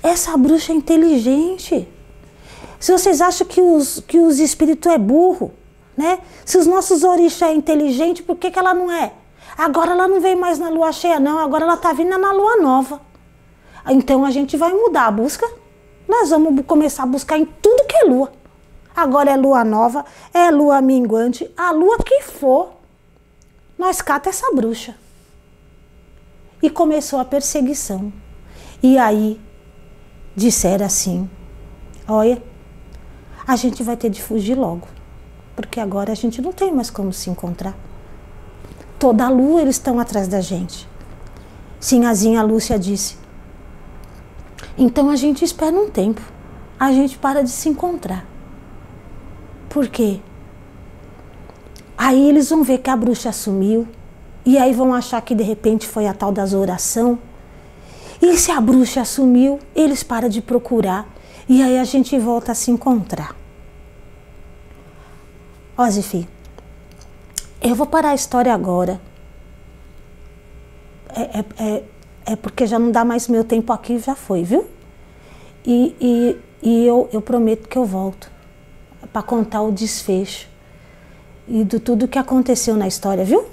essa 0.00 0.36
bruxa 0.36 0.72
é 0.72 0.76
inteligente. 0.76 1.88
Se 2.78 2.92
vocês 2.92 3.20
acham 3.20 3.44
que 3.44 3.60
os, 3.60 3.98
que 4.06 4.18
os 4.18 4.38
espíritos 4.38 4.92
é 4.92 4.98
burro, 4.98 5.52
né? 5.96 6.20
Se 6.44 6.58
os 6.58 6.66
nossos 6.66 7.02
orixás 7.02 7.50
é 7.50 7.54
inteligente, 7.56 8.22
por 8.22 8.36
que, 8.36 8.52
que 8.52 8.58
ela 8.58 8.72
não 8.72 8.88
é? 8.88 9.14
Agora 9.58 9.90
ela 9.90 10.06
não 10.06 10.20
vem 10.20 10.36
mais 10.36 10.60
na 10.60 10.68
lua 10.68 10.92
cheia, 10.92 11.18
não. 11.18 11.40
Agora 11.40 11.64
ela 11.64 11.74
está 11.74 11.92
vindo 11.92 12.16
na 12.16 12.30
lua 12.30 12.58
nova. 12.58 13.00
Então 13.88 14.24
a 14.24 14.30
gente 14.30 14.56
vai 14.56 14.72
mudar 14.72 15.06
a 15.06 15.10
busca. 15.10 15.61
Nós 16.06 16.30
vamos 16.30 16.64
começar 16.66 17.04
a 17.04 17.06
buscar 17.06 17.38
em 17.38 17.44
tudo 17.44 17.86
que 17.86 17.96
é 17.96 18.04
lua. 18.04 18.32
Agora 18.94 19.30
é 19.30 19.36
lua 19.36 19.64
nova, 19.64 20.04
é 20.34 20.50
lua 20.50 20.80
minguante, 20.82 21.50
a 21.56 21.70
lua 21.70 21.98
que 21.98 22.22
for. 22.22 22.72
Nós 23.78 24.02
cata 24.02 24.28
essa 24.28 24.52
bruxa. 24.54 24.94
E 26.62 26.68
começou 26.68 27.18
a 27.18 27.24
perseguição. 27.24 28.12
E 28.82 28.98
aí 28.98 29.40
disseram 30.36 30.86
assim: 30.86 31.28
Olha, 32.06 32.42
a 33.46 33.56
gente 33.56 33.82
vai 33.82 33.96
ter 33.96 34.10
de 34.10 34.22
fugir 34.22 34.54
logo, 34.54 34.86
porque 35.56 35.80
agora 35.80 36.12
a 36.12 36.14
gente 36.14 36.42
não 36.42 36.52
tem 36.52 36.72
mais 36.72 36.90
como 36.90 37.12
se 37.12 37.30
encontrar. 37.30 37.74
Toda 38.98 39.26
a 39.26 39.30
lua 39.30 39.62
eles 39.62 39.76
estão 39.76 39.98
atrás 39.98 40.28
da 40.28 40.40
gente. 40.40 40.88
Sinhazinha 41.80 42.42
Lúcia 42.42 42.78
disse. 42.78 43.21
Então 44.82 45.08
a 45.08 45.14
gente 45.14 45.44
espera 45.44 45.76
um 45.76 45.88
tempo, 45.88 46.20
a 46.76 46.90
gente 46.90 47.16
para 47.16 47.44
de 47.44 47.50
se 47.50 47.68
encontrar. 47.68 48.26
Por 49.68 49.86
quê? 49.86 50.18
Aí 51.96 52.28
eles 52.28 52.50
vão 52.50 52.64
ver 52.64 52.78
que 52.78 52.90
a 52.90 52.96
bruxa 52.96 53.30
sumiu, 53.30 53.86
e 54.44 54.58
aí 54.58 54.74
vão 54.74 54.92
achar 54.92 55.22
que 55.22 55.36
de 55.36 55.44
repente 55.44 55.86
foi 55.86 56.08
a 56.08 56.12
tal 56.12 56.32
das 56.32 56.52
oração. 56.52 57.16
E 58.20 58.36
se 58.36 58.50
a 58.50 58.60
bruxa 58.60 59.04
sumiu, 59.04 59.60
eles 59.72 60.02
param 60.02 60.28
de 60.28 60.42
procurar 60.42 61.08
e 61.48 61.62
aí 61.62 61.78
a 61.78 61.84
gente 61.84 62.18
volta 62.18 62.50
a 62.50 62.54
se 62.56 62.72
encontrar. 62.72 63.36
Ó, 65.78 65.88
Zifi, 65.88 66.28
eu 67.60 67.76
vou 67.76 67.86
parar 67.86 68.10
a 68.10 68.14
história 68.16 68.52
agora. 68.52 69.00
É, 71.14 71.38
é, 71.38 71.44
é, 71.60 71.84
é, 72.26 72.36
porque 72.36 72.66
já 72.66 72.80
não 72.80 72.90
dá 72.90 73.04
mais 73.04 73.28
meu 73.28 73.44
tempo 73.44 73.72
aqui, 73.72 74.00
já 74.00 74.16
foi, 74.16 74.42
viu? 74.42 74.71
E, 75.64 75.94
e, 76.00 76.36
e 76.62 76.86
eu, 76.86 77.08
eu 77.12 77.20
prometo 77.20 77.68
que 77.68 77.76
eu 77.76 77.84
volto 77.84 78.30
para 79.12 79.22
contar 79.22 79.62
o 79.62 79.70
desfecho 79.70 80.48
e 81.46 81.64
do 81.64 81.78
tudo 81.78 82.08
que 82.08 82.18
aconteceu 82.18 82.76
na 82.76 82.86
história, 82.86 83.24
viu? 83.24 83.44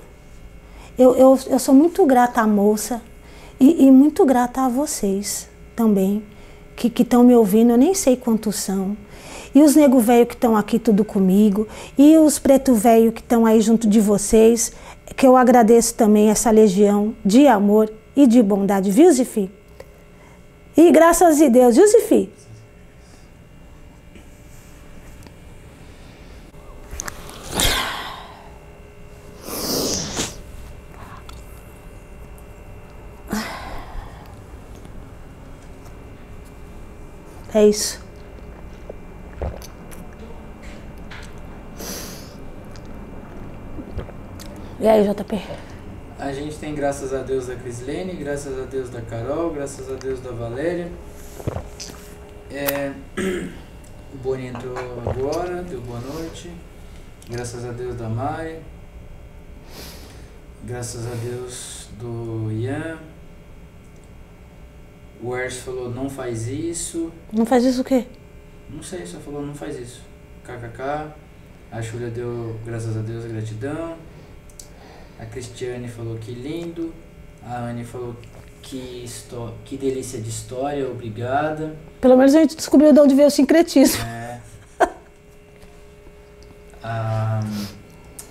Eu, 0.97 1.15
eu, 1.15 1.39
eu 1.47 1.59
sou 1.59 1.73
muito 1.73 2.05
grata 2.05 2.41
à 2.41 2.47
moça 2.47 3.01
e, 3.59 3.85
e 3.85 3.91
muito 3.91 4.25
grata 4.25 4.61
a 4.61 4.69
vocês 4.69 5.47
também 5.75 6.23
que 6.75 7.01
estão 7.01 7.23
me 7.23 7.35
ouvindo, 7.35 7.71
eu 7.71 7.77
nem 7.77 7.93
sei 7.93 8.15
quantos 8.15 8.55
são. 8.55 8.95
E 9.53 9.61
os 9.61 9.75
nego 9.75 9.99
velho 9.99 10.25
que 10.25 10.33
estão 10.33 10.55
aqui 10.55 10.79
tudo 10.79 11.03
comigo, 11.03 11.67
e 11.97 12.17
os 12.17 12.39
preto 12.39 12.73
velho 12.73 13.11
que 13.11 13.19
estão 13.19 13.45
aí 13.45 13.59
junto 13.59 13.89
de 13.89 13.99
vocês, 13.99 14.71
que 15.15 15.27
eu 15.27 15.35
agradeço 15.35 15.95
também 15.95 16.29
essa 16.29 16.51
legião 16.51 17.13
de 17.25 17.47
amor 17.47 17.91
e 18.15 18.25
de 18.25 18.41
bondade, 18.41 18.91
viu, 18.91 19.11
Zifi? 19.11 19.51
E 20.79 20.91
graças 20.93 21.41
a 21.41 21.49
Deus, 21.49 21.75
Zifi? 21.75 22.31
É 37.53 37.67
isso. 37.67 37.99
E 44.79 44.87
aí, 44.87 45.03
JP? 45.03 45.68
A 46.19 46.33
gente 46.33 46.57
tem 46.57 46.75
graças 46.75 47.13
a 47.13 47.21
Deus 47.21 47.47
da 47.47 47.55
Crislene, 47.55 48.11
graças 48.11 48.59
a 48.61 48.65
Deus 48.65 48.89
da 48.89 48.99
Carol, 48.99 49.53
graças 49.53 49.89
a 49.89 49.95
Deus 49.95 50.19
da 50.19 50.31
Valéria. 50.31 50.91
É, 52.51 52.91
o 54.13 54.17
Boni 54.17 54.47
entrou 54.47 54.77
agora, 54.77 55.63
deu 55.63 55.79
boa 55.79 56.01
noite. 56.01 56.51
Graças 57.29 57.63
a 57.63 57.71
Deus 57.71 57.95
da 57.95 58.09
Mari. 58.09 58.59
Graças 60.65 61.07
a 61.07 61.15
Deus 61.15 61.87
do 61.97 62.51
Ian. 62.51 62.99
O 65.23 65.33
Ers 65.37 65.59
falou, 65.59 65.89
não 65.89 66.09
faz 66.09 66.49
isso. 66.49 67.13
Não 67.31 67.45
faz 67.45 67.63
isso 67.63 67.79
o 67.79 67.85
quê? 67.85 68.05
Não 68.69 68.83
sei, 68.83 69.05
só 69.05 69.19
falou, 69.19 69.41
não 69.41 69.55
faz 69.55 69.79
isso. 69.79 70.01
KKK. 70.43 71.13
A 71.71 71.79
Júlia 71.79 72.09
deu, 72.09 72.59
graças 72.65 72.97
a 72.97 72.99
Deus, 72.99 73.23
gratidão. 73.23 74.08
A 75.19 75.25
Cristiane 75.25 75.87
falou 75.87 76.15
que 76.15 76.31
lindo. 76.31 76.93
A 77.45 77.65
Anne 77.65 77.83
falou 77.83 78.15
que, 78.61 79.05
que 79.65 79.77
delícia 79.77 80.19
de 80.19 80.29
história, 80.29 80.89
obrigada. 80.89 81.75
Pelo 81.99 82.15
menos 82.15 82.33
a 82.35 82.39
gente 82.39 82.55
descobriu 82.55 82.93
de 82.93 82.99
onde 82.99 83.15
veio 83.15 83.27
o 83.27 83.31
sincretismo. 83.31 84.03
É. 84.05 84.39
a, 86.81 87.41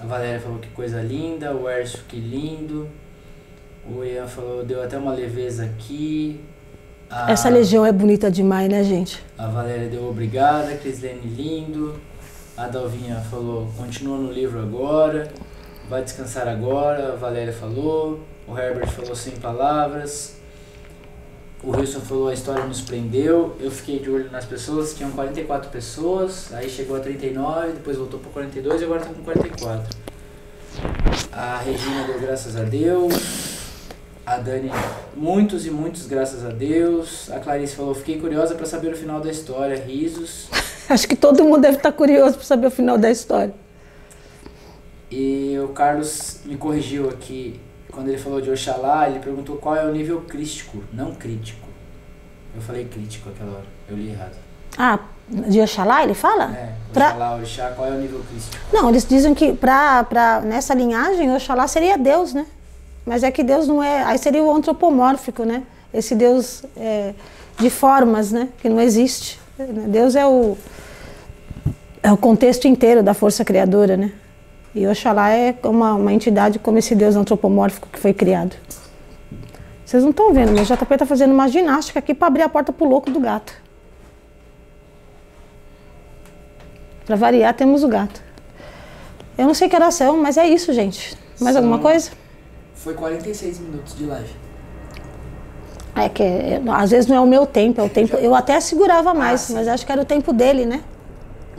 a 0.00 0.06
Valéria 0.06 0.40
falou 0.40 0.58
que 0.58 0.68
coisa 0.70 1.02
linda. 1.02 1.54
O 1.54 1.68
Erso, 1.68 2.04
que 2.08 2.16
lindo. 2.16 2.88
O 3.86 4.02
Ian 4.04 4.26
falou, 4.26 4.64
deu 4.64 4.82
até 4.82 4.96
uma 4.96 5.12
leveza 5.12 5.64
aqui. 5.64 6.40
A, 7.10 7.30
Essa 7.30 7.48
legião 7.48 7.84
é 7.84 7.92
bonita 7.92 8.30
demais, 8.30 8.68
né, 8.68 8.84
gente? 8.84 9.22
A 9.36 9.46
Valéria 9.48 9.88
deu 9.88 10.08
obrigada, 10.08 10.74
Crislene 10.76 11.26
lindo. 11.26 11.98
A 12.56 12.66
Dalvinha 12.66 13.16
falou, 13.30 13.72
continua 13.76 14.18
no 14.18 14.32
livro 14.32 14.60
agora, 14.60 15.30
vai 15.88 16.02
descansar 16.02 16.46
agora, 16.46 17.12
a 17.12 17.16
Valéria 17.16 17.52
falou. 17.52 18.20
O 18.46 18.56
Herbert 18.56 18.90
falou 18.90 19.14
sem 19.14 19.36
palavras. 19.36 20.36
O 21.62 21.76
Wilson 21.76 22.00
falou, 22.00 22.28
a 22.28 22.34
história 22.34 22.64
nos 22.64 22.80
prendeu. 22.80 23.56
Eu 23.58 23.70
fiquei 23.70 23.98
de 23.98 24.08
olho 24.08 24.30
nas 24.30 24.44
pessoas, 24.44 24.94
tinham 24.94 25.10
44 25.10 25.70
pessoas, 25.70 26.52
aí 26.52 26.68
chegou 26.68 26.96
a 26.96 27.00
39, 27.00 27.72
depois 27.72 27.96
voltou 27.96 28.20
para 28.20 28.30
42 28.30 28.80
e 28.80 28.84
agora 28.84 29.00
está 29.00 29.12
com 29.12 29.22
44. 29.22 29.98
A 31.32 31.58
Regina 31.58 32.06
deu 32.06 32.20
graças 32.20 32.56
a 32.56 32.62
Deus. 32.62 33.58
A 34.24 34.36
Dani, 34.36 34.70
muitos 35.16 35.66
e 35.66 35.70
muitos, 35.70 36.06
graças 36.06 36.44
a 36.44 36.50
Deus. 36.50 37.30
A 37.30 37.40
Clarice 37.40 37.74
falou, 37.74 37.94
fiquei 37.94 38.20
curiosa 38.20 38.54
para 38.54 38.66
saber 38.66 38.92
o 38.92 38.96
final 38.96 39.20
da 39.20 39.30
história. 39.30 39.76
Risos. 39.76 40.48
Acho 40.88 41.08
que 41.08 41.16
todo 41.16 41.42
mundo 41.44 41.62
deve 41.62 41.78
estar 41.78 41.92
curioso 41.92 42.36
para 42.36 42.44
saber 42.44 42.66
o 42.66 42.70
final 42.70 42.96
da 42.96 43.10
história. 43.10 43.54
E 45.10 45.58
o 45.62 45.68
Carlos 45.68 46.40
me 46.44 46.56
corrigiu 46.56 47.08
aqui, 47.08 47.58
quando 47.90 48.08
ele 48.08 48.18
falou 48.18 48.40
de 48.40 48.50
Oxalá, 48.50 49.08
ele 49.08 49.18
perguntou 49.20 49.56
qual 49.56 49.74
é 49.74 49.84
o 49.84 49.92
nível 49.92 50.20
crítico, 50.22 50.82
não 50.92 51.14
crítico. 51.14 51.66
Eu 52.54 52.60
falei 52.60 52.84
crítico 52.84 53.30
aquela 53.30 53.52
hora, 53.52 53.64
eu 53.88 53.96
li 53.96 54.10
errado. 54.10 54.36
Ah, 54.76 54.98
de 55.28 55.60
Oxalá 55.60 56.02
ele 56.04 56.14
fala? 56.14 56.44
É, 56.54 56.72
Pra- 56.92 57.08
Oxalá, 57.08 57.36
Orixá, 57.36 57.70
qual 57.74 57.88
é 57.88 57.92
o 57.92 58.00
nível 58.00 58.20
crístico? 58.30 58.56
Não, 58.72 58.88
eles 58.90 59.06
dizem 59.06 59.34
que 59.34 59.52
pra, 59.54 60.04
pra, 60.04 60.40
nessa 60.40 60.74
linhagem, 60.74 61.34
Oxalá 61.34 61.66
seria 61.66 61.96
Deus, 61.96 62.34
né? 62.34 62.46
Mas 63.06 63.22
é 63.22 63.30
que 63.30 63.42
Deus 63.42 63.66
não 63.66 63.82
é. 63.82 64.02
Aí 64.04 64.18
seria 64.18 64.42
o 64.42 64.54
antropomórfico, 64.54 65.42
né? 65.44 65.62
Esse 65.94 66.14
Deus 66.14 66.62
é, 66.76 67.14
de 67.58 67.70
formas, 67.70 68.30
né? 68.32 68.50
Que 68.60 68.68
não 68.68 68.78
existe. 68.80 69.40
Deus 69.88 70.14
é 70.14 70.26
o, 70.26 70.56
é 72.02 72.12
o 72.12 72.16
contexto 72.18 72.68
inteiro 72.68 73.02
da 73.02 73.14
força 73.14 73.44
criadora, 73.44 73.96
né? 73.96 74.12
E 74.78 74.86
Oxalá 74.86 75.30
é 75.30 75.56
uma, 75.64 75.94
uma 75.94 76.12
entidade 76.12 76.60
como 76.60 76.78
esse 76.78 76.94
Deus 76.94 77.16
antropomórfico 77.16 77.88
que 77.92 77.98
foi 77.98 78.14
criado. 78.14 78.54
Vocês 79.84 80.04
não 80.04 80.10
estão 80.10 80.32
vendo, 80.32 80.52
mas 80.52 80.70
o 80.70 80.76
JP 80.76 80.96
tá 80.98 81.04
fazendo 81.04 81.32
uma 81.32 81.48
ginástica 81.48 81.98
aqui 81.98 82.14
para 82.14 82.28
abrir 82.28 82.42
a 82.42 82.48
porta 82.48 82.72
pro 82.72 82.86
louco 82.88 83.10
do 83.10 83.18
gato. 83.18 83.52
Para 87.04 87.16
variar, 87.16 87.52
temos 87.54 87.82
o 87.82 87.88
gato. 87.88 88.22
Eu 89.36 89.46
não 89.46 89.54
sei 89.54 89.68
que 89.68 89.74
horas 89.74 89.94
são, 89.94 90.16
mas 90.22 90.36
é 90.36 90.46
isso, 90.46 90.72
gente. 90.72 91.16
Mais 91.40 91.54
São- 91.54 91.64
alguma 91.64 91.80
coisa? 91.80 92.12
Foi 92.74 92.94
46 92.94 93.58
minutos 93.58 93.96
de 93.96 94.04
live. 94.04 94.30
É 95.96 96.08
que 96.08 96.22
é, 96.22 96.62
às 96.72 96.92
vezes 96.92 97.08
não 97.10 97.16
é 97.16 97.20
o 97.20 97.26
meu 97.26 97.44
tempo, 97.46 97.80
é 97.80 97.84
o 97.84 97.88
tempo. 97.90 98.14
Eu 98.18 98.32
até 98.32 98.60
segurava 98.60 99.12
mais, 99.12 99.40
sim. 99.40 99.54
mas 99.54 99.66
acho 99.66 99.84
que 99.84 99.90
era 99.90 100.02
o 100.02 100.04
tempo 100.04 100.32
dele, 100.32 100.64
né? 100.64 100.82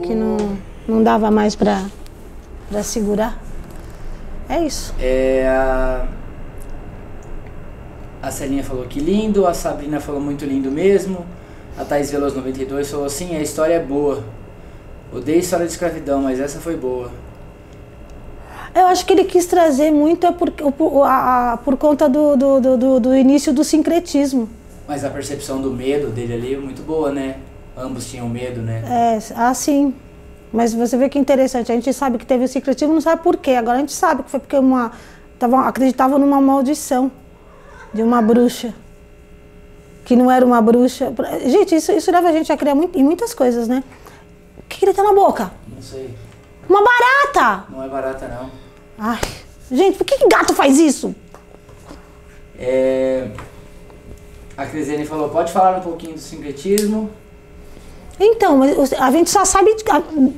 Que 0.02 0.14
não, 0.14 0.56
não 0.88 1.02
dava 1.02 1.30
mais 1.30 1.54
pra, 1.54 1.84
pra 2.70 2.82
segurar. 2.82 3.38
É 4.48 4.60
isso. 4.64 4.94
É, 4.98 5.46
a... 5.48 6.06
a 8.22 8.30
Celinha 8.30 8.64
falou 8.64 8.84
que 8.86 9.00
lindo, 9.00 9.46
a 9.46 9.52
Sabrina 9.54 10.00
falou 10.00 10.20
muito 10.20 10.44
lindo 10.44 10.70
mesmo, 10.70 11.26
a 11.78 11.84
Thaís 11.84 12.10
Veloso 12.10 12.36
92 12.36 12.90
falou 12.90 13.08
sim, 13.08 13.36
a 13.36 13.40
história 13.42 13.74
é 13.74 13.80
boa. 13.80 14.22
Odeio 15.12 15.40
história 15.40 15.66
de 15.66 15.72
escravidão, 15.72 16.22
mas 16.22 16.38
essa 16.38 16.60
foi 16.60 16.76
boa. 16.76 17.10
Eu 18.72 18.86
acho 18.86 19.04
que 19.04 19.12
ele 19.12 19.24
quis 19.24 19.46
trazer 19.46 19.90
muito 19.90 20.24
é 20.26 20.30
por, 20.32 20.50
por, 20.52 21.02
a- 21.02 21.52
a- 21.52 21.56
por 21.56 21.76
conta 21.76 22.08
do, 22.08 22.36
do, 22.36 22.60
do- 22.76 23.00
do, 23.00 23.16
início 23.16 23.52
do 23.52 23.64
sincretismo. 23.64 24.48
Mas 24.86 25.04
a 25.04 25.10
percepção 25.10 25.60
do 25.60 25.70
medo 25.72 26.08
dele 26.08 26.34
ali 26.34 26.54
é 26.54 26.58
muito 26.58 26.82
boa, 26.82 27.10
né? 27.10 27.36
Ambos 27.76 28.08
tinham 28.08 28.28
medo, 28.28 28.60
né? 28.60 28.82
É, 28.88 29.18
assim. 29.42 29.92
Mas 30.52 30.74
você 30.74 30.96
vê 30.96 31.08
que 31.08 31.18
interessante, 31.18 31.70
a 31.70 31.74
gente 31.74 31.92
sabe 31.92 32.18
que 32.18 32.26
teve 32.26 32.44
o 32.44 32.48
sincretismo, 32.48 32.92
não 32.92 33.00
sabe 33.00 33.22
por 33.22 33.36
quê. 33.36 33.52
Agora 33.52 33.76
a 33.76 33.80
gente 33.80 33.92
sabe 33.92 34.22
que 34.22 34.30
foi 34.30 34.40
porque 34.40 34.56
uma. 34.56 34.92
Tava, 35.38 35.60
acreditava 35.66 36.18
numa 36.18 36.40
maldição 36.40 37.10
de 37.94 38.02
uma 38.02 38.20
bruxa. 38.20 38.74
Que 40.04 40.16
não 40.16 40.30
era 40.30 40.44
uma 40.44 40.60
bruxa. 40.60 41.12
Gente, 41.46 41.76
isso, 41.76 41.92
isso 41.92 42.10
leva 42.10 42.28
a 42.28 42.32
gente 42.32 42.52
a 42.52 42.56
criar 42.56 42.74
muito, 42.74 42.98
em 42.98 43.04
muitas 43.04 43.32
coisas, 43.32 43.68
né? 43.68 43.84
O 44.58 44.62
que, 44.68 44.78
que 44.78 44.84
ele 44.84 44.94
tem 44.94 45.04
na 45.04 45.14
boca? 45.14 45.52
Não 45.68 45.80
sei. 45.80 46.14
Uma 46.68 46.82
barata! 46.82 47.64
Não 47.70 47.82
é 47.82 47.88
barata 47.88 48.28
não. 48.28 48.50
Ai, 48.98 49.20
gente, 49.70 49.96
por 49.96 50.04
que, 50.04 50.18
que 50.18 50.28
gato 50.28 50.54
faz 50.54 50.78
isso? 50.78 51.14
É... 52.58 53.30
A 54.56 54.66
Crisiane 54.66 55.06
falou, 55.06 55.30
pode 55.30 55.52
falar 55.52 55.78
um 55.78 55.80
pouquinho 55.80 56.14
do 56.14 56.20
sincretismo? 56.20 57.10
Então, 58.22 58.60
a 58.98 59.10
gente 59.10 59.30
só 59.30 59.46
sabe, 59.46 59.74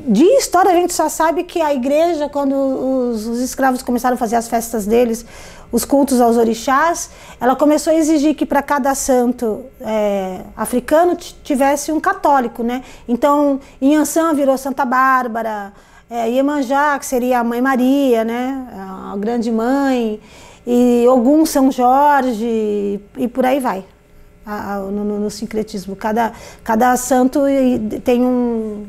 de 0.06 0.24
história, 0.24 0.70
a 0.70 0.74
gente 0.74 0.94
só 0.94 1.08
sabe 1.08 1.42
que 1.42 1.60
a 1.60 1.74
igreja, 1.74 2.28
quando 2.28 2.54
os, 2.54 3.26
os 3.26 3.40
escravos 3.40 3.82
começaram 3.82 4.14
a 4.14 4.16
fazer 4.16 4.36
as 4.36 4.46
festas 4.46 4.86
deles, 4.86 5.26
os 5.72 5.84
cultos 5.84 6.20
aos 6.20 6.36
orixás, 6.36 7.10
ela 7.40 7.56
começou 7.56 7.92
a 7.92 7.96
exigir 7.96 8.36
que 8.36 8.46
para 8.46 8.62
cada 8.62 8.94
santo 8.94 9.64
é, 9.80 10.42
africano 10.56 11.16
tivesse 11.16 11.90
um 11.90 11.98
católico, 11.98 12.62
né? 12.62 12.84
Então, 13.08 13.58
Inhansã 13.80 14.32
virou 14.32 14.56
Santa 14.56 14.84
Bárbara, 14.84 15.72
é, 16.08 16.30
Iemanjá, 16.30 16.96
que 17.00 17.06
seria 17.06 17.40
a 17.40 17.44
Mãe 17.44 17.60
Maria, 17.60 18.22
né? 18.22 18.64
A 19.12 19.16
grande 19.16 19.50
mãe, 19.50 20.20
e 20.64 21.04
Ogum 21.08 21.44
São 21.44 21.72
Jorge, 21.72 23.00
e 23.16 23.26
por 23.26 23.44
aí 23.44 23.58
vai 23.58 23.84
a- 24.44 24.74
a- 24.74 24.78
no, 24.78 25.04
no- 25.20 25.30
sincretismo. 25.30 25.94
Cada, 25.96 26.32
cada 26.62 26.96
santo 26.96 27.40
tem 28.04 28.22
um. 28.22 28.86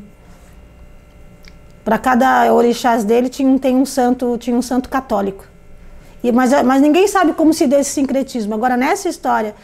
Para 1.84 1.98
cada 1.98 2.52
orixás 2.52 3.04
dele 3.04 3.28
tinha 3.28 3.58
tem 3.58 3.76
um 3.76 3.84
santo, 3.84 4.38
tinha 4.38 4.56
um 4.56 4.62
santo 4.62 4.88
católico. 4.88 5.44
E, 6.22 6.32
mas, 6.32 6.50
mas 6.62 6.80
ninguém 6.80 7.06
sabe 7.06 7.34
como 7.34 7.52
se 7.52 7.66
deu 7.66 7.80
esse 7.80 7.90
sincretismo. 7.90 8.54
Agora, 8.54 8.76
nessa 8.76 9.08
história 9.08 9.54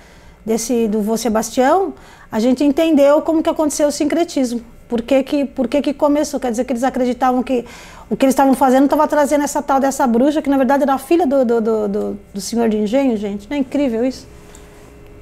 desse, 0.44 0.86
do 0.88 1.00
vô 1.00 1.16
Sebastião, 1.16 1.94
a 2.30 2.38
gente 2.38 2.62
entendeu 2.62 3.22
como 3.22 3.42
que 3.42 3.48
aconteceu 3.48 3.88
o 3.88 3.92
sincretismo. 3.92 4.60
Por 4.86 5.00
que, 5.02 5.22
que, 5.22 5.44
por 5.46 5.66
que, 5.68 5.80
que 5.80 5.94
começou? 5.94 6.38
Quer 6.38 6.50
dizer 6.50 6.64
que 6.64 6.72
eles 6.72 6.82
acreditavam 6.84 7.42
que 7.42 7.64
o 8.10 8.16
que 8.16 8.26
eles 8.26 8.32
estavam 8.34 8.52
fazendo 8.54 8.84
estava 8.84 9.06
trazendo 9.08 9.44
essa 9.44 9.62
tal 9.62 9.78
dessa 9.80 10.06
bruxa, 10.06 10.42
que 10.42 10.50
na 10.50 10.56
verdade 10.58 10.82
era 10.82 10.94
a 10.94 10.98
filha 10.98 11.26
do, 11.26 11.44
do, 11.44 11.60
do, 11.60 11.88
do, 11.88 12.18
do 12.34 12.40
senhor 12.40 12.68
de 12.68 12.76
engenho, 12.76 13.16
gente. 13.16 13.48
Não 13.48 13.56
é 13.56 13.60
incrível 13.60 14.04
isso? 14.04 14.26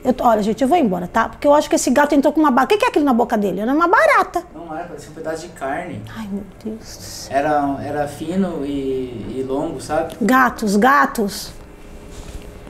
Eu 0.08 0.14
olha, 0.26 0.42
gente, 0.42 0.62
eu 0.62 0.68
vou 0.68 0.78
embora, 0.78 1.06
tá? 1.06 1.28
Porque 1.28 1.46
eu 1.46 1.52
acho 1.52 1.68
que 1.68 1.76
esse 1.76 1.90
gato 1.90 2.14
entrou 2.14 2.32
com 2.32 2.40
uma 2.40 2.50
barata. 2.50 2.74
O 2.74 2.78
que 2.78 2.80
que 2.80 2.86
é 2.86 2.88
aquilo 2.88 3.04
na 3.04 3.12
boca 3.12 3.36
dele? 3.36 3.60
Era 3.60 3.70
uma 3.74 3.86
barata. 3.86 4.42
Não 4.54 4.74
era, 4.74 4.84
parecia 4.86 5.10
um 5.10 5.14
pedaço 5.14 5.42
de 5.46 5.48
carne. 5.52 6.00
Ai, 6.16 6.26
meu 6.32 6.42
Deus. 6.64 7.28
Era, 7.30 7.76
era 7.84 8.08
fino 8.08 8.64
e, 8.64 9.36
e 9.38 9.44
longo, 9.46 9.82
sabe? 9.82 10.16
Gatos, 10.18 10.76
gatos. 10.76 11.52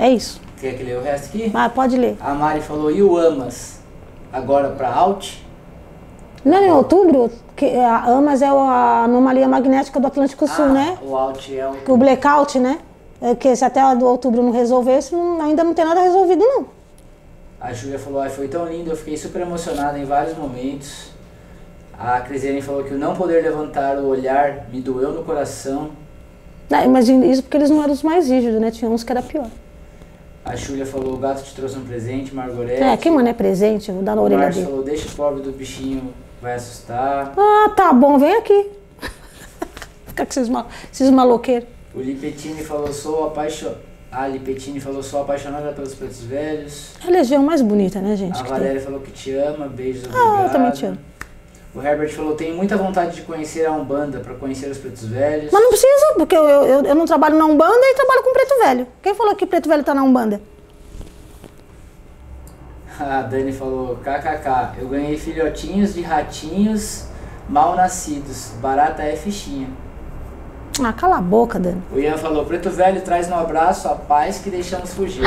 É 0.01 0.09
isso. 0.11 0.41
Quer 0.61 0.75
que 0.77 0.83
leia 0.83 0.99
o 0.99 1.03
resto 1.05 1.27
aqui? 1.27 1.49
Vai, 1.51 1.69
pode 1.71 1.97
ler. 1.97 2.17
A 2.21 2.35
Mari 2.35 2.61
falou, 2.61 2.91
e 2.91 3.01
o 3.05 3.17
Amas? 3.17 3.79
Agora 4.33 4.71
pra 4.71 4.93
Alt? 4.93 5.35
Não 6.45 6.57
é 6.59 6.67
em 6.67 6.71
outubro? 6.73 7.31
Que 7.55 7.77
a 7.77 8.05
AMAS 8.05 8.43
é 8.43 8.49
a 8.49 9.05
anomalia 9.05 9.47
magnética 9.47 10.01
do 10.01 10.09
Atlântico 10.09 10.49
Sul, 10.49 10.65
Ah, 10.65 10.69
né? 10.73 10.99
O 11.03 11.15
Alt 11.17 11.51
é 11.51 11.69
o... 11.89 11.93
O 11.93 11.97
blackout, 11.97 12.59
né? 12.59 12.79
É 13.23 13.35
que 13.37 13.55
se 13.55 13.65
até 13.65 13.81
do 13.95 14.05
outubro 14.07 14.43
não 14.43 14.51
resolvesse, 14.51 15.15
não- 15.15 15.41
ainda 15.41 15.63
não 15.63 15.73
tem 15.75 15.85
nada 15.85 16.01
resolvido, 16.01 16.41
não. 16.45 16.78
A 17.61 17.73
Júlia 17.73 17.99
falou, 17.99 18.21
"Ai, 18.21 18.31
foi 18.31 18.47
tão 18.49 18.67
lindo, 18.67 18.91
eu 18.91 18.97
fiquei 18.97 19.17
super 19.17 19.43
emocionada 19.43 19.99
em 19.99 20.05
vários 20.05 20.37
momentos. 20.37 21.11
A 21.99 22.21
Crisiane 22.21 22.63
falou 22.63 22.85
que 22.85 22.95
o 22.95 22.99
não 22.99 23.17
poder 23.17 23.43
levantar 23.43 23.99
o 23.99 24.07
olhar 24.07 24.69
me 24.73 24.81
doeu 24.81 25.11
no 25.13 25.25
coração. 25.25 25.91
Não, 26.71 26.85
Imagina 26.85 27.27
isso 27.27 27.43
porque 27.43 27.57
eles 27.57 27.71
não 27.71 27.83
eram 27.83 27.93
os 27.93 28.05
mais 28.05 28.29
rígidos, 28.31 28.61
né? 28.61 28.71
Tinha 28.71 28.89
uns 28.89 29.03
que 29.03 29.11
era 29.11 29.21
pior. 29.23 29.49
A 30.45 30.55
Júlia 30.55 30.87
falou, 30.87 31.15
o 31.15 31.17
gato 31.17 31.43
te 31.43 31.53
trouxe 31.55 31.77
um 31.77 31.85
presente, 31.85 32.33
Margorete. 32.35 32.81
É, 32.83 32.97
quem 32.97 33.11
mano 33.13 33.29
é 33.29 33.33
presente, 33.35 33.89
eu 33.89 33.97
vou 33.97 34.05
dar 34.05 34.15
na 34.15 34.23
O 34.23 34.25
orelha 34.25 34.49
dele. 34.49 34.65
falou, 34.65 34.83
deixa 34.85 35.09
o 35.09 35.11
pobre 35.13 35.43
do 35.43 35.51
bichinho, 35.51 36.15
vai 36.41 36.55
assustar. 36.55 37.35
Ah, 37.37 37.71
tá 37.77 37.93
bom, 37.93 38.17
vem 38.17 38.35
aqui. 38.37 38.71
Fica 40.07 40.25
com 40.25 40.31
esses, 40.31 40.49
mal, 40.49 40.69
esses 40.93 41.11
maloqueiros. 41.11 41.69
O 41.95 42.01
Lipetini 42.01 42.63
falou, 42.63 42.93
sou 42.93 43.27
apaixonada. 43.27 43.88
A 44.11 44.27
Lipetini 44.27 44.81
falou, 44.81 45.03
sou 45.03 45.21
apaixonada 45.21 45.71
pelos 45.73 45.95
pretos 45.95 46.23
velhos. 46.23 46.95
É 47.05 47.09
a 47.09 47.11
legião 47.11 47.43
mais 47.43 47.61
bonita, 47.61 48.01
né, 48.01 48.17
gente? 48.17 48.41
A. 48.41 48.45
Valéria 48.45 48.81
falou 48.81 49.01
que 49.01 49.11
te 49.11 49.33
ama, 49.35 49.69
beijos, 49.69 50.05
Ah, 50.07 50.09
obrigado. 50.09 50.45
eu 50.47 50.51
também 50.53 50.71
te 50.73 50.87
amo. 50.87 50.99
O 51.75 51.83
Herbert 51.83 52.11
falou, 52.15 52.35
tenho 52.35 52.57
muita 52.57 52.79
vontade 52.79 53.17
de 53.17 53.23
conhecer 53.23 53.67
a 53.67 53.73
Umbanda 53.73 54.21
para 54.21 54.35
conhecer 54.35 54.71
os 54.71 54.79
pretos 54.79 55.05
velhos. 55.05 55.53
Mas 55.53 55.63
não 55.63 55.69
precisa, 55.69 56.15
porque 56.17 56.35
eu, 56.35 56.43
eu, 56.43 56.83
eu 56.85 56.95
não 56.95 57.05
trabalho 57.05 57.37
na 57.37 57.45
Umbanda 57.45 57.79
e 57.83 57.95
trabalho 57.95 58.23
com 58.23 58.33
preto 58.33 58.59
velho. 58.65 58.87
Quem 59.03 59.15
falou 59.15 59.37
que 59.37 59.45
preto 59.45 59.69
velho 59.69 59.85
tá 59.85 59.95
na 59.95 60.03
Umbanda? 60.03 60.41
A 62.99 63.23
Dani 63.23 63.53
falou, 63.53 63.97
kkk, 63.97 64.81
eu 64.81 64.89
ganhei 64.89 65.17
filhotinhos 65.19 65.95
de 65.95 66.01
ratinhos 66.01 67.05
mal 67.49 67.77
nascidos. 67.77 68.53
Barata 68.61 69.03
é 69.03 69.15
fichinha. 69.15 69.69
Ah, 70.85 70.93
cala 70.93 71.19
a 71.19 71.21
boca, 71.21 71.59
Dani. 71.59 71.83
O 71.95 71.99
Ian 71.99 72.17
falou, 72.17 72.45
preto 72.45 72.71
velho 72.71 73.01
traz 73.03 73.29
no 73.29 73.35
abraço 73.37 73.89
a 73.89 73.95
paz 73.95 74.39
que 74.39 74.49
deixamos 74.51 74.93
fugir. 74.95 75.23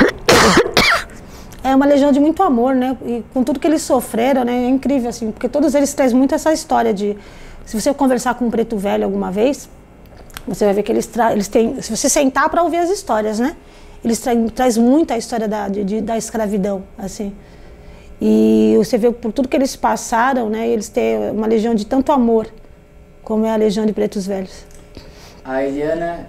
É 1.64 1.74
uma 1.76 1.86
legião 1.86 2.10
de 2.10 2.18
muito 2.18 2.42
amor, 2.42 2.74
né? 2.74 2.96
E 3.06 3.24
com 3.32 3.44
tudo 3.44 3.60
que 3.60 3.66
eles 3.66 3.82
sofreram, 3.82 4.42
né? 4.44 4.64
É 4.64 4.68
incrível, 4.68 5.08
assim, 5.08 5.30
porque 5.30 5.48
todos 5.48 5.74
eles 5.74 5.92
trazem 5.94 6.16
muito 6.16 6.34
essa 6.34 6.52
história 6.52 6.92
de. 6.92 7.16
Se 7.64 7.80
você 7.80 7.94
conversar 7.94 8.34
com 8.34 8.46
um 8.46 8.50
preto 8.50 8.76
velho 8.76 9.04
alguma 9.04 9.30
vez, 9.30 9.68
você 10.48 10.64
vai 10.64 10.74
ver 10.74 10.82
que 10.82 10.90
eles, 10.90 11.06
tra 11.06 11.32
eles 11.32 11.46
têm. 11.46 11.80
Se 11.80 11.96
você 11.96 12.08
sentar 12.08 12.48
para 12.50 12.62
ouvir 12.64 12.78
as 12.78 12.90
histórias, 12.90 13.38
né? 13.38 13.54
Eles 14.04 14.18
traem 14.18 14.48
traz 14.48 14.76
muito 14.76 15.12
a 15.12 15.16
história 15.16 15.46
da, 15.46 15.68
de- 15.68 16.00
da 16.00 16.18
escravidão, 16.18 16.82
assim. 16.98 17.32
E 18.20 18.74
você 18.78 18.98
vê 18.98 19.12
por 19.12 19.32
tudo 19.32 19.46
que 19.48 19.56
eles 19.56 19.76
passaram, 19.76 20.48
né? 20.48 20.66
Eles 20.68 20.88
têm 20.88 21.30
uma 21.30 21.46
legião 21.46 21.72
de 21.74 21.86
tanto 21.86 22.10
amor, 22.10 22.48
como 23.22 23.46
é 23.46 23.52
a 23.52 23.56
legião 23.56 23.86
de 23.86 23.92
pretos 23.92 24.26
velhos. 24.26 24.64
A 25.44 25.62
Eliana 25.64 26.28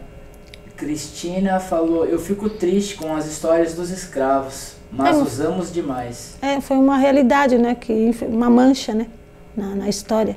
Cristina 0.75 1.59
falou, 1.59 2.05
eu 2.05 2.19
fico 2.19 2.49
triste 2.49 2.95
com 2.95 3.15
as 3.15 3.25
histórias 3.27 3.73
dos 3.75 3.89
escravos, 3.91 4.75
mas 4.91 5.15
É. 5.17 5.21
usamos 5.21 5.71
demais. 5.71 6.35
É, 6.41 6.59
foi 6.59 6.77
uma 6.77 6.97
realidade, 6.97 7.57
né? 7.57 7.75
Que, 7.75 8.11
uma 8.27 8.49
mancha, 8.49 8.93
né? 8.93 9.07
Na, 9.55 9.75
na 9.75 9.87
história. 9.89 10.35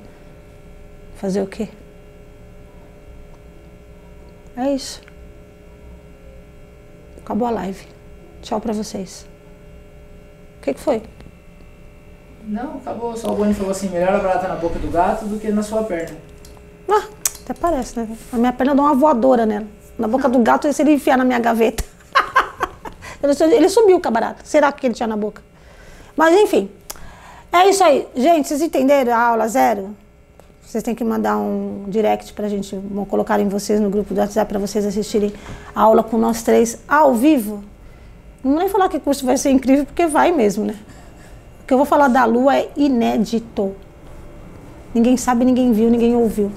Fazer 1.17 1.41
o 1.43 1.47
quê? 1.47 1.69
É 4.57 4.73
isso. 4.75 5.01
Acabou 7.19 7.49
a 7.49 7.51
live. 7.51 7.87
Tchau 8.43 8.61
pra 8.61 8.73
vocês. 8.73 9.27
O 10.59 10.63
que, 10.63 10.75
que 10.75 10.81
foi? 10.81 11.03
Não, 12.47 12.77
acabou. 12.77 13.17
Só 13.17 13.33
o 13.33 13.37
Boni 13.37 13.55
falou 13.55 13.71
assim: 13.73 13.89
melhor 13.89 14.15
a 14.15 14.19
barata 14.19 14.49
na 14.49 14.57
boca 14.57 14.79
do 14.79 14.89
gato 14.91 15.25
do 15.27 15.39
que 15.39 15.51
na 15.51 15.63
sua 15.63 15.83
perna. 15.83 16.17
Ah, 16.89 17.09
até 17.47 17.55
parece, 17.55 17.97
né? 17.97 18.09
A 18.33 18.37
minha 18.37 18.53
perna 18.53 18.75
dá 18.75 18.83
uma 18.83 18.95
voadora 18.95 19.47
nela. 19.47 19.67
Na 19.97 20.09
boca 20.09 20.29
do 20.29 20.41
gato, 20.41 20.71
se 20.73 20.83
ele 20.83 20.95
enfiar 20.95 21.17
na 21.17 21.25
minha 21.25 21.39
gaveta. 21.39 21.85
ele 23.23 23.69
subiu 23.69 24.01
barata. 24.01 24.41
Será 24.43 24.73
que 24.73 24.85
ele 24.85 24.95
tinha 24.95 25.07
na 25.07 25.17
boca? 25.17 25.41
Mas 26.17 26.35
enfim. 26.35 26.69
É 27.53 27.69
isso 27.69 27.85
aí. 27.85 28.09
Gente, 28.17 28.49
vocês 28.49 28.61
entenderam 28.61 29.15
a 29.15 29.19
aula 29.19 29.47
zero? 29.47 29.97
Vocês 30.61 30.83
têm 30.83 30.93
que 30.93 31.05
mandar 31.05 31.37
um 31.37 31.85
direct 31.87 32.33
pra 32.33 32.49
gente, 32.49 32.77
colocar 33.09 33.39
em 33.39 33.49
vocês 33.49 33.81
no 33.81 33.91
grupo 33.91 34.13
do 34.13 34.19
WhatsApp 34.19 34.49
para 34.49 34.59
vocês 34.59 34.85
assistirem 34.85 35.33
a 35.73 35.83
aula 35.83 36.03
com 36.03 36.19
nós 36.19 36.43
três 36.43 36.81
ao 36.89 37.15
vivo. 37.15 37.63
Não 38.43 38.57
nem 38.57 38.69
falar 38.69 38.89
que 38.89 38.97
o 38.97 39.01
curso 39.01 39.25
vai 39.25 39.37
ser 39.37 39.51
incrível, 39.51 39.87
porque 39.87 40.09
vai 40.09 40.33
mesmo, 40.33 40.65
né? 40.65 40.75
O 41.63 41.67
que 41.67 41.73
eu 41.73 41.79
vou 41.79 41.87
falar 41.87 42.09
da 42.09 42.25
Lua 42.25 42.57
é 42.57 42.69
inédito. 42.77 43.77
Ninguém 44.93 45.17
sabe, 45.17 45.45
ninguém 45.45 45.73
viu, 45.73 45.89
ninguém 45.89 46.17
ouviu. 46.17 46.51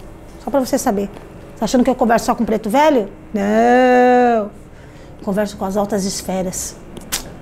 Só 0.49 0.51
para 0.51 0.65
você 0.65 0.79
saber. 0.79 1.11
Tá 1.59 1.65
achando 1.65 1.83
que 1.83 1.89
eu 1.91 1.95
converso 1.95 2.25
só 2.25 2.33
com 2.33 2.43
preto 2.43 2.71
velho? 2.71 3.07
Não! 3.31 4.49
Converso 5.23 5.55
com 5.57 5.65
as 5.65 5.77
altas 5.77 6.05
esferas. 6.05 6.75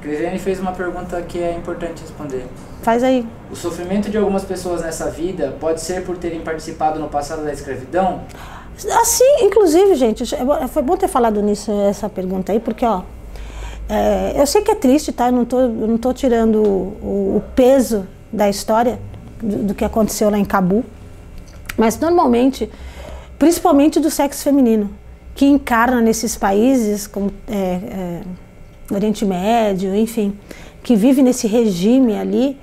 Crisiane 0.02 0.38
fez 0.38 0.60
uma 0.60 0.74
pergunta 0.74 1.22
que 1.22 1.40
é 1.40 1.54
importante 1.54 2.02
responder. 2.02 2.46
Faz 2.82 3.04
aí. 3.04 3.26
O 3.50 3.56
sofrimento 3.56 4.10
de 4.10 4.18
algumas 4.18 4.44
pessoas 4.44 4.82
nessa 4.82 5.10
vida 5.10 5.56
pode 5.58 5.80
ser 5.80 6.04
por 6.04 6.18
terem 6.18 6.42
participado 6.42 7.00
no 7.00 7.08
passado 7.08 7.46
da 7.46 7.54
escravidão? 7.54 8.24
Assim, 9.02 9.46
inclusive, 9.46 9.96
gente, 9.96 10.26
foi 10.68 10.84
bom 10.84 10.98
ter 10.98 11.08
falado 11.08 11.42
nisso, 11.42 11.72
essa 11.88 12.10
pergunta 12.10 12.52
aí, 12.52 12.60
porque, 12.60 12.86
ó, 12.86 13.04
é, 13.88 14.34
eu 14.36 14.46
sei 14.46 14.64
que 14.64 14.72
é 14.72 14.76
triste, 14.76 15.14
tá? 15.14 15.28
Eu 15.30 15.32
não 15.32 15.46
tô, 15.46 15.62
eu 15.62 15.88
não 15.88 15.98
tô 15.98 16.12
tirando 16.12 16.58
o, 16.58 17.38
o 17.38 17.44
peso 17.56 18.06
da 18.34 18.50
história 18.50 19.00
do, 19.42 19.68
do, 19.68 19.74
que 19.74 19.86
aconteceu 19.86 20.30
lá 20.30 20.38
em 20.38 20.44
Cabu, 20.44 20.84
mas 21.78 22.00
normalmente, 22.00 22.70
principalmente 23.38 24.00
do 24.00 24.10
sexo 24.10 24.44
feminino, 24.44 24.90
que 25.36 25.46
encarna 25.46 26.02
nesses 26.02 26.36
países 26.36 27.06
como 27.06 27.32
é, 27.48 27.56
é, 27.56 28.22
Oriente 28.94 29.26
Médio, 29.26 29.96
enfim, 29.96 30.38
que 30.84 30.96
vive 30.96 31.22
nesse 31.22 31.48
regime 31.48 32.18
ali, 32.18 32.58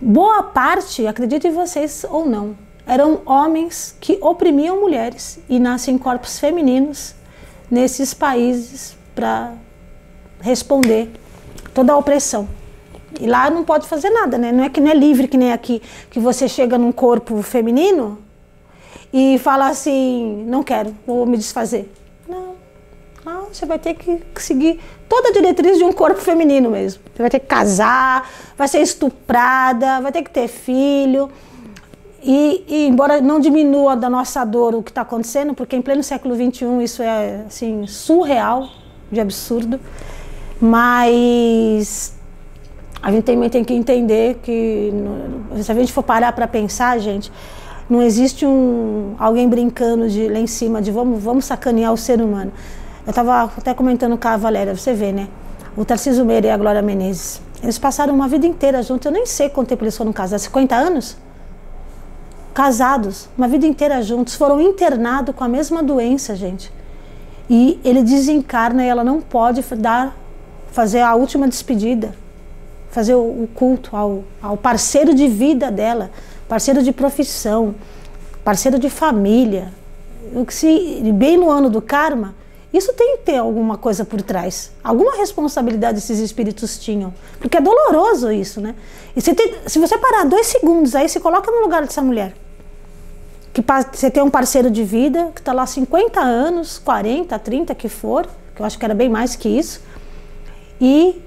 boa 0.00 0.42
parte, 0.42 1.06
acreditem 1.06 1.52
vocês 1.52 2.04
ou 2.08 2.26
não, 2.26 2.56
eram 2.86 3.20
homens 3.26 3.96
que 4.00 4.18
oprimiam 4.20 4.80
mulheres 4.80 5.38
e 5.48 5.58
nascem 5.58 5.98
corpos 5.98 6.38
femininos 6.38 7.14
nesses 7.70 8.14
países 8.14 8.96
para 9.14 9.52
responder 10.40 11.10
toda 11.74 11.92
a 11.92 11.98
opressão. 11.98 12.48
E 13.20 13.26
lá 13.26 13.50
não 13.50 13.64
pode 13.64 13.88
fazer 13.88 14.10
nada, 14.10 14.38
né? 14.38 14.52
Não 14.52 14.64
é 14.64 14.68
que 14.68 14.80
não 14.80 14.90
é 14.90 14.94
livre 14.94 15.26
que 15.26 15.36
nem 15.36 15.52
aqui, 15.52 15.82
que 16.10 16.20
você 16.20 16.48
chega 16.48 16.78
num 16.78 16.92
corpo 16.92 17.42
feminino 17.42 18.18
e 19.12 19.38
fala 19.38 19.68
assim, 19.68 20.44
não 20.46 20.62
quero, 20.62 20.94
vou 21.06 21.24
me 21.26 21.36
desfazer. 21.36 21.90
Não. 22.28 22.58
Você 23.52 23.66
vai 23.66 23.78
ter 23.78 23.94
que 23.94 24.20
seguir 24.36 24.80
toda 25.08 25.30
a 25.30 25.32
diretriz 25.32 25.78
de 25.78 25.84
um 25.84 25.92
corpo 25.92 26.20
feminino 26.20 26.70
mesmo. 26.70 27.02
Você 27.14 27.22
vai 27.22 27.30
ter 27.30 27.40
que 27.40 27.46
casar, 27.46 28.30
vai 28.56 28.68
ser 28.68 28.80
estuprada, 28.80 30.00
vai 30.00 30.12
ter 30.12 30.22
que 30.22 30.30
ter 30.30 30.48
filho. 30.48 31.30
E, 32.22 32.64
e 32.68 32.86
embora 32.86 33.20
não 33.20 33.38
diminua 33.40 33.96
da 33.96 34.10
nossa 34.10 34.44
dor 34.44 34.74
o 34.74 34.82
que 34.82 34.90
está 34.90 35.02
acontecendo, 35.02 35.54
porque 35.54 35.76
em 35.76 35.82
pleno 35.82 36.02
século 36.02 36.34
XXI 36.34 36.82
isso 36.82 37.02
é 37.02 37.44
assim 37.46 37.86
surreal, 37.86 38.68
de 39.10 39.20
absurdo, 39.20 39.80
mas 40.60 42.14
a 43.00 43.10
gente 43.12 43.24
também 43.24 43.48
tem 43.48 43.64
que 43.64 43.72
entender 43.72 44.38
que 44.42 44.92
se 45.62 45.70
a 45.70 45.74
gente 45.74 45.92
for 45.92 46.02
parar 46.02 46.32
para 46.32 46.46
pensar, 46.48 46.98
gente, 46.98 47.32
não 47.88 48.02
existe 48.02 48.44
um 48.44 49.14
alguém 49.18 49.48
brincando 49.48 50.08
de 50.08 50.28
lá 50.28 50.38
em 50.38 50.46
cima 50.46 50.82
de 50.82 50.90
vamos 50.90 51.22
vamos 51.22 51.44
sacanear 51.44 51.92
o 51.92 51.96
ser 51.96 52.20
humano. 52.20 52.52
Eu 53.06 53.10
estava 53.10 53.44
até 53.44 53.72
comentando 53.72 54.18
com 54.18 54.28
a 54.28 54.36
Valéria, 54.36 54.76
você 54.76 54.92
vê, 54.92 55.12
né? 55.12 55.28
O 55.74 55.84
Tarcísio 55.84 56.24
Meira 56.24 56.48
e 56.48 56.50
a 56.50 56.56
Glória 56.56 56.82
Menezes. 56.82 57.40
Eles 57.62 57.78
passaram 57.78 58.14
uma 58.14 58.28
vida 58.28 58.46
inteira 58.46 58.82
juntos. 58.82 59.06
Eu 59.06 59.12
nem 59.12 59.24
sei 59.24 59.48
quanto 59.48 59.68
tempo 59.68 59.82
eles 59.84 59.96
foram 59.96 60.12
casados. 60.12 60.44
50 60.44 60.76
anos? 60.76 61.16
Casados, 62.52 63.28
uma 63.36 63.48
vida 63.48 63.66
inteira 63.66 64.02
juntos. 64.02 64.34
Foram 64.34 64.60
internados 64.60 65.34
com 65.34 65.42
a 65.42 65.48
mesma 65.48 65.82
doença, 65.82 66.36
gente. 66.36 66.70
E 67.48 67.80
ele 67.82 68.02
desencarna 68.02 68.84
e 68.84 68.88
ela 68.88 69.02
não 69.02 69.20
pode 69.20 69.62
dar, 69.76 70.14
fazer 70.70 71.00
a 71.00 71.14
última 71.14 71.48
despedida. 71.48 72.14
Fazer 72.90 73.14
o, 73.14 73.44
o 73.44 73.48
culto 73.54 73.96
ao, 73.96 74.24
ao 74.42 74.56
parceiro 74.56 75.14
de 75.14 75.26
vida 75.28 75.70
dela, 75.70 76.10
parceiro 76.48 76.82
de 76.82 76.92
profissão, 76.92 77.74
parceiro 78.42 78.78
de 78.78 78.88
família. 78.88 79.72
O 80.34 80.44
que 80.44 80.54
se, 80.54 81.00
bem 81.14 81.36
no 81.36 81.50
ano 81.50 81.70
do 81.70 81.80
karma, 81.80 82.34
isso 82.72 82.92
tem 82.92 83.16
que 83.16 83.22
ter 83.24 83.36
alguma 83.36 83.78
coisa 83.78 84.04
por 84.04 84.20
trás. 84.20 84.72
Alguma 84.84 85.16
responsabilidade 85.16 85.98
esses 85.98 86.18
espíritos 86.18 86.78
tinham. 86.78 87.14
Porque 87.38 87.56
é 87.56 87.60
doloroso 87.60 88.30
isso, 88.30 88.60
né? 88.60 88.74
E 89.16 89.20
se, 89.20 89.34
tem, 89.34 89.54
se 89.66 89.78
você 89.78 89.96
parar 89.96 90.24
dois 90.24 90.46
segundos 90.46 90.94
aí, 90.94 91.08
se 91.08 91.18
coloca 91.20 91.50
no 91.50 91.60
lugar 91.60 91.82
dessa 91.82 92.02
mulher. 92.02 92.34
Que 93.52 93.64
você 93.92 94.10
tem 94.10 94.22
um 94.22 94.30
parceiro 94.30 94.70
de 94.70 94.84
vida 94.84 95.30
que 95.34 95.40
está 95.40 95.52
lá 95.52 95.66
50 95.66 96.20
anos, 96.20 96.78
40, 96.78 97.38
30, 97.38 97.74
que 97.74 97.88
for, 97.88 98.28
que 98.54 98.60
eu 98.60 98.66
acho 98.66 98.78
que 98.78 98.84
era 98.84 98.94
bem 98.94 99.08
mais 99.08 99.34
que 99.34 99.48
isso. 99.48 99.80
E 100.80 101.22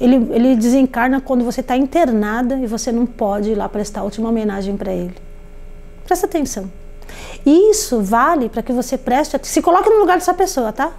ele, 0.00 0.16
ele 0.32 0.56
desencarna 0.56 1.20
quando 1.20 1.44
você 1.44 1.60
está 1.60 1.76
internada 1.76 2.56
e 2.56 2.66
você 2.66 2.92
não 2.92 3.04
pode 3.04 3.50
ir 3.50 3.54
lá 3.54 3.68
prestar 3.68 4.00
a 4.00 4.04
última 4.04 4.28
homenagem 4.28 4.76
para 4.76 4.92
ele. 4.92 5.14
Presta 6.04 6.26
atenção. 6.26 6.70
Isso 7.44 8.00
vale 8.00 8.48
para 8.48 8.62
que 8.62 8.72
você 8.72 8.96
preste, 8.96 9.38
se 9.42 9.62
coloque 9.62 9.88
no 9.88 9.98
lugar 9.98 10.18
dessa 10.18 10.34
pessoa, 10.34 10.72
tá? 10.72 10.92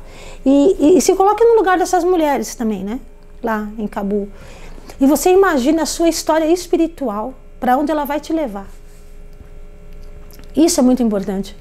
E, 0.46 0.76
e, 0.80 0.98
e, 0.98 1.02
se 1.02 1.16
coloque 1.16 1.44
no 1.44 1.56
lugar 1.56 1.78
dessas 1.78 2.04
mulheres 2.04 2.56
também, 2.56 2.84
né? 2.84 3.00
Lá 3.42 3.70
em 3.78 3.88
Cabul. 3.88 4.28
E 5.00 5.06
você 5.06 5.32
imagine 5.32 5.80
a 5.80 5.86
sua 5.86 6.10
história 6.10 6.46
espiritual, 6.46 7.34
para 7.60 7.78
onde 7.78 7.92
ela 7.92 8.06
vai 8.06 8.20
te 8.20 8.34
levar. 8.34 8.68
Isso 10.56 10.80
é 10.80 10.84
muito 10.84 11.04
importante. 11.04 11.56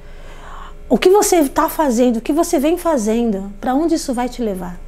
O 0.88 0.96
que 0.96 1.10
você 1.10 1.36
está 1.36 1.68
fazendo, 1.68 2.16
o 2.16 2.20
que 2.20 2.32
você 2.32 2.58
vem 2.58 2.78
fazendo, 2.78 3.52
para 3.60 3.74
onde 3.74 3.94
isso 3.94 4.14
vai 4.14 4.28
te 4.28 4.42
levar? 4.42 4.80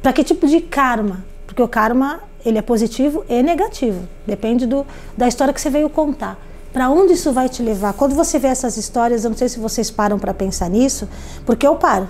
Para 0.00 0.12
que 0.12 0.22
tipo 0.22 0.46
de 0.46 0.60
karma? 0.60 1.24
Porque 1.54 1.62
o 1.62 1.68
karma 1.68 2.20
ele 2.44 2.58
é 2.58 2.62
positivo 2.62 3.24
e 3.28 3.40
negativo, 3.40 4.08
depende 4.26 4.66
do, 4.66 4.84
da 5.16 5.28
história 5.28 5.54
que 5.54 5.60
você 5.60 5.70
veio 5.70 5.88
contar. 5.88 6.36
Para 6.72 6.90
onde 6.90 7.12
isso 7.12 7.32
vai 7.32 7.48
te 7.48 7.62
levar? 7.62 7.92
Quando 7.92 8.12
você 8.12 8.40
vê 8.40 8.48
essas 8.48 8.76
histórias, 8.76 9.22
eu 9.22 9.30
não 9.30 9.36
sei 9.36 9.48
se 9.48 9.60
vocês 9.60 9.88
param 9.88 10.18
para 10.18 10.34
pensar 10.34 10.68
nisso, 10.68 11.08
porque 11.46 11.64
eu 11.64 11.76
paro. 11.76 12.08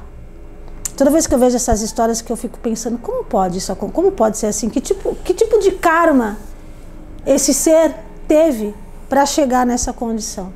Toda 0.96 1.10
vez 1.10 1.26
que 1.26 1.34
eu 1.34 1.38
vejo 1.38 1.56
essas 1.56 1.82
histórias 1.82 2.22
que 2.22 2.32
eu 2.32 2.36
fico 2.38 2.58
pensando, 2.58 2.96
como 2.96 3.22
pode 3.22 3.58
isso 3.58 3.76
Como 3.76 4.12
pode 4.12 4.38
ser 4.38 4.46
assim? 4.46 4.70
Que 4.70 4.80
tipo, 4.80 5.14
que 5.16 5.34
tipo 5.34 5.58
de 5.58 5.72
karma 5.72 6.38
esse 7.26 7.52
ser 7.52 7.94
teve 8.26 8.74
para 9.10 9.26
chegar 9.26 9.66
nessa 9.66 9.92
condição? 9.92 10.54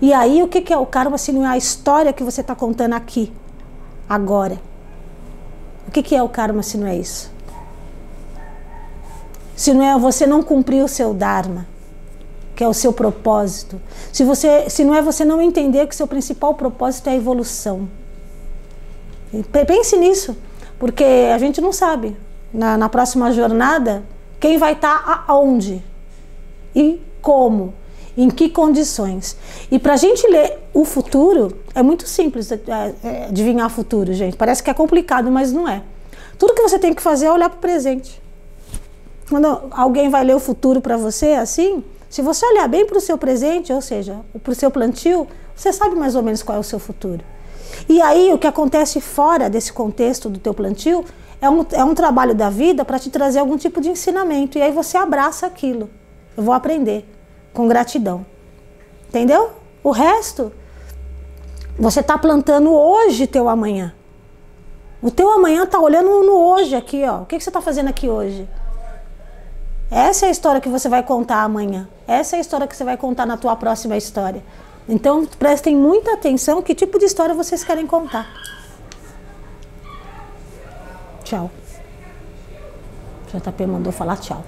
E 0.00 0.14
aí, 0.14 0.42
o 0.42 0.48
que, 0.48 0.62
que 0.62 0.72
é 0.72 0.78
o 0.78 0.86
karma 0.86 1.18
se 1.18 1.30
não 1.30 1.44
é 1.44 1.48
a 1.48 1.58
história 1.58 2.10
que 2.10 2.24
você 2.24 2.40
está 2.40 2.54
contando 2.54 2.94
aqui, 2.94 3.30
agora? 4.08 4.58
O 5.86 5.90
que, 5.90 6.02
que 6.02 6.16
é 6.16 6.22
o 6.22 6.28
karma 6.30 6.62
se 6.62 6.78
não 6.78 6.86
é 6.86 6.96
isso? 6.96 7.33
Se 9.56 9.72
não 9.72 9.84
é 9.84 9.98
você 9.98 10.26
não 10.26 10.42
cumprir 10.42 10.82
o 10.82 10.88
seu 10.88 11.14
dharma 11.14 11.66
que 12.54 12.62
é 12.62 12.68
o 12.68 12.74
seu 12.74 12.92
propósito. 12.92 13.80
Se 14.12 14.24
você, 14.24 14.68
se 14.70 14.84
não 14.84 14.94
é 14.94 15.02
você 15.02 15.24
não 15.24 15.42
entender 15.42 15.86
que 15.86 15.96
seu 15.96 16.06
principal 16.06 16.54
propósito 16.54 17.08
é 17.08 17.12
a 17.12 17.16
evolução. 17.16 17.88
Pense 19.66 19.96
nisso, 19.96 20.36
porque 20.78 21.04
a 21.04 21.38
gente 21.38 21.60
não 21.60 21.72
sabe 21.72 22.16
na, 22.52 22.76
na 22.76 22.88
próxima 22.88 23.32
jornada 23.32 24.04
quem 24.38 24.58
vai 24.58 24.74
estar 24.74 25.04
tá 25.04 25.24
aonde 25.26 25.82
e 26.74 27.00
como, 27.20 27.74
em 28.16 28.30
que 28.30 28.48
condições. 28.48 29.36
E 29.70 29.78
para 29.78 29.94
a 29.94 29.96
gente 29.96 30.24
ler 30.28 30.58
o 30.72 30.84
futuro 30.84 31.56
é 31.74 31.82
muito 31.82 32.06
simples 32.06 32.52
é, 32.52 32.60
é, 33.02 33.24
adivinhar 33.24 33.66
o 33.66 33.70
futuro, 33.70 34.12
gente. 34.12 34.36
Parece 34.36 34.62
que 34.62 34.70
é 34.70 34.74
complicado, 34.74 35.28
mas 35.32 35.52
não 35.52 35.68
é. 35.68 35.82
Tudo 36.38 36.54
que 36.54 36.62
você 36.62 36.78
tem 36.78 36.94
que 36.94 37.02
fazer 37.02 37.26
é 37.26 37.32
olhar 37.32 37.48
para 37.48 37.58
o 37.58 37.60
presente. 37.60 38.22
Quando 39.28 39.46
alguém 39.70 40.08
vai 40.08 40.24
ler 40.24 40.34
o 40.34 40.40
futuro 40.40 40.80
para 40.80 40.96
você 40.96 41.32
assim, 41.32 41.82
se 42.10 42.22
você 42.22 42.44
olhar 42.46 42.68
bem 42.68 42.86
para 42.86 42.98
o 42.98 43.00
seu 43.00 43.18
presente, 43.18 43.72
ou 43.72 43.80
seja, 43.80 44.20
para 44.42 44.52
o 44.52 44.54
seu 44.54 44.70
plantio, 44.70 45.26
você 45.54 45.72
sabe 45.72 45.96
mais 45.96 46.14
ou 46.14 46.22
menos 46.22 46.42
qual 46.42 46.56
é 46.56 46.60
o 46.60 46.64
seu 46.64 46.78
futuro. 46.78 47.24
E 47.88 48.00
aí, 48.00 48.32
o 48.32 48.38
que 48.38 48.46
acontece 48.46 49.00
fora 49.00 49.50
desse 49.50 49.72
contexto 49.72 50.28
do 50.28 50.38
teu 50.38 50.54
plantio 50.54 51.04
é 51.40 51.48
um, 51.50 51.66
é 51.72 51.84
um 51.84 51.94
trabalho 51.94 52.34
da 52.34 52.48
vida 52.48 52.84
para 52.84 52.98
te 52.98 53.10
trazer 53.10 53.38
algum 53.38 53.56
tipo 53.56 53.80
de 53.80 53.88
ensinamento. 53.88 54.58
E 54.58 54.62
aí 54.62 54.72
você 54.72 54.96
abraça 54.96 55.46
aquilo. 55.46 55.90
Eu 56.36 56.42
vou 56.42 56.54
aprender 56.54 57.04
com 57.52 57.66
gratidão. 57.68 58.24
Entendeu? 59.08 59.50
O 59.82 59.90
resto, 59.90 60.52
você 61.78 62.00
está 62.00 62.16
plantando 62.16 62.72
hoje 62.72 63.26
teu 63.26 63.48
amanhã. 63.48 63.94
O 65.02 65.10
teu 65.10 65.30
amanhã 65.30 65.64
está 65.64 65.78
olhando 65.78 66.22
no 66.22 66.32
hoje 66.32 66.74
aqui, 66.74 67.04
ó. 67.04 67.22
O 67.22 67.26
que, 67.26 67.36
que 67.36 67.44
você 67.44 67.50
está 67.50 67.60
fazendo 67.60 67.88
aqui 67.88 68.08
hoje? 68.08 68.48
Essa 69.94 70.26
é 70.26 70.28
a 70.28 70.32
história 70.32 70.60
que 70.60 70.68
você 70.68 70.88
vai 70.88 71.04
contar 71.04 71.44
amanhã. 71.44 71.88
Essa 72.04 72.34
é 72.34 72.38
a 72.38 72.40
história 72.40 72.66
que 72.66 72.76
você 72.76 72.82
vai 72.82 72.96
contar 72.96 73.24
na 73.26 73.36
tua 73.36 73.54
próxima 73.54 73.96
história. 73.96 74.42
Então, 74.88 75.24
prestem 75.38 75.76
muita 75.76 76.14
atenção 76.14 76.60
que 76.60 76.74
tipo 76.74 76.98
de 76.98 77.04
história 77.04 77.32
vocês 77.32 77.62
querem 77.62 77.86
contar. 77.86 78.26
Tchau. 81.22 81.48
O 83.32 83.38
JP 83.38 83.66
mandou 83.66 83.92
falar 83.92 84.16
tchau. 84.16 84.42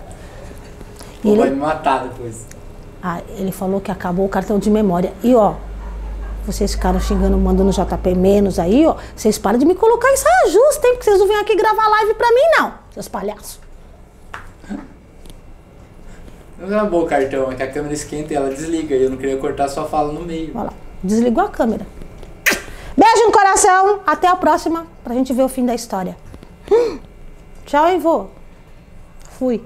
E 1.23 1.29
Vai 1.37 1.47
ele, 1.47 1.55
me 1.55 1.61
matar 1.61 2.09
depois. 2.09 2.45
ah, 3.01 3.21
ele 3.29 3.53
falou 3.53 3.81
que 3.81 3.93
acabou 3.93 4.27
o 4.27 4.29
cartão 4.29 4.59
de 4.59 4.69
memória. 4.69 5.13
E 5.23 5.33
ó, 5.33 5.55
vocês 6.45 6.73
ficaram 6.75 6.99
xingando, 6.99 7.39
mandando 7.39 7.71
JP 7.71 8.17
menos 8.17 8.59
aí, 8.59 8.85
ó. 8.85 8.97
Vocês 9.15 9.39
param 9.39 9.61
de 9.61 9.65
me 9.65 9.77
colocar 9.77 10.11
em 10.11 10.17
saia 10.17 10.51
justa, 10.51 10.89
hein? 10.89 10.95
Porque 10.95 11.05
vocês 11.05 11.21
não 11.21 11.29
vêm 11.29 11.37
aqui 11.39 11.55
gravar 11.55 11.87
live 11.89 12.15
pra 12.15 12.29
mim, 12.33 12.43
não, 12.59 12.75
seus 12.93 13.07
palhaços. 13.07 13.66
Não 16.59 16.67
acabou 16.67 17.05
o 17.05 17.07
cartão, 17.07 17.53
é 17.53 17.55
que 17.55 17.63
a 17.63 17.71
câmera 17.71 17.95
esquenta 17.95 18.33
e 18.33 18.37
ela 18.37 18.49
desliga. 18.49 18.95
E 18.95 19.05
eu 19.05 19.11
não 19.11 19.17
queria 19.17 19.37
cortar 19.37 19.69
sua 19.69 19.85
fala 19.85 20.13
no 20.13 20.21
meio. 20.21 20.53
Olha 20.55 20.65
lá, 20.65 20.73
desligou 21.03 21.45
a 21.45 21.49
câmera. 21.49 21.87
Beijo 22.97 23.27
no 23.27 23.33
coração, 23.33 24.01
até 24.07 24.27
a 24.27 24.37
próxima, 24.37 24.87
pra 25.05 25.15
gente 25.15 25.33
ver 25.33 25.43
o 25.43 25.49
fim 25.49 25.67
da 25.67 25.75
história. 25.75 26.17
Tchau, 27.67 27.89
hein, 27.89 27.99
vô. 27.99 28.29
Fui. 29.39 29.63